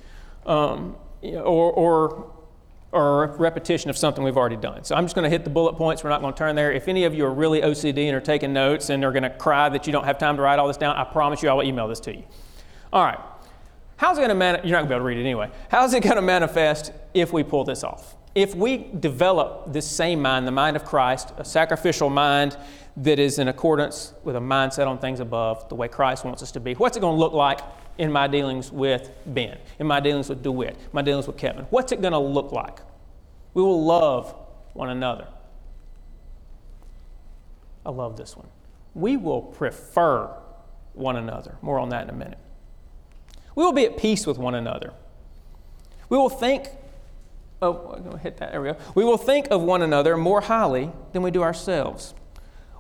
um, 0.45 0.95
or, 1.21 1.71
or, 1.71 2.31
or 2.91 3.27
repetition 3.37 3.89
of 3.89 3.97
something 3.97 4.23
we've 4.23 4.37
already 4.37 4.55
done. 4.55 4.83
So 4.83 4.95
I'm 4.95 5.05
just 5.05 5.15
going 5.15 5.23
to 5.23 5.29
hit 5.29 5.43
the 5.43 5.49
bullet 5.49 5.73
points. 5.73 6.03
We're 6.03 6.09
not 6.09 6.21
going 6.21 6.33
to 6.33 6.37
turn 6.37 6.55
there. 6.55 6.71
If 6.71 6.87
any 6.87 7.05
of 7.05 7.13
you 7.13 7.25
are 7.25 7.33
really 7.33 7.61
OCD 7.61 8.07
and 8.07 8.15
are 8.15 8.21
taking 8.21 8.53
notes 8.53 8.89
and 8.89 9.03
are 9.05 9.11
going 9.11 9.23
to 9.23 9.29
cry 9.29 9.69
that 9.69 9.87
you 9.87 9.93
don't 9.93 10.05
have 10.05 10.17
time 10.17 10.35
to 10.37 10.41
write 10.41 10.59
all 10.59 10.67
this 10.67 10.77
down, 10.77 10.95
I 10.95 11.03
promise 11.03 11.41
you 11.41 11.49
I 11.49 11.53
will 11.53 11.63
email 11.63 11.87
this 11.87 11.99
to 12.01 12.15
you. 12.15 12.23
All 12.91 13.03
right. 13.03 13.19
How's 13.97 14.17
it 14.17 14.21
going 14.21 14.29
to 14.29 14.35
manifest? 14.35 14.67
You're 14.67 14.77
not 14.77 14.87
going 14.87 14.89
to 14.89 14.93
be 14.93 14.95
able 14.95 15.03
to 15.03 15.07
read 15.07 15.17
it 15.17 15.21
anyway. 15.21 15.51
How's 15.69 15.93
it 15.93 16.03
going 16.03 16.17
to 16.17 16.21
manifest 16.21 16.91
if 17.13 17.33
we 17.33 17.43
pull 17.43 17.63
this 17.63 17.83
off? 17.83 18.15
If 18.37 18.53
we 18.53 18.77
develop 18.77 19.73
this 19.73 19.89
same 19.89 20.21
mind, 20.21 20.45
the 20.45 20.51
mind 20.51 20.75
of 20.75 20.85
Christ, 20.85 21.33
a 21.37 21.43
sacrificial 21.43 22.11
mind 22.11 22.55
that 22.97 23.17
is 23.17 23.39
in 23.39 23.47
accordance 23.47 24.13
with 24.23 24.35
a 24.35 24.39
mindset 24.39 24.85
on 24.85 24.99
things 24.99 25.19
above, 25.19 25.67
the 25.69 25.73
way 25.73 25.87
Christ 25.87 26.23
wants 26.23 26.43
us 26.43 26.51
to 26.51 26.59
be. 26.59 26.75
What's 26.75 26.95
it 26.95 26.99
going 26.99 27.15
to 27.15 27.19
look 27.19 27.33
like 27.33 27.61
in 27.97 28.11
my 28.11 28.27
dealings 28.27 28.71
with 28.71 29.09
Ben, 29.25 29.57
in 29.79 29.87
my 29.87 29.99
dealings 29.99 30.29
with 30.29 30.43
DeWitt, 30.43 30.77
my 30.93 31.01
dealings 31.01 31.25
with 31.25 31.35
Kevin? 31.35 31.65
What's 31.71 31.91
it 31.91 31.99
going 31.99 32.13
to 32.13 32.19
look 32.19 32.51
like? 32.51 32.77
We 33.55 33.63
will 33.63 33.83
love 33.83 34.35
one 34.73 34.89
another. 34.91 35.27
I 37.83 37.89
love 37.89 38.17
this 38.17 38.37
one. 38.37 38.49
We 38.93 39.17
will 39.17 39.41
prefer 39.41 40.31
one 40.93 41.15
another. 41.15 41.57
More 41.63 41.79
on 41.79 41.89
that 41.89 42.03
in 42.03 42.11
a 42.11 42.15
minute. 42.15 42.37
We 43.55 43.63
will 43.63 43.73
be 43.73 43.85
at 43.85 43.97
peace 43.97 44.27
with 44.27 44.37
one 44.37 44.53
another. 44.53 44.93
We 46.09 46.17
will 46.17 46.29
think 46.29 46.69
oh, 47.61 47.93
I'm 47.95 48.03
going 48.03 48.17
to 48.17 48.21
hit 48.21 48.37
that. 48.37 48.95
We 48.95 49.03
will 49.03 49.17
think 49.17 49.47
of 49.51 49.61
one 49.61 49.81
another 49.81 50.17
more 50.17 50.41
highly 50.41 50.91
than 51.13 51.21
we 51.21 51.31
do 51.31 51.43
ourselves. 51.43 52.13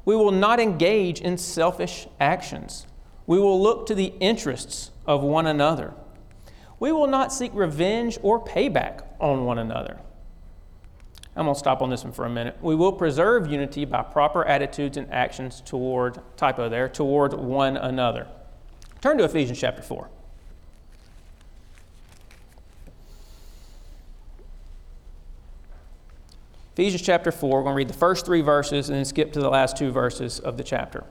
We 0.05 0.15
will 0.15 0.31
not 0.31 0.59
engage 0.59 1.19
in 1.19 1.37
selfish 1.37 2.07
actions. 2.19 2.87
We 3.25 3.39
will 3.39 3.61
look 3.61 3.87
to 3.87 3.95
the 3.95 4.13
interests 4.19 4.91
of 5.05 5.21
one 5.21 5.47
another. 5.47 5.93
We 6.79 6.91
will 6.91 7.07
not 7.07 7.33
seek 7.33 7.51
revenge 7.53 8.17
or 8.21 8.43
payback 8.43 9.03
on 9.19 9.45
one 9.45 9.57
another. 9.57 9.99
I'm 11.35 11.45
going 11.45 11.53
to 11.53 11.59
stop 11.59 11.81
on 11.81 11.89
this 11.89 12.03
one 12.03 12.13
for 12.13 12.25
a 12.25 12.29
minute. 12.29 12.57
We 12.61 12.73
will 12.73 12.93
preserve 12.93 13.51
unity 13.51 13.85
by 13.85 14.01
proper 14.01 14.43
attitudes 14.45 14.97
and 14.97 15.11
actions 15.11 15.61
toward, 15.61 16.19
typo 16.35 16.69
there, 16.69 16.89
toward 16.89 17.33
one 17.33 17.77
another. 17.77 18.27
Turn 19.01 19.17
to 19.19 19.23
Ephesians 19.23 19.59
chapter 19.59 19.83
4. 19.83 20.09
Ephesians 26.77 27.01
chapter 27.01 27.31
4, 27.31 27.49
we're 27.49 27.63
going 27.63 27.73
to 27.73 27.75
read 27.75 27.87
the 27.87 27.93
first 27.93 28.23
three 28.23 28.41
verses 28.41 28.89
and 28.89 28.95
then 28.99 29.03
skip 29.03 29.33
to 29.33 29.39
the 29.39 29.49
last 29.49 29.77
two 29.77 29.89
verses 29.89 30.37
of 30.39 30.57
the 30.57 30.63
chapter. 30.63 31.03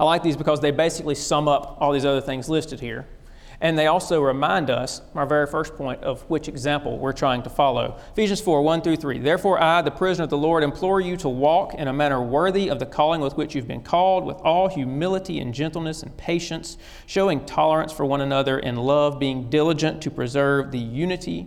I 0.00 0.04
like 0.04 0.24
these 0.24 0.36
because 0.36 0.58
they 0.58 0.72
basically 0.72 1.14
sum 1.14 1.46
up 1.46 1.76
all 1.78 1.92
these 1.92 2.04
other 2.04 2.20
things 2.20 2.48
listed 2.48 2.80
here. 2.80 3.06
And 3.60 3.78
they 3.78 3.86
also 3.86 4.20
remind 4.20 4.68
us, 4.68 5.00
our 5.14 5.26
very 5.26 5.46
first 5.46 5.76
point, 5.76 6.02
of 6.02 6.22
which 6.22 6.48
example 6.48 6.98
we're 6.98 7.12
trying 7.12 7.44
to 7.44 7.50
follow. 7.50 8.00
Ephesians 8.10 8.40
4 8.40 8.62
1 8.62 8.82
through 8.82 8.96
3. 8.96 9.20
Therefore, 9.20 9.62
I, 9.62 9.80
the 9.80 9.92
prisoner 9.92 10.24
of 10.24 10.30
the 10.30 10.36
Lord, 10.36 10.64
implore 10.64 11.00
you 11.00 11.16
to 11.18 11.28
walk 11.28 11.74
in 11.74 11.86
a 11.86 11.92
manner 11.92 12.20
worthy 12.20 12.68
of 12.68 12.80
the 12.80 12.86
calling 12.86 13.20
with 13.20 13.36
which 13.36 13.54
you've 13.54 13.68
been 13.68 13.84
called, 13.84 14.24
with 14.24 14.38
all 14.38 14.66
humility 14.66 15.38
and 15.38 15.54
gentleness 15.54 16.02
and 16.02 16.16
patience, 16.16 16.78
showing 17.06 17.46
tolerance 17.46 17.92
for 17.92 18.04
one 18.04 18.22
another 18.22 18.58
in 18.58 18.74
love, 18.74 19.20
being 19.20 19.48
diligent 19.48 20.02
to 20.02 20.10
preserve 20.10 20.72
the 20.72 20.80
unity 20.80 21.46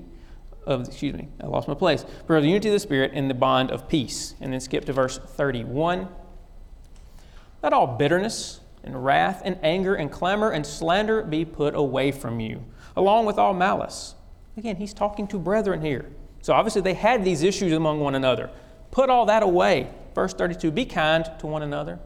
of, 0.65 0.87
excuse 0.87 1.13
me, 1.13 1.29
I 1.41 1.47
lost 1.47 1.67
my 1.67 1.73
place. 1.73 2.05
For 2.27 2.39
the 2.39 2.47
unity 2.47 2.69
of 2.69 2.73
the 2.73 2.79
Spirit 2.79 3.13
in 3.13 3.27
the 3.27 3.33
bond 3.33 3.71
of 3.71 3.87
peace. 3.87 4.35
And 4.41 4.53
then 4.53 4.59
skip 4.59 4.85
to 4.85 4.93
verse 4.93 5.17
31. 5.17 6.07
Let 7.61 7.73
all 7.73 7.87
bitterness 7.87 8.59
and 8.83 9.03
wrath 9.03 9.41
and 9.45 9.57
anger 9.63 9.95
and 9.95 10.11
clamor 10.11 10.51
and 10.51 10.65
slander 10.65 11.23
be 11.23 11.45
put 11.45 11.75
away 11.75 12.11
from 12.11 12.39
you, 12.39 12.63
along 12.95 13.25
with 13.25 13.37
all 13.37 13.53
malice. 13.53 14.15
Again, 14.57 14.75
he's 14.75 14.93
talking 14.93 15.27
to 15.27 15.39
brethren 15.39 15.81
here. 15.81 16.09
So 16.41 16.53
obviously 16.53 16.81
they 16.81 16.93
had 16.93 17.23
these 17.23 17.41
issues 17.41 17.71
among 17.71 18.01
one 18.01 18.15
another. 18.15 18.49
Put 18.91 19.09
all 19.09 19.25
that 19.27 19.43
away. 19.43 19.89
Verse 20.13 20.33
32 20.33 20.71
Be 20.71 20.85
kind 20.85 21.29
to 21.39 21.47
one 21.47 21.63
another 21.63 21.99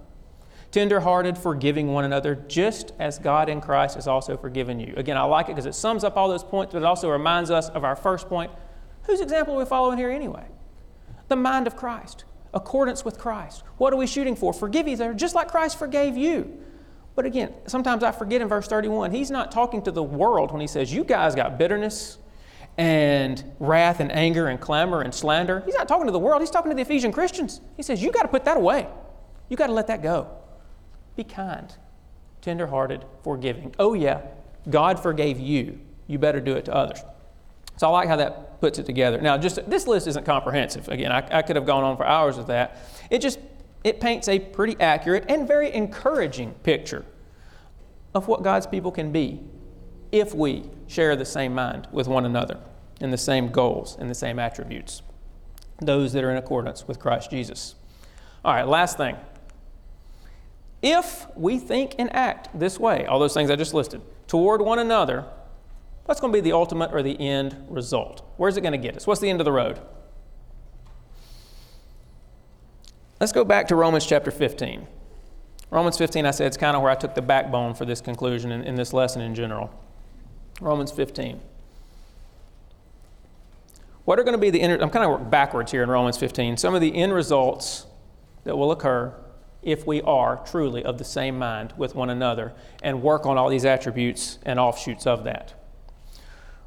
tenderhearted, 0.72 1.38
forgiving 1.38 1.94
one 1.94 2.04
another, 2.04 2.36
just 2.48 2.94
as 3.00 3.20
God 3.20 3.50
in 3.50 3.62
Christ 3.62 3.96
has 3.96 4.08
also 4.08 4.38
forgiven 4.38 4.80
you. 4.80 4.94
Again, 4.98 5.18
I 5.18 5.24
like 5.24 5.48
it 5.48 5.54
because 5.54 5.66
it 5.66 5.76
sums 5.76 6.04
up 6.04 6.18
all 6.18 6.28
those 6.28 6.44
points, 6.44 6.74
but 6.74 6.80
it 6.80 6.86
also 6.86 7.10
reminds 7.10 7.52
us 7.52 7.70
of 7.70 7.84
our 7.84 7.96
first 7.96 8.28
point. 8.28 8.52
Whose 9.04 9.22
example 9.22 9.56
are 9.56 9.60
we 9.60 9.66
following 9.66 9.98
here 9.98 10.10
anyway? 10.10 10.46
The 11.30 11.36
mind 11.36 11.68
of 11.68 11.76
Christ, 11.76 12.26
accordance 12.54 13.06
with 13.06 13.18
Christ. 13.18 13.64
What 13.78 13.94
are 13.94 13.98
we 13.98 14.08
shooting 14.08 14.36
for? 14.36 14.54
Forgive 14.54 14.88
each 14.88 15.00
other, 15.00 15.14
just 15.14 15.36
like 15.36 15.48
Christ 15.48 15.80
forgave 15.80 16.18
you. 16.18 16.58
But 17.16 17.26
again, 17.26 17.54
sometimes 17.66 18.04
I 18.04 18.12
forget 18.12 18.42
in 18.42 18.48
verse 18.48 18.68
31, 18.68 19.12
he's 19.12 19.32
not 19.32 19.52
talking 19.52 19.82
to 19.84 19.92
the 19.92 20.04
world 20.04 20.52
when 20.52 20.62
he 20.62 20.68
says, 20.68 20.94
You 20.94 21.04
guys 21.04 21.34
got 21.34 21.58
bitterness 21.58 22.20
and 22.78 23.44
wrath 23.60 24.00
and 24.00 24.12
anger 24.12 24.48
and 24.48 24.62
clamor 24.62 25.02
and 25.02 25.14
slander. 25.14 25.64
He's 25.66 25.74
not 25.74 25.88
talking 25.88 26.06
to 26.06 26.12
the 26.12 26.20
world, 26.20 26.42
he's 26.42 26.52
talking 26.52 26.70
to 26.70 26.76
the 26.76 26.84
Ephesian 26.84 27.12
Christians. 27.12 27.60
He 27.76 27.82
says, 27.82 28.04
You 28.04 28.12
got 28.12 28.22
to 28.22 28.28
put 28.28 28.46
that 28.46 28.58
away. 28.58 28.88
You 29.50 29.58
got 29.58 29.68
to 29.68 29.74
let 29.74 29.88
that 29.88 30.04
go. 30.04 30.37
Be 31.18 31.24
kind, 31.24 31.74
tenderhearted, 32.42 33.04
forgiving. 33.24 33.74
Oh, 33.80 33.96
yeah, 33.96 34.22
God 34.70 35.02
forgave 35.02 35.40
you. 35.40 35.80
You 36.06 36.20
better 36.20 36.40
do 36.40 36.54
it 36.54 36.66
to 36.66 36.74
others. 36.74 37.00
So 37.76 37.88
I 37.88 37.90
like 37.90 38.08
how 38.08 38.16
that 38.18 38.62
puts 38.62 38.78
it 38.78 38.86
together. 38.86 39.20
Now, 39.20 39.36
just 39.38 39.68
this 39.70 39.88
list 39.88 40.08
isn't 40.08 40.26
comprehensive. 40.26 40.88
Again, 40.90 41.12
I, 41.12 41.28
I 41.32 41.42
could 41.42 41.56
have 41.56 41.66
gone 41.66 41.84
on 41.84 41.98
for 41.98 42.06
hours 42.06 42.38
with 42.38 42.48
that. 42.48 42.78
It 43.10 43.20
just 43.20 43.40
it 43.84 44.00
paints 44.00 44.28
a 44.28 44.40
pretty 44.40 44.76
accurate 44.80 45.26
and 45.28 45.48
very 45.48 45.74
encouraging 45.74 46.54
picture 46.64 47.04
of 48.14 48.28
what 48.28 48.44
God's 48.44 48.68
people 48.68 48.92
can 48.92 49.12
be 49.12 49.42
if 50.12 50.34
we 50.34 50.70
share 50.88 51.16
the 51.16 51.26
same 51.26 51.54
mind 51.54 51.88
with 51.92 52.08
one 52.08 52.26
another 52.26 52.60
and 53.02 53.12
the 53.12 53.18
same 53.18 53.50
goals 53.50 53.98
and 54.00 54.10
the 54.10 54.16
same 54.16 54.40
attributes, 54.40 55.02
those 55.82 56.14
that 56.14 56.24
are 56.24 56.32
in 56.32 56.38
accordance 56.38 56.88
with 56.88 57.00
Christ 57.00 57.32
Jesus. 57.32 57.76
All 58.46 58.54
right, 58.54 58.68
last 58.68 58.98
thing 58.98 59.18
if 60.82 61.28
we 61.36 61.58
think 61.58 61.96
and 61.98 62.14
act 62.14 62.50
this 62.58 62.80
way, 62.80 63.06
all 63.06 63.20
those 63.20 63.34
things 63.34 63.50
I 63.50 63.56
just 63.56 63.74
listed, 63.74 64.02
toward 64.28 64.62
one 64.62 64.80
another, 64.80 65.26
what's 66.06 66.22
going 66.22 66.32
to 66.32 66.38
be 66.38 66.42
the 66.42 66.54
ultimate 66.54 66.94
or 66.94 67.02
the 67.02 67.20
end 67.20 67.66
result? 67.70 68.24
Where's 68.38 68.58
it 68.58 68.62
going 68.62 68.74
to 68.74 68.78
get 68.78 68.96
us? 68.96 69.08
What's 69.08 69.22
the 69.22 69.30
end 69.30 69.42
of 69.42 69.46
the 69.46 69.52
road? 69.52 69.80
Let's 73.20 73.32
go 73.32 73.44
back 73.44 73.68
to 73.70 73.76
Romans 73.76 74.06
chapter 74.06 74.30
15. 74.30 74.86
Romans 75.72 75.98
15, 75.98 76.26
I 76.26 76.32
said, 76.32 76.48
it's 76.48 76.58
kind 76.58 76.76
of 76.76 76.84
where 76.84 76.92
I 76.92 76.96
took 76.96 77.16
the 77.16 77.22
backbone 77.22 77.74
for 77.74 77.84
this 77.84 78.00
conclusion 78.00 78.52
in, 78.52 78.64
in 78.64 78.76
this 78.76 78.94
lesson 78.94 79.22
in 79.22 79.34
general. 79.36 79.72
Romans 80.62 80.92
15. 80.92 81.42
What 84.06 84.20
are 84.20 84.24
going 84.24 84.34
to 84.34 84.40
be 84.40 84.50
the 84.50 84.62
end? 84.62 84.82
I'm 84.82 84.90
kind 84.90 85.04
of 85.04 85.12
working 85.12 85.30
backwards 85.30 85.72
here 85.72 85.84
in 85.84 85.90
Romans 85.90 86.18
15. 86.18 86.56
Some 86.56 86.74
of 86.74 86.80
the 86.80 86.96
end 86.96 87.14
results 87.14 87.88
that 88.46 88.56
will 88.56 88.72
occur 88.72 89.14
if 89.62 89.86
we 89.86 90.02
are 90.02 90.42
truly 90.46 90.84
of 90.84 90.98
the 90.98 91.04
same 91.04 91.38
mind 91.38 91.74
with 91.78 91.96
one 91.96 92.10
another 92.10 92.54
and 92.82 93.02
work 93.02 93.26
on 93.26 93.38
all 93.38 93.50
these 93.50 93.66
attributes 93.66 94.40
and 94.44 94.60
offshoots 94.60 95.06
of 95.06 95.24
that. 95.24 95.54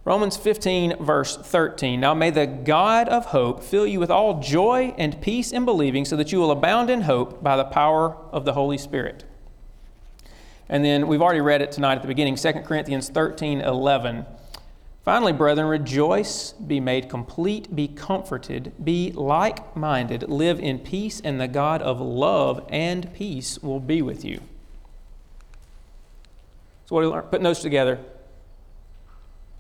Romans 0.05 0.37
15, 0.37 0.97
verse 1.05 1.37
13. 1.37 2.01
Now 2.01 2.15
may 2.15 2.31
the 2.31 2.47
God 2.47 3.09
of 3.09 3.27
hope 3.27 3.63
fill 3.63 3.87
you 3.87 4.01
with 4.01 4.11
all 4.11 4.41
joy 4.41 4.95
and 4.97 5.21
peace 5.21 5.53
in 5.53 5.67
believing, 5.67 6.07
so 6.07 6.17
that 6.17 6.33
you 6.33 6.39
will 6.39 6.51
abound 6.51 6.89
in 6.89 7.03
hope 7.03 7.43
by 7.43 7.57
the 7.57 7.65
power 7.65 8.17
of 8.33 8.45
the 8.47 8.55
Holy 8.55 8.79
Spirit. 8.79 9.25
And 10.71 10.85
then 10.85 11.07
we've 11.07 11.21
already 11.21 11.43
read 11.43 11.61
it 11.61 11.71
tonight 11.71 11.97
at 11.97 12.03
the 12.03 12.09
beginning, 12.09 12.37
2 12.37 12.53
Corinthians 12.65 13.11
13, 13.11 13.61
11. 13.61 14.25
Finally, 15.05 15.33
brethren, 15.33 15.67
rejoice, 15.67 16.53
be 16.53 16.79
made 16.79 17.09
complete, 17.09 17.75
be 17.75 17.89
comforted, 17.89 18.73
be 18.85 19.13
like 19.13 19.75
minded, 19.75 20.29
live 20.29 20.61
in 20.61 20.79
peace, 20.79 21.21
and 21.21 21.41
the 21.41 21.49
God 21.49 21.81
of 21.81 22.01
love 22.01 22.67
and 22.69 23.13
peace 23.15 23.59
will 23.61 23.81
be 23.81 24.03
with 24.03 24.25
you. 24.25 24.41
So, 26.85 26.95
what 26.95 27.01
are 27.01 27.07
we 27.07 27.13
learn? 27.13 27.23
Putting 27.25 27.45
those 27.45 27.61
together, 27.61 27.99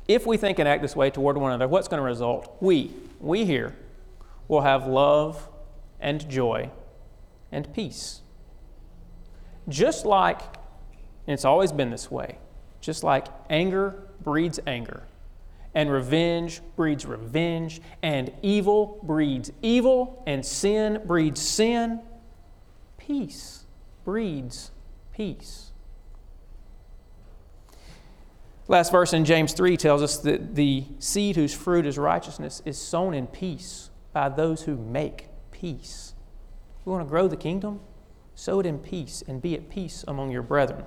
if 0.06 0.26
we 0.26 0.36
think 0.36 0.58
and 0.58 0.68
act 0.68 0.82
this 0.82 0.94
way 0.94 1.08
toward 1.08 1.38
one 1.38 1.52
another, 1.52 1.68
what's 1.68 1.88
going 1.88 2.00
to 2.00 2.04
result? 2.04 2.56
We, 2.60 2.92
we 3.20 3.44
here, 3.44 3.76
will 4.48 4.62
have 4.62 4.86
love 4.86 5.48
and 6.00 6.28
joy 6.28 6.70
and 7.52 7.72
peace. 7.72 8.20
Just 9.68 10.04
like, 10.04 10.40
and 11.26 11.34
it's 11.34 11.44
always 11.44 11.70
been 11.70 11.90
this 11.90 12.10
way, 12.10 12.38
just 12.80 13.04
like 13.04 13.28
anger 13.48 14.02
breeds 14.22 14.58
anger, 14.66 15.04
and 15.74 15.90
revenge 15.90 16.60
breeds 16.76 17.06
revenge, 17.06 17.80
and 18.02 18.32
evil 18.42 18.98
breeds 19.02 19.52
evil, 19.62 20.22
and 20.26 20.44
sin 20.44 21.00
breeds 21.06 21.40
sin, 21.40 22.00
peace 22.98 23.64
breeds 24.04 24.70
peace. 25.12 25.72
Last 28.66 28.92
verse 28.92 29.12
in 29.12 29.24
James 29.24 29.52
3 29.52 29.76
tells 29.76 30.00
us 30.00 30.18
that 30.18 30.54
the 30.54 30.84
seed 31.00 31.34
whose 31.34 31.52
fruit 31.52 31.86
is 31.86 31.98
righteousness 31.98 32.62
is 32.64 32.78
sown 32.78 33.14
in 33.14 33.26
peace 33.26 33.90
by 34.12 34.28
those 34.28 34.62
who 34.62 34.76
make 34.76 35.26
peace. 35.50 36.14
We 36.84 36.92
want 36.92 37.04
to 37.04 37.08
grow 37.08 37.26
the 37.26 37.36
kingdom? 37.36 37.80
Sow 38.36 38.60
it 38.60 38.66
in 38.66 38.78
peace 38.78 39.24
and 39.26 39.42
be 39.42 39.54
at 39.54 39.68
peace 39.68 40.04
among 40.06 40.30
your 40.30 40.42
brethren. 40.42 40.84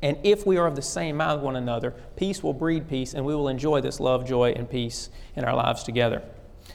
And 0.00 0.16
if 0.22 0.46
we 0.46 0.56
are 0.56 0.66
of 0.66 0.76
the 0.76 0.82
same 0.82 1.16
mind 1.16 1.38
with 1.38 1.44
one 1.44 1.56
another, 1.56 1.92
peace 2.16 2.42
will 2.42 2.52
breed 2.52 2.88
peace, 2.88 3.14
and 3.14 3.24
we 3.24 3.34
will 3.34 3.48
enjoy 3.48 3.80
this 3.80 3.98
love, 3.98 4.26
joy, 4.26 4.52
and 4.52 4.70
peace 4.70 5.10
in 5.34 5.44
our 5.44 5.56
lives 5.56 5.82
together. 5.82 6.22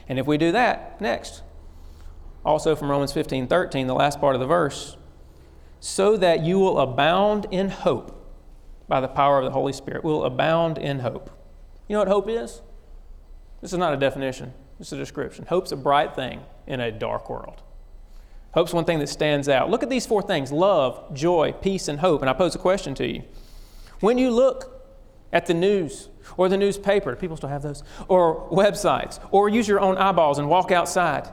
And 0.09 0.19
if 0.19 0.27
we 0.27 0.37
do 0.37 0.51
that, 0.51 0.99
next, 0.99 1.41
also 2.43 2.75
from 2.75 2.89
Romans 2.89 3.13
15 3.13 3.47
13, 3.47 3.87
the 3.87 3.93
last 3.93 4.19
part 4.19 4.35
of 4.35 4.41
the 4.41 4.47
verse, 4.47 4.97
so 5.79 6.17
that 6.17 6.43
you 6.43 6.59
will 6.59 6.79
abound 6.79 7.47
in 7.51 7.69
hope 7.69 8.19
by 8.87 8.99
the 8.99 9.07
power 9.07 9.39
of 9.39 9.45
the 9.45 9.51
Holy 9.51 9.73
Spirit, 9.73 10.03
will 10.03 10.25
abound 10.25 10.77
in 10.77 10.99
hope. 10.99 11.29
You 11.87 11.93
know 11.93 11.99
what 11.99 12.07
hope 12.09 12.29
is? 12.29 12.61
This 13.61 13.71
is 13.71 13.79
not 13.79 13.93
a 13.93 13.97
definition, 13.97 14.53
this 14.77 14.87
is 14.87 14.93
a 14.93 14.97
description. 14.97 15.45
Hope's 15.45 15.71
a 15.71 15.77
bright 15.77 16.15
thing 16.15 16.41
in 16.67 16.81
a 16.81 16.91
dark 16.91 17.29
world. 17.29 17.61
Hope's 18.53 18.73
one 18.73 18.85
thing 18.85 18.99
that 18.99 19.09
stands 19.09 19.49
out. 19.49 19.69
Look 19.69 19.83
at 19.83 19.89
these 19.89 20.05
four 20.05 20.21
things 20.21 20.51
love, 20.51 21.13
joy, 21.13 21.53
peace, 21.61 21.87
and 21.87 21.99
hope. 21.99 22.21
And 22.21 22.29
I 22.29 22.33
pose 22.33 22.55
a 22.55 22.59
question 22.59 22.93
to 22.95 23.07
you. 23.07 23.23
When 23.99 24.17
you 24.17 24.31
look 24.31 24.69
at 25.31 25.47
the 25.47 25.53
news 25.53 26.09
or 26.37 26.47
the 26.49 26.57
newspaper, 26.57 27.15
people 27.15 27.35
still 27.35 27.49
have 27.49 27.63
those, 27.63 27.83
or 28.07 28.49
websites, 28.51 29.19
or 29.31 29.49
use 29.49 29.67
your 29.67 29.79
own 29.79 29.97
eyeballs 29.97 30.37
and 30.37 30.49
walk 30.49 30.71
outside, 30.71 31.27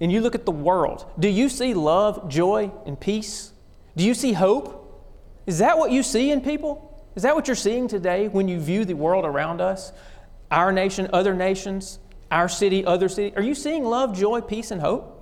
and 0.00 0.12
you 0.12 0.20
look 0.20 0.34
at 0.34 0.44
the 0.44 0.52
world, 0.52 1.10
do 1.18 1.28
you 1.28 1.48
see 1.48 1.74
love, 1.74 2.28
joy, 2.28 2.70
and 2.86 2.98
peace? 2.98 3.52
Do 3.96 4.04
you 4.04 4.14
see 4.14 4.32
hope? 4.32 4.76
Is 5.46 5.58
that 5.58 5.78
what 5.78 5.90
you 5.90 6.02
see 6.02 6.30
in 6.30 6.40
people? 6.40 6.86
Is 7.14 7.22
that 7.22 7.34
what 7.34 7.48
you're 7.48 7.56
seeing 7.56 7.88
today 7.88 8.28
when 8.28 8.48
you 8.48 8.60
view 8.60 8.84
the 8.84 8.94
world 8.94 9.24
around 9.24 9.60
us? 9.60 9.92
Our 10.50 10.72
nation, 10.72 11.08
other 11.12 11.34
nations, 11.34 11.98
our 12.30 12.48
city, 12.48 12.84
other 12.84 13.08
city? 13.08 13.34
Are 13.36 13.42
you 13.42 13.54
seeing 13.54 13.84
love, 13.84 14.16
joy, 14.16 14.40
peace, 14.42 14.70
and 14.70 14.80
hope? 14.80 15.19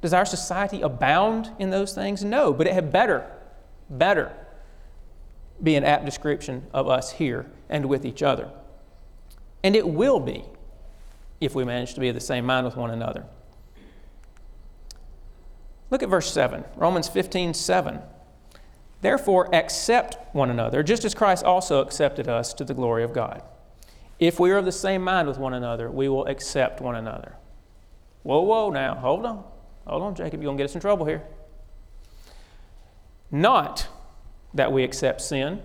Does 0.00 0.14
our 0.14 0.24
society 0.24 0.80
abound 0.80 1.50
in 1.58 1.70
those 1.70 1.94
things? 1.94 2.24
No, 2.24 2.52
but 2.52 2.66
it 2.66 2.72
had 2.72 2.90
better, 2.90 3.30
better 3.88 4.32
be 5.62 5.74
an 5.76 5.84
apt 5.84 6.04
description 6.04 6.66
of 6.72 6.88
us 6.88 7.12
here 7.12 7.50
and 7.68 7.86
with 7.86 8.06
each 8.06 8.22
other. 8.22 8.50
And 9.62 9.76
it 9.76 9.86
will 9.86 10.20
be 10.20 10.44
if 11.40 11.54
we 11.54 11.64
manage 11.64 11.94
to 11.94 12.00
be 12.00 12.08
of 12.08 12.14
the 12.14 12.20
same 12.20 12.46
mind 12.46 12.64
with 12.64 12.76
one 12.76 12.90
another. 12.90 13.24
Look 15.90 16.02
at 16.02 16.08
verse 16.08 16.32
7, 16.32 16.64
Romans 16.76 17.08
15 17.08 17.52
7. 17.52 18.00
Therefore, 19.02 19.52
accept 19.54 20.18
one 20.34 20.50
another, 20.50 20.82
just 20.82 21.04
as 21.04 21.14
Christ 21.14 21.44
also 21.44 21.80
accepted 21.80 22.28
us 22.28 22.52
to 22.54 22.64
the 22.64 22.74
glory 22.74 23.02
of 23.02 23.12
God. 23.12 23.42
If 24.18 24.38
we 24.38 24.50
are 24.50 24.58
of 24.58 24.66
the 24.66 24.72
same 24.72 25.02
mind 25.02 25.26
with 25.26 25.38
one 25.38 25.54
another, 25.54 25.90
we 25.90 26.08
will 26.08 26.26
accept 26.26 26.80
one 26.80 26.94
another. 26.94 27.36
Whoa, 28.22 28.42
whoa, 28.42 28.70
now, 28.70 28.94
hold 28.94 29.24
on. 29.24 29.44
Hold 29.86 30.02
on, 30.02 30.14
Jacob, 30.14 30.40
you're 30.40 30.48
going 30.48 30.58
to 30.58 30.62
get 30.62 30.70
us 30.70 30.74
in 30.74 30.80
trouble 30.80 31.06
here. 31.06 31.22
Not 33.30 33.88
that 34.54 34.72
we 34.72 34.84
accept 34.84 35.20
sin 35.20 35.62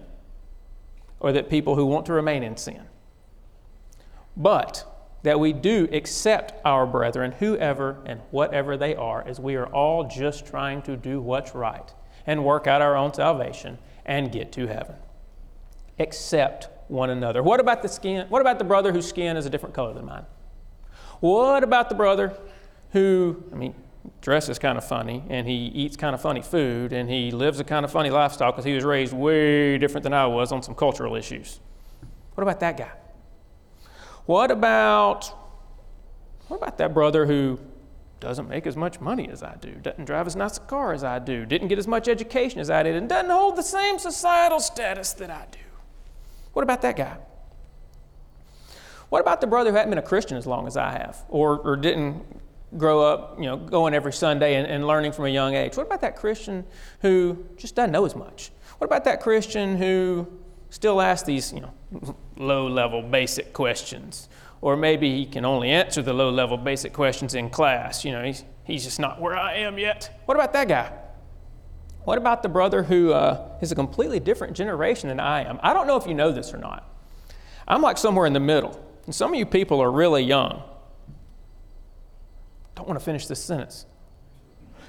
or 1.19 1.31
that 1.31 1.49
people 1.49 1.75
who 1.75 1.85
want 1.85 2.05
to 2.07 2.13
remain 2.13 2.43
in 2.43 2.57
sin, 2.57 2.83
but 4.37 4.85
that 5.23 5.39
we 5.39 5.53
do 5.53 5.87
accept 5.91 6.53
our 6.63 6.85
brethren, 6.85 7.31
whoever 7.39 7.97
and 8.05 8.21
whatever 8.29 8.77
they 8.77 8.95
are, 8.95 9.23
as 9.27 9.39
we 9.39 9.55
are 9.55 9.65
all 9.67 10.03
just 10.03 10.45
trying 10.45 10.81
to 10.83 10.95
do 10.95 11.19
what's 11.19 11.55
right 11.55 11.93
and 12.27 12.45
work 12.45 12.67
out 12.67 12.81
our 12.81 12.95
own 12.95 13.13
salvation 13.13 13.77
and 14.05 14.31
get 14.31 14.51
to 14.51 14.67
heaven. 14.67 14.95
Accept 15.97 16.69
one 16.89 17.09
another. 17.09 17.41
What 17.41 17.59
about 17.59 17.81
the 17.81 17.89
skin? 17.89 18.27
What 18.29 18.41
about 18.41 18.59
the 18.59 18.65
brother 18.65 18.91
whose 18.91 19.07
skin 19.07 19.35
is 19.35 19.47
a 19.47 19.49
different 19.49 19.73
color 19.73 19.93
than 19.93 20.05
mine? 20.05 20.25
What 21.21 21.63
about 21.63 21.89
the 21.89 21.95
brother 21.95 22.37
who, 22.91 23.43
I 23.51 23.55
mean, 23.55 23.73
dresses 24.21 24.59
kind 24.59 24.77
of 24.77 24.85
funny 24.85 25.23
and 25.29 25.47
he 25.47 25.67
eats 25.67 25.95
kind 25.95 26.13
of 26.13 26.21
funny 26.21 26.41
food 26.41 26.93
and 26.93 27.09
he 27.09 27.31
lives 27.31 27.59
a 27.59 27.63
kind 27.63 27.85
of 27.85 27.91
funny 27.91 28.09
lifestyle 28.09 28.51
because 28.51 28.65
he 28.65 28.73
was 28.73 28.83
raised 28.83 29.13
way 29.13 29.77
different 29.77 30.03
than 30.03 30.13
I 30.13 30.25
was 30.27 30.51
on 30.51 30.61
some 30.63 30.75
cultural 30.75 31.15
issues? 31.15 31.59
What 32.33 32.43
about 32.43 32.59
that 32.59 32.77
guy? 32.77 32.91
What 34.25 34.51
about 34.51 35.31
what 36.47 36.57
about 36.57 36.77
that 36.77 36.93
brother 36.93 37.25
who 37.25 37.59
doesn't 38.19 38.47
make 38.47 38.65
as 38.65 38.75
much 38.75 38.99
money 38.99 39.29
as 39.29 39.43
I 39.43 39.55
do, 39.55 39.71
doesn't 39.71 40.05
drive 40.05 40.27
as 40.27 40.35
nice 40.35 40.57
a 40.57 40.61
car 40.61 40.93
as 40.93 41.03
I 41.03 41.19
do, 41.19 41.45
didn't 41.45 41.67
get 41.67 41.77
as 41.77 41.87
much 41.87 42.07
education 42.07 42.59
as 42.59 42.69
I 42.69 42.83
did, 42.83 42.95
and 42.95 43.09
doesn't 43.09 43.29
hold 43.29 43.55
the 43.55 43.63
same 43.63 43.99
societal 43.99 44.59
status 44.59 45.13
that 45.13 45.29
I 45.29 45.45
do. 45.51 45.59
What 46.53 46.63
about 46.63 46.81
that 46.81 46.95
guy? 46.95 47.17
What 49.09 49.19
about 49.21 49.41
the 49.41 49.47
brother 49.47 49.71
who 49.71 49.75
hadn't 49.75 49.91
been 49.91 49.99
a 49.99 50.03
Christian 50.03 50.37
as 50.37 50.47
long 50.47 50.65
as 50.65 50.77
I 50.77 50.91
have, 50.91 51.23
or, 51.29 51.59
or 51.59 51.75
didn't 51.75 52.23
grow 52.77 53.01
up, 53.01 53.37
you 53.37 53.45
know, 53.45 53.57
going 53.57 53.93
every 53.93 54.13
Sunday 54.13 54.55
and, 54.55 54.67
and 54.67 54.85
learning 54.85 55.11
from 55.11 55.25
a 55.25 55.29
young 55.29 55.55
age? 55.55 55.77
What 55.77 55.85
about 55.85 56.01
that 56.01 56.15
Christian 56.15 56.65
who 57.01 57.45
just 57.57 57.75
doesn't 57.75 57.91
know 57.91 58.05
as 58.05 58.15
much? 58.15 58.51
What 58.77 58.85
about 58.85 59.03
that 59.05 59.21
Christian 59.21 59.77
who 59.77 60.27
still 60.69 61.01
asks 61.01 61.25
these, 61.25 61.53
you 61.53 61.61
know, 61.61 62.15
low 62.37 62.67
level 62.67 63.01
basic 63.01 63.53
questions? 63.53 64.29
or 64.65 64.75
maybe 64.75 65.15
he 65.15 65.27
can 65.27 65.45
only 65.45 65.69
answer 65.69 66.01
the 66.01 66.11
low 66.11 66.31
level 66.31 66.57
basic 66.57 66.91
questions 66.91 67.35
in 67.35 67.51
class. 67.51 68.03
You 68.03 68.11
know, 68.13 68.23
he's, 68.23 68.43
he's 68.63 68.83
just 68.83 68.99
not 68.99 69.21
where 69.21 69.37
I 69.37 69.57
am 69.57 69.77
yet. 69.77 70.21
What 70.25 70.33
about 70.33 70.53
that 70.53 70.67
guy? 70.67 70.91
What 72.03 72.17
about 72.17 72.41
the 72.41 72.49
brother 72.49 72.81
who 72.81 73.13
uh, 73.13 73.57
is 73.61 73.71
a 73.71 73.75
completely 73.75 74.19
different 74.19 74.57
generation 74.57 75.09
than 75.09 75.19
I 75.19 75.43
am? 75.43 75.59
I 75.61 75.71
don't 75.71 75.85
know 75.85 75.97
if 75.97 76.07
you 76.07 76.15
know 76.15 76.31
this 76.31 76.51
or 76.51 76.57
not. 76.57 76.91
I'm 77.67 77.83
like 77.83 77.99
somewhere 77.99 78.25
in 78.25 78.33
the 78.33 78.39
middle, 78.39 78.83
and 79.05 79.13
some 79.13 79.33
of 79.33 79.37
you 79.37 79.45
people 79.45 79.81
are 79.81 79.91
really 79.91 80.23
young. 80.23 80.63
Don't 82.75 82.87
want 82.87 82.99
to 82.99 83.05
finish 83.05 83.27
this 83.27 83.43
sentence. 83.43 83.85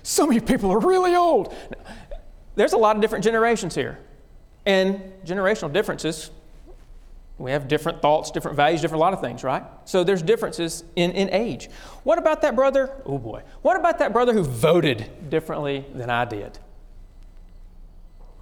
Some 0.03 0.29
of 0.29 0.35
you 0.35 0.41
people 0.41 0.71
are 0.71 0.81
really 0.81 1.15
old. 1.15 1.55
There's 2.55 2.73
a 2.73 2.79
lot 2.79 2.97
of 2.97 3.03
different 3.03 3.25
generations 3.25 3.75
here, 3.75 3.99
and 4.65 5.01
generational 5.25 5.73
differences 5.73 6.31
we 7.39 7.51
have 7.51 7.69
different 7.69 8.01
thoughts, 8.01 8.31
different 8.31 8.57
values, 8.57 8.81
different 8.81 9.01
lot 9.01 9.13
of 9.13 9.21
things, 9.21 9.45
right? 9.45 9.63
So 9.85 10.05
there's 10.05 10.23
differences 10.23 10.85
in, 10.97 11.13
in 11.13 11.29
age. 11.31 11.69
What 12.03 12.19
about 12.19 12.41
that 12.43 12.57
brother? 12.57 12.91
Oh 13.05 13.19
boy. 13.19 13.43
What 13.61 13.79
about 13.79 13.99
that 13.99 14.13
brother 14.13 14.33
who 14.33 14.43
voted 14.43 15.29
differently 15.29 15.85
than 15.95 16.09
I 16.09 16.25
did? 16.25 16.59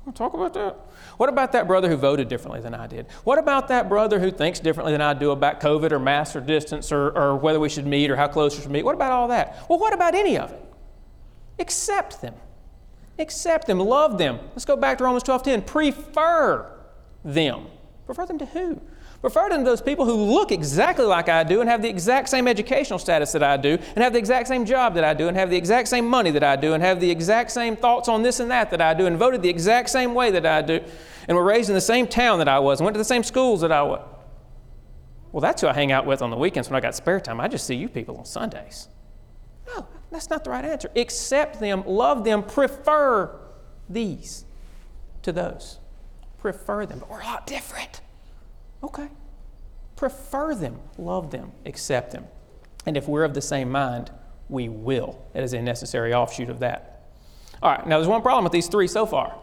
We'll 0.04 0.12
talk 0.12 0.34
about 0.34 0.52
that. 0.54 0.76
What 1.16 1.28
about 1.28 1.52
that 1.52 1.66
brother 1.66 1.88
who 1.88 1.96
voted 1.96 2.28
differently 2.28 2.60
than 2.60 2.74
I 2.74 2.86
did? 2.86 3.06
What 3.24 3.38
about 3.38 3.68
that 3.68 3.88
brother 3.88 4.20
who 4.20 4.30
thinks 4.30 4.60
differently 4.60 4.92
than 4.92 5.00
I 5.00 5.14
do 5.14 5.30
about 5.30 5.60
COVID 5.60 5.92
or 5.92 5.98
mass 5.98 6.36
or 6.36 6.40
distance 6.40 6.92
or, 6.92 7.10
or 7.16 7.36
whether 7.36 7.58
we 7.58 7.70
should 7.70 7.86
meet 7.86 8.10
or 8.10 8.16
how 8.16 8.28
close 8.28 8.54
we 8.56 8.62
should 8.62 8.70
meet? 8.70 8.84
What 8.84 8.94
about 8.94 9.12
all 9.12 9.28
that? 9.28 9.64
Well, 9.68 9.78
what 9.78 9.94
about 9.94 10.14
any 10.14 10.36
of 10.36 10.52
it? 10.52 10.62
Accept 11.58 12.20
them. 12.20 12.34
Accept 13.18 13.66
them. 13.66 13.78
Love 13.78 14.18
them. 14.18 14.40
Let's 14.50 14.66
go 14.66 14.76
back 14.76 14.98
to 14.98 15.04
Romans 15.04 15.22
12 15.22 15.42
10. 15.42 15.62
Prefer 15.62 16.70
them. 17.24 17.66
Prefer 18.04 18.26
them 18.26 18.38
to 18.38 18.46
who? 18.46 18.80
Prefer 19.24 19.48
them 19.48 19.64
to 19.64 19.70
those 19.70 19.80
people 19.80 20.04
who 20.04 20.16
look 20.16 20.52
exactly 20.52 21.06
like 21.06 21.30
I 21.30 21.44
do 21.44 21.62
and 21.62 21.70
have 21.70 21.80
the 21.80 21.88
exact 21.88 22.28
same 22.28 22.46
educational 22.46 22.98
status 22.98 23.32
that 23.32 23.42
I 23.42 23.56
do 23.56 23.78
and 23.94 24.04
have 24.04 24.12
the 24.12 24.18
exact 24.18 24.48
same 24.48 24.66
job 24.66 24.92
that 24.96 25.02
I 25.02 25.14
do 25.14 25.28
and 25.28 25.36
have 25.38 25.48
the 25.48 25.56
exact 25.56 25.88
same 25.88 26.06
money 26.06 26.30
that 26.32 26.44
I 26.44 26.56
do 26.56 26.74
and 26.74 26.82
have 26.82 27.00
the 27.00 27.10
exact 27.10 27.50
same 27.50 27.74
thoughts 27.74 28.06
on 28.06 28.22
this 28.22 28.38
and 28.38 28.50
that 28.50 28.70
that 28.70 28.82
I 28.82 28.92
do 28.92 29.06
and 29.06 29.16
voted 29.16 29.40
the 29.40 29.48
exact 29.48 29.88
same 29.88 30.12
way 30.12 30.30
that 30.32 30.44
I 30.44 30.60
do 30.60 30.84
and 31.26 31.38
were 31.38 31.42
raised 31.42 31.70
in 31.70 31.74
the 31.74 31.80
same 31.80 32.06
town 32.06 32.38
that 32.40 32.48
I 32.48 32.58
was 32.58 32.80
and 32.80 32.84
went 32.84 32.96
to 32.96 32.98
the 32.98 33.04
same 33.06 33.22
schools 33.22 33.62
that 33.62 33.72
I 33.72 33.82
was. 33.82 34.06
well, 35.32 35.40
that's 35.40 35.62
who 35.62 35.68
I 35.68 35.72
hang 35.72 35.90
out 35.90 36.04
with 36.04 36.20
on 36.20 36.28
the 36.28 36.36
weekends 36.36 36.68
when 36.68 36.76
I 36.76 36.80
got 36.80 36.94
spare 36.94 37.18
time. 37.18 37.40
I 37.40 37.48
just 37.48 37.66
see 37.66 37.76
you 37.76 37.88
people 37.88 38.18
on 38.18 38.26
Sundays. 38.26 38.88
No, 39.68 39.86
that's 40.10 40.28
not 40.28 40.44
the 40.44 40.50
right 40.50 40.66
answer. 40.66 40.90
Accept 40.96 41.60
them, 41.60 41.82
love 41.86 42.24
them, 42.24 42.42
prefer 42.42 43.40
these 43.88 44.44
to 45.22 45.32
those. 45.32 45.78
Prefer 46.36 46.84
them. 46.84 46.98
But 46.98 47.08
we're 47.08 47.22
a 47.22 47.24
lot 47.24 47.46
different. 47.46 48.02
Okay. 48.84 49.08
Prefer 49.96 50.54
them, 50.54 50.78
love 50.98 51.30
them, 51.30 51.52
accept 51.64 52.12
them. 52.12 52.26
And 52.84 52.96
if 52.98 53.08
we're 53.08 53.24
of 53.24 53.32
the 53.32 53.40
same 53.40 53.70
mind, 53.70 54.10
we 54.50 54.68
will. 54.68 55.24
It 55.32 55.42
is 55.42 55.54
a 55.54 55.62
necessary 55.62 56.12
offshoot 56.12 56.50
of 56.50 56.60
that. 56.60 57.08
All 57.62 57.70
right, 57.70 57.86
now 57.86 57.96
there's 57.96 58.08
one 58.08 58.20
problem 58.20 58.44
with 58.44 58.52
these 58.52 58.68
three 58.68 58.86
so 58.86 59.06
far. 59.06 59.38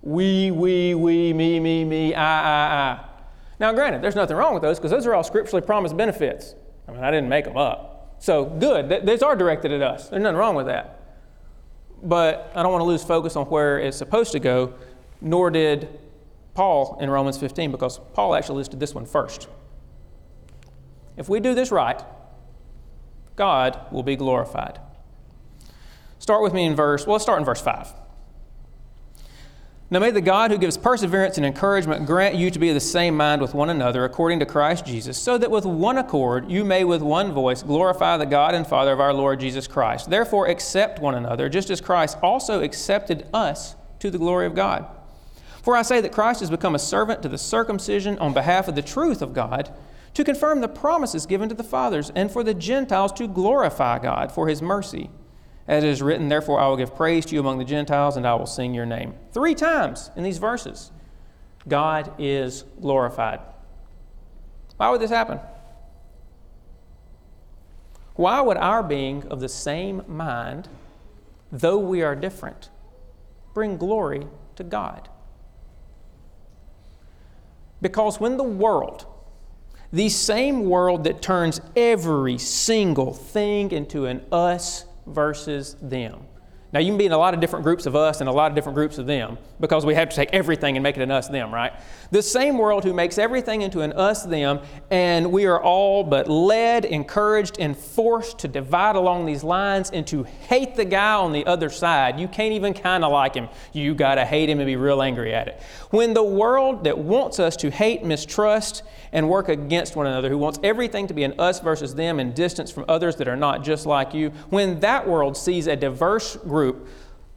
We, 0.00 0.50
we, 0.50 0.94
we, 0.94 1.34
me, 1.34 1.60
me, 1.60 1.84
me, 1.84 2.14
I, 2.14 2.22
I, 2.22 2.90
I. 2.90 3.04
Now, 3.58 3.74
granted, 3.74 4.00
there's 4.00 4.16
nothing 4.16 4.36
wrong 4.36 4.54
with 4.54 4.62
those 4.62 4.78
because 4.78 4.92
those 4.92 5.06
are 5.06 5.14
all 5.14 5.22
scripturally 5.22 5.60
promised 5.60 5.94
benefits. 5.94 6.54
I 6.88 6.92
mean, 6.92 7.04
I 7.04 7.10
didn't 7.10 7.28
make 7.28 7.44
them 7.44 7.58
up. 7.58 8.16
So, 8.18 8.46
good. 8.46 9.06
These 9.06 9.22
are 9.22 9.36
directed 9.36 9.72
at 9.72 9.82
us. 9.82 10.08
There's 10.08 10.22
nothing 10.22 10.38
wrong 10.38 10.54
with 10.54 10.66
that. 10.66 11.02
But 12.02 12.50
I 12.54 12.62
don't 12.62 12.72
want 12.72 12.80
to 12.80 12.86
lose 12.86 13.04
focus 13.04 13.36
on 13.36 13.44
where 13.46 13.78
it's 13.78 13.98
supposed 13.98 14.32
to 14.32 14.40
go, 14.40 14.72
nor 15.20 15.50
did 15.50 16.00
Paul 16.54 16.98
in 17.00 17.10
Romans 17.10 17.38
15, 17.38 17.70
because 17.70 18.00
Paul 18.12 18.34
actually 18.34 18.56
listed 18.56 18.80
this 18.80 18.94
one 18.94 19.06
first. 19.06 19.48
If 21.16 21.28
we 21.28 21.40
do 21.40 21.54
this 21.54 21.70
right, 21.70 22.02
God 23.36 23.78
will 23.90 24.02
be 24.02 24.16
glorified. 24.16 24.78
Start 26.18 26.42
with 26.42 26.52
me 26.52 26.64
in 26.64 26.76
verse, 26.76 27.06
well, 27.06 27.14
let's 27.14 27.24
start 27.24 27.38
in 27.38 27.44
verse 27.44 27.60
5. 27.60 27.94
Now 29.92 29.98
may 29.98 30.12
the 30.12 30.20
God 30.20 30.52
who 30.52 30.58
gives 30.58 30.76
perseverance 30.76 31.36
and 31.36 31.44
encouragement 31.44 32.06
grant 32.06 32.36
you 32.36 32.50
to 32.52 32.58
be 32.60 32.68
of 32.68 32.74
the 32.74 32.80
same 32.80 33.16
mind 33.16 33.42
with 33.42 33.54
one 33.54 33.70
another 33.70 34.04
according 34.04 34.38
to 34.38 34.46
Christ 34.46 34.86
Jesus, 34.86 35.18
so 35.18 35.36
that 35.36 35.50
with 35.50 35.64
one 35.64 35.98
accord 35.98 36.48
you 36.48 36.64
may 36.64 36.84
with 36.84 37.02
one 37.02 37.32
voice 37.32 37.64
glorify 37.64 38.16
the 38.16 38.24
God 38.24 38.54
and 38.54 38.64
Father 38.64 38.92
of 38.92 39.00
our 39.00 39.12
Lord 39.12 39.40
Jesus 39.40 39.66
Christ. 39.66 40.08
Therefore 40.08 40.46
accept 40.46 41.00
one 41.00 41.16
another, 41.16 41.48
just 41.48 41.70
as 41.70 41.80
Christ 41.80 42.18
also 42.22 42.62
accepted 42.62 43.26
us 43.34 43.74
to 43.98 44.12
the 44.12 44.18
glory 44.18 44.46
of 44.46 44.54
God. 44.54 44.86
For 45.62 45.76
I 45.76 45.82
say 45.82 46.00
that 46.00 46.12
Christ 46.12 46.40
has 46.40 46.50
become 46.50 46.74
a 46.74 46.78
servant 46.78 47.22
to 47.22 47.28
the 47.28 47.38
circumcision 47.38 48.18
on 48.18 48.32
behalf 48.32 48.68
of 48.68 48.74
the 48.74 48.82
truth 48.82 49.22
of 49.22 49.34
God, 49.34 49.72
to 50.14 50.24
confirm 50.24 50.60
the 50.60 50.68
promises 50.68 51.26
given 51.26 51.48
to 51.48 51.54
the 51.54 51.62
fathers, 51.62 52.10
and 52.14 52.30
for 52.30 52.42
the 52.42 52.54
Gentiles 52.54 53.12
to 53.12 53.28
glorify 53.28 53.98
God 53.98 54.32
for 54.32 54.48
his 54.48 54.60
mercy 54.60 55.10
as 55.70 55.84
it 55.84 55.90
is 55.90 56.02
written, 56.02 56.28
Therefore 56.28 56.58
I 56.58 56.66
will 56.66 56.76
give 56.76 56.96
praise 56.96 57.24
to 57.26 57.34
you 57.34 57.40
among 57.40 57.58
the 57.58 57.64
Gentiles, 57.64 58.16
and 58.16 58.26
I 58.26 58.34
will 58.34 58.46
sing 58.46 58.74
your 58.74 58.86
name. 58.86 59.14
Three 59.32 59.54
times 59.54 60.10
in 60.16 60.24
these 60.24 60.38
verses, 60.38 60.90
God 61.68 62.12
is 62.18 62.64
glorified. 62.80 63.38
Why 64.76 64.90
would 64.90 65.00
this 65.00 65.10
happen? 65.10 65.38
Why 68.14 68.40
would 68.40 68.56
our 68.56 68.82
being 68.82 69.24
of 69.28 69.38
the 69.38 69.48
same 69.48 70.02
mind, 70.08 70.68
though 71.52 71.78
we 71.78 72.02
are 72.02 72.16
different, 72.16 72.68
bring 73.54 73.76
glory 73.76 74.26
to 74.56 74.64
God? 74.64 75.08
Because 77.80 78.20
when 78.20 78.36
the 78.36 78.44
world, 78.44 79.06
the 79.92 80.08
same 80.08 80.68
world 80.68 81.04
that 81.04 81.22
turns 81.22 81.60
every 81.74 82.38
single 82.38 83.12
thing 83.12 83.72
into 83.72 84.06
an 84.06 84.24
us 84.30 84.84
versus 85.06 85.76
them. 85.80 86.26
Now, 86.72 86.78
you 86.78 86.86
can 86.86 86.98
be 86.98 87.06
in 87.06 87.12
a 87.12 87.18
lot 87.18 87.34
of 87.34 87.40
different 87.40 87.64
groups 87.64 87.86
of 87.86 87.96
us 87.96 88.20
and 88.20 88.28
a 88.28 88.32
lot 88.32 88.52
of 88.52 88.54
different 88.54 88.76
groups 88.76 88.98
of 88.98 89.06
them 89.06 89.38
because 89.58 89.84
we 89.84 89.94
have 89.96 90.08
to 90.08 90.14
take 90.14 90.30
everything 90.32 90.76
and 90.76 90.84
make 90.84 90.96
it 90.96 91.02
an 91.02 91.10
us 91.10 91.26
them, 91.26 91.52
right? 91.52 91.72
The 92.12 92.22
same 92.22 92.58
world 92.58 92.84
who 92.84 92.94
makes 92.94 93.18
everything 93.18 93.62
into 93.62 93.80
an 93.80 93.92
us 93.94 94.22
them, 94.22 94.60
and 94.88 95.32
we 95.32 95.46
are 95.46 95.60
all 95.60 96.04
but 96.04 96.28
led, 96.28 96.84
encouraged, 96.84 97.58
and 97.58 97.76
forced 97.76 98.38
to 98.40 98.48
divide 98.48 98.94
along 98.94 99.26
these 99.26 99.42
lines 99.42 99.90
and 99.90 100.06
to 100.08 100.22
hate 100.22 100.76
the 100.76 100.84
guy 100.84 101.14
on 101.14 101.32
the 101.32 101.44
other 101.44 101.70
side. 101.70 102.20
You 102.20 102.28
can't 102.28 102.52
even 102.52 102.72
kind 102.72 103.04
of 103.04 103.10
like 103.10 103.34
him. 103.34 103.48
You 103.72 103.92
got 103.92 104.14
to 104.14 104.24
hate 104.24 104.48
him 104.48 104.60
and 104.60 104.66
be 104.66 104.76
real 104.76 105.02
angry 105.02 105.34
at 105.34 105.48
it. 105.48 105.60
When 105.90 106.14
the 106.14 106.22
world 106.22 106.84
that 106.84 106.96
wants 106.96 107.40
us 107.40 107.56
to 107.58 107.70
hate, 107.72 108.04
mistrust, 108.04 108.84
and 109.12 109.28
work 109.28 109.48
against 109.48 109.96
one 109.96 110.06
another, 110.06 110.28
who 110.28 110.38
wants 110.38 110.60
everything 110.62 111.08
to 111.08 111.14
be 111.14 111.24
an 111.24 111.34
us 111.40 111.58
versus 111.58 111.96
them 111.96 112.20
and 112.20 112.32
distance 112.32 112.70
from 112.70 112.84
others 112.88 113.16
that 113.16 113.26
are 113.26 113.36
not 113.36 113.64
just 113.64 113.86
like 113.86 114.14
you, 114.14 114.30
when 114.50 114.78
that 114.80 115.08
world 115.08 115.36
sees 115.36 115.66
a 115.66 115.74
diverse 115.74 116.36
group 116.36 116.59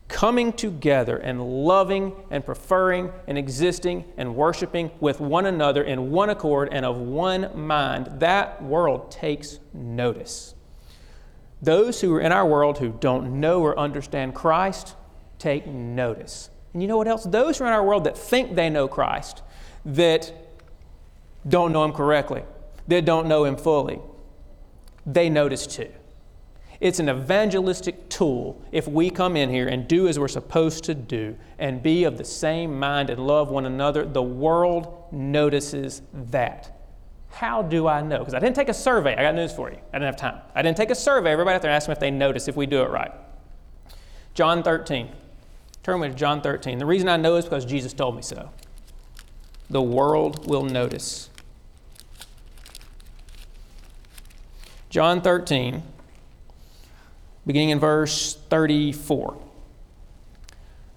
coming 0.08 0.54
together 0.54 1.18
and 1.18 1.42
loving 1.42 2.14
and 2.30 2.46
preferring 2.46 3.12
and 3.28 3.38
existing 3.38 4.06
and 4.16 4.36
worshiping 4.36 4.92
with 5.00 5.20
one 5.20 5.46
another 5.46 5.84
in 5.84 6.12
one 6.12 6.30
accord 6.30 6.70
and 6.72 6.86
of 6.86 6.98
one 6.98 7.50
mind, 7.60 8.08
that 8.20 8.62
world 8.62 9.10
takes 9.10 9.60
notice. 9.74 10.54
Those 11.62 12.02
who 12.02 12.14
are 12.14 12.22
in 12.22 12.32
our 12.32 12.46
world 12.46 12.78
who 12.78 12.90
don't 13.00 13.40
know 13.40 13.62
or 13.62 13.78
understand 13.80 14.36
Christ 14.36 14.96
take 15.40 15.66
notice. 15.66 16.50
And 16.74 16.82
you 16.82 16.88
know 16.88 16.98
what 16.98 17.08
else? 17.08 17.24
Those 17.24 17.58
who 17.58 17.64
are 17.64 17.68
in 17.68 17.74
our 17.74 17.84
world 17.84 18.04
that 18.04 18.18
think 18.18 18.56
they 18.56 18.70
know 18.70 18.88
Christ, 18.88 19.42
that 19.86 20.32
don't 21.48 21.72
know 21.72 21.86
Him 21.86 21.94
correctly, 21.94 22.44
that 22.88 23.06
don't 23.06 23.28
know 23.28 23.46
Him 23.46 23.56
fully, 23.56 24.00
they 25.06 25.30
notice 25.30 25.66
too. 25.66 25.92
It's 26.84 27.00
an 27.00 27.08
evangelistic 27.08 28.10
tool 28.10 28.62
if 28.74 28.90
we 28.90 29.10
come 29.10 29.38
in 29.38 29.50
here 29.50 29.70
and 29.70 29.88
do 29.88 30.10
as 30.10 30.20
we're 30.20 30.28
supposed 30.28 30.84
to 30.84 30.94
do 30.94 31.38
and 31.58 31.82
be 31.82 32.04
of 32.04 32.18
the 32.18 32.26
same 32.26 32.78
mind 32.78 33.10
and 33.10 33.26
love 33.26 33.48
one 33.48 33.66
another. 33.66 34.04
The 34.04 34.22
world 34.22 35.06
notices 35.10 36.02
that. 36.12 36.78
How 37.30 37.62
do 37.62 37.88
I 37.88 38.02
know? 38.02 38.20
Because 38.20 38.34
I 38.34 38.40
didn't 38.40 38.58
take 38.58 38.68
a 38.68 38.74
survey. 38.74 39.16
I 39.16 39.22
got 39.22 39.34
news 39.34 39.54
for 39.54 39.72
you. 39.72 39.78
I 39.94 40.00
didn't 40.00 40.08
have 40.08 40.18
time. 40.18 40.42
I 40.54 40.62
didn't 40.62 40.76
take 40.76 40.92
a 40.92 40.96
survey. 40.96 41.32
Everybody 41.32 41.56
out 41.56 41.62
there 41.62 41.72
asked 41.72 41.88
them 41.88 41.94
if 41.94 42.02
they 42.02 42.12
notice 42.12 42.50
if 42.50 42.58
we 42.58 42.66
do 42.66 42.82
it 42.82 42.90
right. 42.90 43.14
John 44.34 44.62
13. 44.62 45.08
Turn 45.84 46.02
with 46.02 46.18
John 46.18 46.42
13. 46.42 46.80
The 46.80 46.86
reason 46.86 47.08
I 47.08 47.16
know 47.16 47.38
is 47.38 47.46
because 47.46 47.64
Jesus 47.64 47.94
told 47.94 48.18
me 48.18 48.22
so. 48.22 48.50
The 49.70 49.82
world 49.82 50.50
will 50.50 50.66
notice. 50.66 51.30
John 54.90 55.22
13, 55.22 55.82
beginning 57.46 57.70
in 57.70 57.80
verse 57.80 58.36
34. 58.50 59.38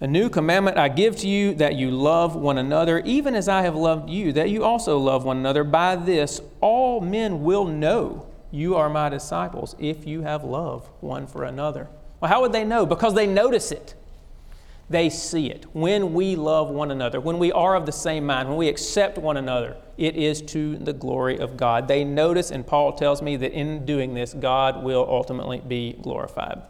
A 0.00 0.06
new 0.06 0.28
commandment 0.28 0.76
I 0.76 0.88
give 0.88 1.16
to 1.18 1.28
you 1.28 1.54
that 1.54 1.74
you 1.74 1.90
love 1.90 2.36
one 2.36 2.58
another, 2.58 3.00
even 3.00 3.34
as 3.34 3.48
I 3.48 3.62
have 3.62 3.74
loved 3.74 4.10
you, 4.10 4.32
that 4.32 4.50
you 4.50 4.62
also 4.62 4.98
love 4.98 5.24
one 5.24 5.38
another. 5.38 5.64
By 5.64 5.96
this, 5.96 6.40
all 6.60 7.00
men 7.00 7.42
will 7.42 7.64
know 7.64 8.26
you 8.50 8.74
are 8.74 8.90
my 8.90 9.08
disciples 9.08 9.74
if 9.78 10.06
you 10.06 10.22
have 10.22 10.44
love 10.44 10.86
one 11.00 11.26
for 11.26 11.44
another. 11.44 11.88
Well, 12.20 12.30
how 12.30 12.42
would 12.42 12.52
they 12.52 12.64
know? 12.64 12.84
Because 12.84 13.14
they 13.14 13.26
notice 13.26 13.72
it 13.72 13.94
they 14.88 15.10
see 15.10 15.48
it. 15.48 15.66
When 15.72 16.14
we 16.14 16.36
love 16.36 16.70
one 16.70 16.90
another, 16.90 17.20
when 17.20 17.38
we 17.38 17.52
are 17.52 17.74
of 17.74 17.86
the 17.86 17.92
same 17.92 18.26
mind, 18.26 18.48
when 18.48 18.56
we 18.56 18.68
accept 18.68 19.18
one 19.18 19.36
another, 19.36 19.76
it 19.96 20.16
is 20.16 20.42
to 20.42 20.76
the 20.76 20.92
glory 20.92 21.38
of 21.38 21.56
God. 21.56 21.88
They 21.88 22.04
notice, 22.04 22.50
and 22.50 22.66
Paul 22.66 22.92
tells 22.92 23.22
me 23.22 23.36
that 23.36 23.52
in 23.52 23.84
doing 23.84 24.14
this, 24.14 24.34
God 24.34 24.82
will 24.82 25.06
ultimately 25.08 25.60
be 25.60 25.94
glorified. 26.02 26.62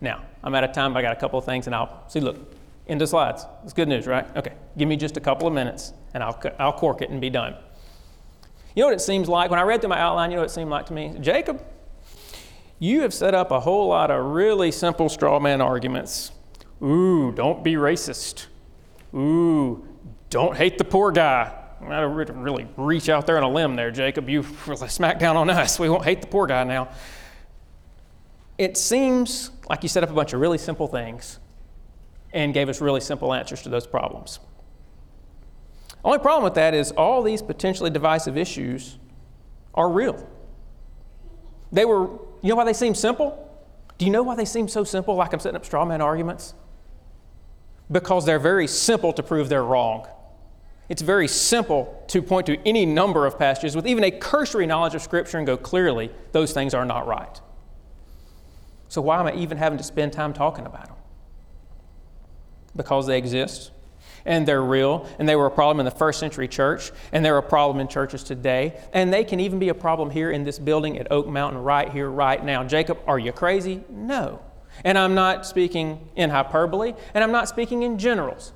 Now, 0.00 0.24
I'm 0.42 0.54
out 0.54 0.64
of 0.64 0.72
time, 0.72 0.92
but 0.92 1.00
I 1.00 1.02
got 1.02 1.16
a 1.16 1.20
couple 1.20 1.38
of 1.38 1.44
things, 1.44 1.66
and 1.66 1.74
I'll 1.74 2.04
see. 2.08 2.20
Look, 2.20 2.54
into 2.86 3.06
slides. 3.06 3.46
It's 3.64 3.72
good 3.72 3.88
news, 3.88 4.06
right? 4.06 4.26
Okay, 4.36 4.54
give 4.76 4.88
me 4.88 4.96
just 4.96 5.16
a 5.16 5.20
couple 5.20 5.46
of 5.46 5.54
minutes, 5.54 5.92
and 6.12 6.22
I'll, 6.22 6.40
I'll 6.58 6.72
cork 6.72 7.02
it 7.02 7.10
and 7.10 7.20
be 7.20 7.30
done. 7.30 7.54
You 8.74 8.82
know 8.82 8.86
what 8.88 8.94
it 8.94 9.00
seems 9.00 9.28
like? 9.28 9.50
When 9.50 9.60
I 9.60 9.62
read 9.62 9.80
through 9.80 9.90
my 9.90 10.00
outline, 10.00 10.30
you 10.30 10.36
know 10.36 10.42
what 10.42 10.50
it 10.50 10.54
seemed 10.54 10.70
like 10.70 10.86
to 10.86 10.92
me? 10.92 11.14
Jacob, 11.20 11.64
you 12.78 13.02
have 13.02 13.12
set 13.12 13.34
up 13.34 13.50
a 13.50 13.60
whole 13.60 13.88
lot 13.88 14.10
of 14.10 14.24
really 14.24 14.72
simple 14.72 15.08
straw 15.08 15.38
man 15.38 15.60
arguments 15.60 16.32
Ooh, 16.82 17.30
don't 17.32 17.62
be 17.62 17.74
racist. 17.74 18.46
Ooh, 19.14 19.86
don't 20.30 20.56
hate 20.56 20.78
the 20.78 20.84
poor 20.84 21.12
guy. 21.12 21.59
I 21.82 22.00
didn't 22.00 22.42
really 22.42 22.66
reach 22.76 23.08
out 23.08 23.26
there 23.26 23.36
on 23.36 23.42
a 23.42 23.48
limb 23.48 23.76
there, 23.76 23.90
Jacob. 23.90 24.28
You 24.28 24.44
really 24.66 24.88
smack 24.88 25.18
down 25.18 25.36
on 25.36 25.48
us. 25.50 25.78
We 25.78 25.88
won't 25.88 26.04
hate 26.04 26.20
the 26.20 26.26
poor 26.26 26.46
guy 26.46 26.64
now. 26.64 26.90
It 28.58 28.76
seems 28.76 29.50
like 29.68 29.82
you 29.82 29.88
set 29.88 30.02
up 30.02 30.10
a 30.10 30.12
bunch 30.12 30.32
of 30.32 30.40
really 30.40 30.58
simple 30.58 30.86
things 30.86 31.38
and 32.32 32.52
gave 32.52 32.68
us 32.68 32.80
really 32.80 33.00
simple 33.00 33.32
answers 33.32 33.62
to 33.62 33.68
those 33.68 33.86
problems. 33.86 34.40
Only 36.04 36.18
problem 36.18 36.44
with 36.44 36.54
that 36.54 36.74
is 36.74 36.92
all 36.92 37.22
these 37.22 37.42
potentially 37.42 37.90
divisive 37.90 38.36
issues 38.36 38.98
are 39.74 39.90
real. 39.90 40.28
They 41.72 41.84
were, 41.84 42.08
you 42.42 42.50
know 42.50 42.56
why 42.56 42.64
they 42.64 42.72
seem 42.72 42.94
simple? 42.94 43.46
Do 43.96 44.04
you 44.04 44.10
know 44.10 44.22
why 44.22 44.34
they 44.34 44.44
seem 44.44 44.68
so 44.68 44.84
simple, 44.84 45.14
like 45.14 45.32
I'm 45.32 45.40
setting 45.40 45.56
up 45.56 45.64
straw 45.64 45.84
man 45.84 46.00
arguments? 46.00 46.54
because 47.90 48.24
they're 48.24 48.38
very 48.38 48.66
simple 48.66 49.12
to 49.12 49.22
prove 49.22 49.48
they're 49.48 49.64
wrong. 49.64 50.06
It's 50.90 51.02
very 51.02 51.28
simple 51.28 52.04
to 52.08 52.20
point 52.20 52.46
to 52.46 52.58
any 52.68 52.84
number 52.84 53.24
of 53.24 53.38
passages 53.38 53.76
with 53.76 53.86
even 53.86 54.02
a 54.02 54.10
cursory 54.10 54.66
knowledge 54.66 54.96
of 54.96 55.02
Scripture 55.02 55.38
and 55.38 55.46
go 55.46 55.56
clearly, 55.56 56.10
those 56.32 56.52
things 56.52 56.74
are 56.74 56.84
not 56.84 57.06
right. 57.06 57.40
So, 58.88 59.00
why 59.00 59.20
am 59.20 59.28
I 59.28 59.34
even 59.36 59.56
having 59.56 59.78
to 59.78 59.84
spend 59.84 60.12
time 60.12 60.32
talking 60.32 60.66
about 60.66 60.88
them? 60.88 60.96
Because 62.74 63.06
they 63.06 63.16
exist. 63.18 63.70
and 64.26 64.46
they're 64.46 64.62
real, 64.62 65.08
and 65.18 65.28
they 65.28 65.36
were 65.36 65.46
a 65.46 65.50
problem 65.50 65.80
in 65.80 65.84
the 65.84 65.96
first 65.96 66.18
century 66.20 66.48
church, 66.48 66.90
and 67.12 67.24
they're 67.24 67.38
a 67.38 67.42
problem 67.42 67.80
in 67.80 67.88
churches 67.88 68.22
today, 68.22 68.78
and 68.92 69.12
they 69.12 69.24
can 69.24 69.40
even 69.40 69.58
be 69.58 69.70
a 69.70 69.74
problem 69.74 70.10
here 70.10 70.30
in 70.30 70.44
this 70.44 70.58
building 70.58 70.98
at 70.98 71.10
Oak 71.10 71.26
Mountain 71.26 71.62
right 71.62 71.90
here, 71.90 72.10
right 72.10 72.44
now. 72.44 72.62
Jacob, 72.64 72.98
are 73.06 73.18
you 73.18 73.32
crazy? 73.32 73.82
No. 73.88 74.42
And 74.84 74.98
I'm 74.98 75.14
not 75.14 75.46
speaking 75.46 76.10
in 76.16 76.28
hyperbole, 76.28 76.92
and 77.14 77.24
I'm 77.24 77.32
not 77.32 77.48
speaking 77.48 77.82
in 77.82 77.96
generals. 77.96 78.52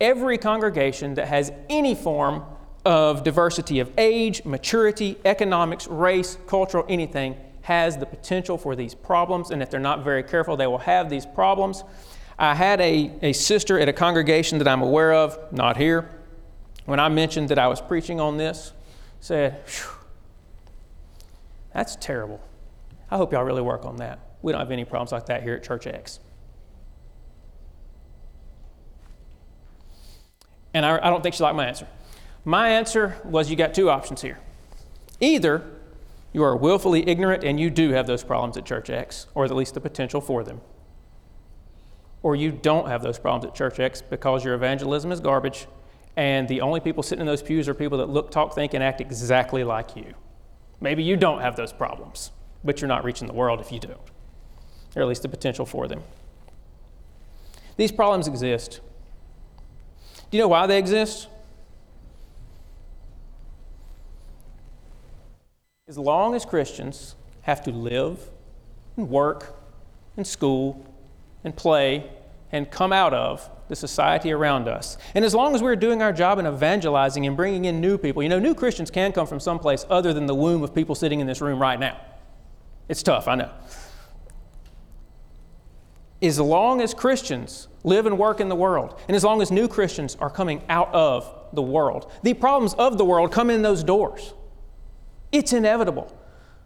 Every 0.00 0.38
congregation 0.38 1.14
that 1.14 1.28
has 1.28 1.52
any 1.68 1.94
form 1.94 2.44
of 2.84 3.24
diversity 3.24 3.80
of 3.80 3.90
age, 3.98 4.44
maturity, 4.44 5.18
economics, 5.24 5.88
race, 5.88 6.38
cultural, 6.46 6.84
anything 6.88 7.36
has 7.62 7.96
the 7.96 8.06
potential 8.06 8.56
for 8.56 8.76
these 8.76 8.94
problems, 8.94 9.50
and 9.50 9.60
if 9.60 9.70
they're 9.70 9.80
not 9.80 10.04
very 10.04 10.22
careful, 10.22 10.56
they 10.56 10.68
will 10.68 10.78
have 10.78 11.10
these 11.10 11.26
problems. 11.26 11.82
I 12.38 12.54
had 12.54 12.80
a, 12.80 13.10
a 13.22 13.32
sister 13.32 13.80
at 13.80 13.88
a 13.88 13.92
congregation 13.92 14.58
that 14.58 14.68
I'm 14.68 14.82
aware 14.82 15.14
of, 15.14 15.36
not 15.52 15.76
here, 15.76 16.08
when 16.84 17.00
I 17.00 17.08
mentioned 17.08 17.48
that 17.48 17.58
I 17.58 17.66
was 17.66 17.80
preaching 17.80 18.20
on 18.20 18.36
this, 18.36 18.72
said, 19.20 19.60
That's 21.74 21.96
terrible. 21.96 22.40
I 23.10 23.16
hope 23.16 23.32
y'all 23.32 23.44
really 23.44 23.62
work 23.62 23.84
on 23.84 23.96
that. 23.96 24.20
We 24.42 24.52
don't 24.52 24.60
have 24.60 24.70
any 24.70 24.84
problems 24.84 25.10
like 25.10 25.26
that 25.26 25.42
here 25.42 25.54
at 25.54 25.64
Church 25.64 25.86
X. 25.86 26.20
And 30.76 30.84
I, 30.84 30.98
I 30.98 31.08
don't 31.08 31.22
think 31.22 31.34
she 31.34 31.42
liked 31.42 31.56
my 31.56 31.66
answer. 31.66 31.88
My 32.44 32.68
answer 32.68 33.16
was 33.24 33.48
you 33.48 33.56
got 33.56 33.72
two 33.72 33.88
options 33.88 34.20
here. 34.20 34.38
Either 35.20 35.64
you 36.34 36.42
are 36.42 36.54
willfully 36.54 37.08
ignorant 37.08 37.42
and 37.44 37.58
you 37.58 37.70
do 37.70 37.92
have 37.92 38.06
those 38.06 38.22
problems 38.22 38.58
at 38.58 38.66
Church 38.66 38.90
X, 38.90 39.26
or 39.34 39.46
at 39.46 39.56
least 39.56 39.72
the 39.72 39.80
potential 39.80 40.20
for 40.20 40.44
them. 40.44 40.60
Or 42.22 42.36
you 42.36 42.52
don't 42.52 42.88
have 42.88 43.02
those 43.02 43.18
problems 43.18 43.46
at 43.46 43.54
Church 43.54 43.80
X 43.80 44.02
because 44.02 44.44
your 44.44 44.52
evangelism 44.52 45.12
is 45.12 45.18
garbage 45.18 45.66
and 46.14 46.46
the 46.46 46.60
only 46.60 46.80
people 46.80 47.02
sitting 47.02 47.22
in 47.22 47.26
those 47.26 47.42
pews 47.42 47.70
are 47.70 47.74
people 47.74 47.96
that 47.96 48.10
look, 48.10 48.30
talk, 48.30 48.54
think, 48.54 48.74
and 48.74 48.84
act 48.84 49.00
exactly 49.00 49.64
like 49.64 49.96
you. 49.96 50.12
Maybe 50.82 51.02
you 51.02 51.16
don't 51.16 51.40
have 51.40 51.56
those 51.56 51.72
problems, 51.72 52.32
but 52.62 52.82
you're 52.82 52.88
not 52.88 53.02
reaching 53.02 53.28
the 53.28 53.32
world 53.32 53.60
if 53.60 53.72
you 53.72 53.80
do, 53.80 53.94
or 54.94 55.00
at 55.00 55.08
least 55.08 55.22
the 55.22 55.30
potential 55.30 55.64
for 55.64 55.88
them. 55.88 56.02
These 57.78 57.92
problems 57.92 58.28
exist. 58.28 58.82
You 60.36 60.42
know 60.42 60.48
why 60.48 60.66
they 60.66 60.76
exist? 60.76 61.28
As 65.88 65.96
long 65.96 66.34
as 66.34 66.44
Christians 66.44 67.14
have 67.40 67.62
to 67.62 67.70
live 67.70 68.20
and 68.98 69.08
work 69.08 69.58
and 70.14 70.26
school 70.26 70.86
and 71.42 71.56
play 71.56 72.10
and 72.52 72.70
come 72.70 72.92
out 72.92 73.14
of 73.14 73.48
the 73.68 73.76
society 73.76 74.30
around 74.30 74.68
us. 74.68 74.98
And 75.14 75.24
as 75.24 75.34
long 75.34 75.54
as 75.54 75.62
we're 75.62 75.74
doing 75.74 76.02
our 76.02 76.12
job 76.12 76.38
in 76.38 76.46
evangelizing 76.46 77.24
and 77.24 77.34
bringing 77.34 77.64
in 77.64 77.80
new 77.80 77.96
people, 77.96 78.22
you 78.22 78.28
know, 78.28 78.38
new 78.38 78.54
Christians 78.54 78.90
can 78.90 79.12
come 79.12 79.26
from 79.26 79.40
someplace 79.40 79.86
other 79.88 80.12
than 80.12 80.26
the 80.26 80.34
womb 80.34 80.62
of 80.62 80.74
people 80.74 80.94
sitting 80.94 81.20
in 81.20 81.26
this 81.26 81.40
room 81.40 81.58
right 81.58 81.80
now. 81.80 81.98
It's 82.90 83.02
tough, 83.02 83.26
I 83.26 83.36
know. 83.36 83.50
As 86.22 86.40
long 86.40 86.80
as 86.80 86.94
Christians 86.94 87.68
live 87.84 88.06
and 88.06 88.18
work 88.18 88.40
in 88.40 88.48
the 88.48 88.56
world, 88.56 88.98
and 89.06 89.16
as 89.16 89.22
long 89.22 89.42
as 89.42 89.50
new 89.50 89.68
Christians 89.68 90.16
are 90.16 90.30
coming 90.30 90.62
out 90.68 90.92
of 90.94 91.32
the 91.52 91.62
world, 91.62 92.10
the 92.22 92.34
problems 92.34 92.74
of 92.74 92.98
the 92.98 93.04
world 93.04 93.32
come 93.32 93.50
in 93.50 93.62
those 93.62 93.84
doors. 93.84 94.34
It's 95.32 95.52
inevitable. 95.52 96.16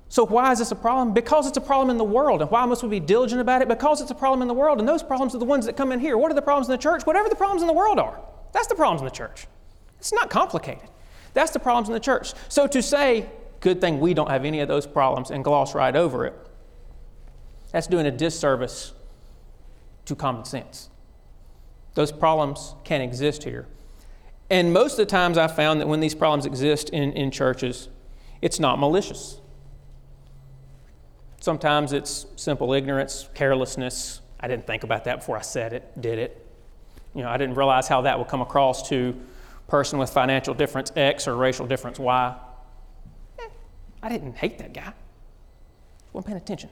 So, 0.08 0.26
why 0.26 0.50
is 0.50 0.58
this 0.58 0.72
a 0.72 0.76
problem? 0.76 1.14
Because 1.14 1.46
it's 1.46 1.56
a 1.56 1.60
problem 1.60 1.90
in 1.90 1.96
the 1.96 2.04
world. 2.04 2.42
And 2.42 2.50
why 2.50 2.66
must 2.66 2.82
we 2.82 2.88
be 2.88 3.00
diligent 3.00 3.40
about 3.40 3.62
it? 3.62 3.68
Because 3.68 4.00
it's 4.00 4.10
a 4.10 4.14
problem 4.14 4.42
in 4.42 4.48
the 4.48 4.54
world. 4.54 4.80
And 4.80 4.88
those 4.88 5.04
problems 5.04 5.36
are 5.36 5.38
the 5.38 5.44
ones 5.44 5.66
that 5.66 5.76
come 5.76 5.92
in 5.92 6.00
here. 6.00 6.18
What 6.18 6.32
are 6.32 6.34
the 6.34 6.42
problems 6.42 6.68
in 6.68 6.72
the 6.72 6.82
church? 6.82 7.04
Whatever 7.04 7.28
the 7.28 7.36
problems 7.36 7.62
in 7.62 7.68
the 7.68 7.74
world 7.74 8.00
are. 8.00 8.20
That's 8.52 8.66
the 8.66 8.74
problems 8.74 9.02
in 9.02 9.04
the 9.04 9.12
church. 9.14 9.46
It's 9.98 10.12
not 10.12 10.28
complicated. 10.28 10.88
That's 11.32 11.52
the 11.52 11.60
problems 11.60 11.88
in 11.88 11.94
the 11.94 12.00
church. 12.00 12.34
So, 12.48 12.66
to 12.66 12.82
say, 12.82 13.30
good 13.60 13.80
thing 13.80 14.00
we 14.00 14.12
don't 14.12 14.30
have 14.30 14.44
any 14.44 14.58
of 14.60 14.68
those 14.68 14.84
problems 14.84 15.30
and 15.30 15.44
gloss 15.44 15.76
right 15.76 15.94
over 15.94 16.26
it, 16.26 16.34
that's 17.70 17.86
doing 17.86 18.06
a 18.06 18.10
disservice 18.10 18.92
to 20.10 20.16
common 20.16 20.44
sense. 20.44 20.90
Those 21.94 22.12
problems 22.12 22.74
can 22.84 23.00
exist 23.00 23.44
here. 23.44 23.66
And 24.50 24.72
most 24.72 24.92
of 24.92 24.98
the 24.98 25.06
times 25.06 25.38
I've 25.38 25.54
found 25.54 25.80
that 25.80 25.86
when 25.86 26.00
these 26.00 26.14
problems 26.14 26.44
exist 26.44 26.90
in, 26.90 27.12
in 27.12 27.30
churches, 27.30 27.88
it's 28.42 28.58
not 28.58 28.78
malicious. 28.78 29.40
Sometimes 31.40 31.92
it's 31.92 32.26
simple 32.36 32.72
ignorance, 32.74 33.28
carelessness. 33.34 34.20
I 34.40 34.48
didn't 34.48 34.66
think 34.66 34.82
about 34.82 35.04
that 35.04 35.20
before 35.20 35.38
I 35.38 35.42
said 35.42 35.72
it, 35.72 36.00
did 36.00 36.18
it. 36.18 36.46
You 37.14 37.22
know, 37.22 37.28
I 37.28 37.36
didn't 37.36 37.54
realize 37.54 37.86
how 37.86 38.02
that 38.02 38.18
would 38.18 38.28
come 38.28 38.42
across 38.42 38.88
to 38.88 39.18
person 39.68 39.98
with 39.98 40.10
financial 40.10 40.54
difference 40.54 40.90
X 40.96 41.28
or 41.28 41.36
racial 41.36 41.66
difference 41.66 41.98
Y. 41.98 42.36
Eh, 43.38 43.48
I 44.02 44.08
didn't 44.08 44.36
hate 44.36 44.58
that 44.58 44.72
guy. 44.72 44.88
I 44.88 44.92
wasn't 46.12 46.26
paying 46.26 46.38
attention. 46.38 46.70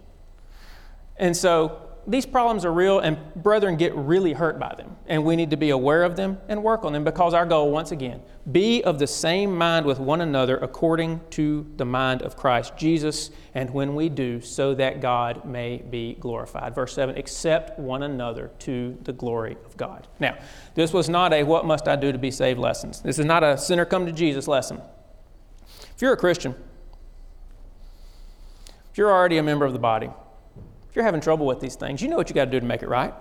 And 1.16 1.36
so 1.36 1.87
these 2.08 2.24
problems 2.24 2.64
are 2.64 2.72
real, 2.72 3.00
and 3.00 3.18
brethren 3.36 3.76
get 3.76 3.94
really 3.94 4.32
hurt 4.32 4.58
by 4.58 4.74
them. 4.74 4.96
And 5.06 5.24
we 5.24 5.36
need 5.36 5.50
to 5.50 5.58
be 5.58 5.70
aware 5.70 6.04
of 6.04 6.16
them 6.16 6.38
and 6.48 6.64
work 6.64 6.84
on 6.84 6.94
them 6.94 7.04
because 7.04 7.34
our 7.34 7.44
goal, 7.44 7.70
once 7.70 7.92
again, 7.92 8.22
be 8.50 8.82
of 8.82 8.98
the 8.98 9.06
same 9.06 9.54
mind 9.54 9.84
with 9.84 10.00
one 10.00 10.22
another 10.22 10.56
according 10.56 11.20
to 11.30 11.70
the 11.76 11.84
mind 11.84 12.22
of 12.22 12.34
Christ 12.34 12.76
Jesus, 12.78 13.30
and 13.54 13.68
when 13.70 13.94
we 13.94 14.08
do, 14.08 14.40
so 14.40 14.74
that 14.74 15.02
God 15.02 15.44
may 15.44 15.82
be 15.90 16.14
glorified. 16.14 16.74
Verse 16.74 16.94
7 16.94 17.16
accept 17.18 17.78
one 17.78 18.02
another 18.02 18.50
to 18.60 18.96
the 19.02 19.12
glory 19.12 19.58
of 19.66 19.76
God. 19.76 20.08
Now, 20.18 20.38
this 20.74 20.94
was 20.94 21.10
not 21.10 21.34
a 21.34 21.42
what 21.42 21.66
must 21.66 21.88
I 21.88 21.96
do 21.96 22.10
to 22.10 22.18
be 22.18 22.30
saved 22.30 22.58
lessons. 22.58 23.02
This 23.02 23.18
is 23.18 23.26
not 23.26 23.44
a 23.44 23.58
sinner 23.58 23.84
come 23.84 24.06
to 24.06 24.12
Jesus 24.12 24.48
lesson. 24.48 24.80
If 25.94 26.00
you're 26.00 26.14
a 26.14 26.16
Christian, 26.16 26.54
if 28.90 28.96
you're 28.96 29.12
already 29.12 29.36
a 29.36 29.42
member 29.42 29.66
of 29.66 29.74
the 29.74 29.78
body, 29.78 30.08
you're 30.98 31.04
having 31.04 31.20
trouble 31.20 31.46
with 31.46 31.60
these 31.60 31.76
things, 31.76 32.02
you 32.02 32.08
know 32.08 32.16
what 32.16 32.28
you 32.28 32.34
got 32.34 32.46
to 32.46 32.50
do 32.50 32.58
to 32.58 32.66
make 32.66 32.82
it 32.82 32.88
right. 32.88 33.14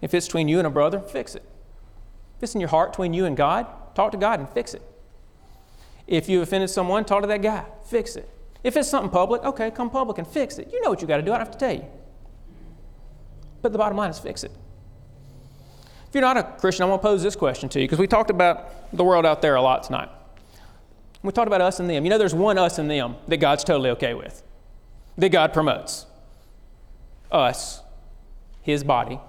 If 0.00 0.14
it's 0.14 0.26
between 0.26 0.46
you 0.46 0.58
and 0.58 0.66
a 0.66 0.70
brother, 0.70 1.00
fix 1.00 1.34
it. 1.34 1.42
If 2.36 2.44
it's 2.44 2.54
in 2.54 2.60
your 2.60 2.70
heart 2.70 2.92
between 2.92 3.12
you 3.12 3.24
and 3.24 3.36
God, 3.36 3.66
talk 3.96 4.12
to 4.12 4.16
God 4.16 4.38
and 4.38 4.48
fix 4.48 4.72
it. 4.72 4.82
If 6.06 6.28
you 6.28 6.40
offended 6.40 6.70
someone, 6.70 7.04
talk 7.04 7.22
to 7.22 7.26
that 7.26 7.42
guy, 7.42 7.64
fix 7.84 8.14
it. 8.14 8.30
If 8.62 8.76
it's 8.76 8.88
something 8.88 9.10
public, 9.10 9.42
okay, 9.42 9.72
come 9.72 9.90
public 9.90 10.18
and 10.18 10.26
fix 10.26 10.58
it. 10.58 10.70
You 10.72 10.80
know 10.82 10.90
what 10.90 11.02
you 11.02 11.08
got 11.08 11.16
to 11.16 11.22
do, 11.22 11.32
I 11.32 11.38
don't 11.38 11.46
have 11.46 11.58
to 11.58 11.58
tell 11.58 11.74
you. 11.74 11.84
But 13.60 13.72
the 13.72 13.78
bottom 13.78 13.98
line 13.98 14.10
is 14.10 14.18
fix 14.20 14.44
it. 14.44 14.52
If 16.08 16.14
you're 16.14 16.22
not 16.22 16.36
a 16.36 16.44
Christian, 16.44 16.84
I 16.84 16.88
want 16.88 17.02
to 17.02 17.08
pose 17.08 17.24
this 17.24 17.34
question 17.34 17.68
to 17.70 17.80
you 17.80 17.86
because 17.86 17.98
we 17.98 18.06
talked 18.06 18.30
about 18.30 18.92
the 18.96 19.04
world 19.04 19.26
out 19.26 19.42
there 19.42 19.56
a 19.56 19.62
lot 19.62 19.82
tonight. 19.82 20.10
We 21.22 21.32
talked 21.32 21.48
about 21.48 21.60
us 21.60 21.80
and 21.80 21.90
them. 21.90 22.04
You 22.04 22.10
know, 22.10 22.18
there's 22.18 22.34
one 22.34 22.56
us 22.56 22.78
and 22.78 22.88
them 22.88 23.16
that 23.26 23.38
God's 23.38 23.64
totally 23.64 23.90
okay 23.90 24.14
with, 24.14 24.44
that 25.18 25.28
God 25.30 25.52
promotes 25.52 26.06
us, 27.32 27.82
his 28.62 28.84
body, 28.84 29.20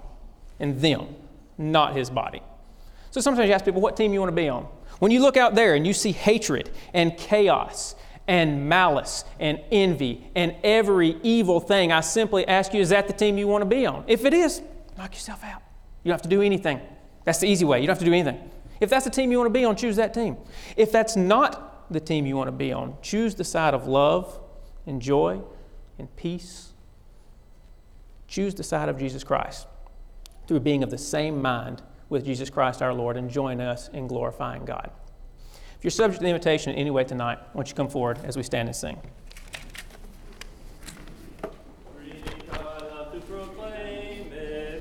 and 0.58 0.80
them, 0.80 1.14
not 1.58 1.96
his 1.96 2.10
body. 2.10 2.42
So 3.10 3.20
sometimes 3.20 3.48
you 3.48 3.54
ask 3.54 3.64
people, 3.64 3.80
what 3.80 3.96
team 3.96 4.12
you 4.12 4.20
want 4.20 4.30
to 4.30 4.36
be 4.36 4.48
on? 4.48 4.66
When 4.98 5.10
you 5.10 5.20
look 5.20 5.36
out 5.36 5.54
there 5.54 5.74
and 5.74 5.86
you 5.86 5.92
see 5.92 6.12
hatred 6.12 6.70
and 6.94 7.16
chaos 7.16 7.94
and 8.28 8.68
malice 8.68 9.24
and 9.40 9.60
envy 9.70 10.30
and 10.34 10.54
every 10.62 11.16
evil 11.22 11.60
thing, 11.60 11.92
I 11.92 12.00
simply 12.00 12.46
ask 12.46 12.72
you, 12.72 12.80
is 12.80 12.90
that 12.90 13.08
the 13.08 13.12
team 13.12 13.36
you 13.36 13.48
want 13.48 13.62
to 13.62 13.66
be 13.66 13.84
on? 13.84 14.04
If 14.06 14.24
it 14.24 14.32
is, 14.32 14.62
knock 14.96 15.12
yourself 15.14 15.42
out. 15.44 15.62
You 16.04 16.08
don't 16.08 16.14
have 16.14 16.22
to 16.22 16.28
do 16.28 16.40
anything. 16.40 16.80
That's 17.24 17.38
the 17.38 17.48
easy 17.48 17.64
way. 17.64 17.80
You 17.80 17.86
don't 17.86 17.94
have 17.94 18.00
to 18.00 18.04
do 18.04 18.12
anything. 18.12 18.50
If 18.80 18.90
that's 18.90 19.04
the 19.04 19.10
team 19.10 19.30
you 19.30 19.38
want 19.38 19.48
to 19.48 19.58
be 19.58 19.64
on, 19.64 19.76
choose 19.76 19.96
that 19.96 20.14
team. 20.14 20.36
If 20.76 20.90
that's 20.90 21.16
not 21.16 21.92
the 21.92 22.00
team 22.00 22.26
you 22.26 22.36
want 22.36 22.48
to 22.48 22.52
be 22.52 22.72
on, 22.72 22.96
choose 23.02 23.34
the 23.34 23.44
side 23.44 23.74
of 23.74 23.86
love 23.86 24.40
and 24.86 25.00
joy 25.00 25.40
and 25.98 26.14
peace 26.16 26.71
choose 28.32 28.54
the 28.54 28.64
side 28.64 28.88
of 28.88 28.98
Jesus 28.98 29.22
Christ 29.22 29.66
through 30.48 30.60
being 30.60 30.82
of 30.82 30.90
the 30.90 30.96
same 30.96 31.42
mind 31.42 31.82
with 32.08 32.24
Jesus 32.24 32.48
Christ 32.48 32.80
our 32.80 32.94
Lord 32.94 33.18
and 33.18 33.28
join 33.28 33.60
us 33.60 33.88
in 33.88 34.06
glorifying 34.06 34.64
God. 34.64 34.90
If 35.76 35.84
you're 35.84 35.90
subject 35.90 36.20
to 36.20 36.24
the 36.24 36.30
invitation 36.30 36.72
in 36.72 36.78
any 36.78 36.90
way 36.90 37.04
tonight, 37.04 37.38
why 37.52 37.60
don't 37.60 37.68
you 37.68 37.74
come 37.74 37.90
forward 37.90 38.18
as 38.24 38.38
we 38.38 38.42
stand 38.42 38.68
and 38.68 38.74
sing? 38.74 38.98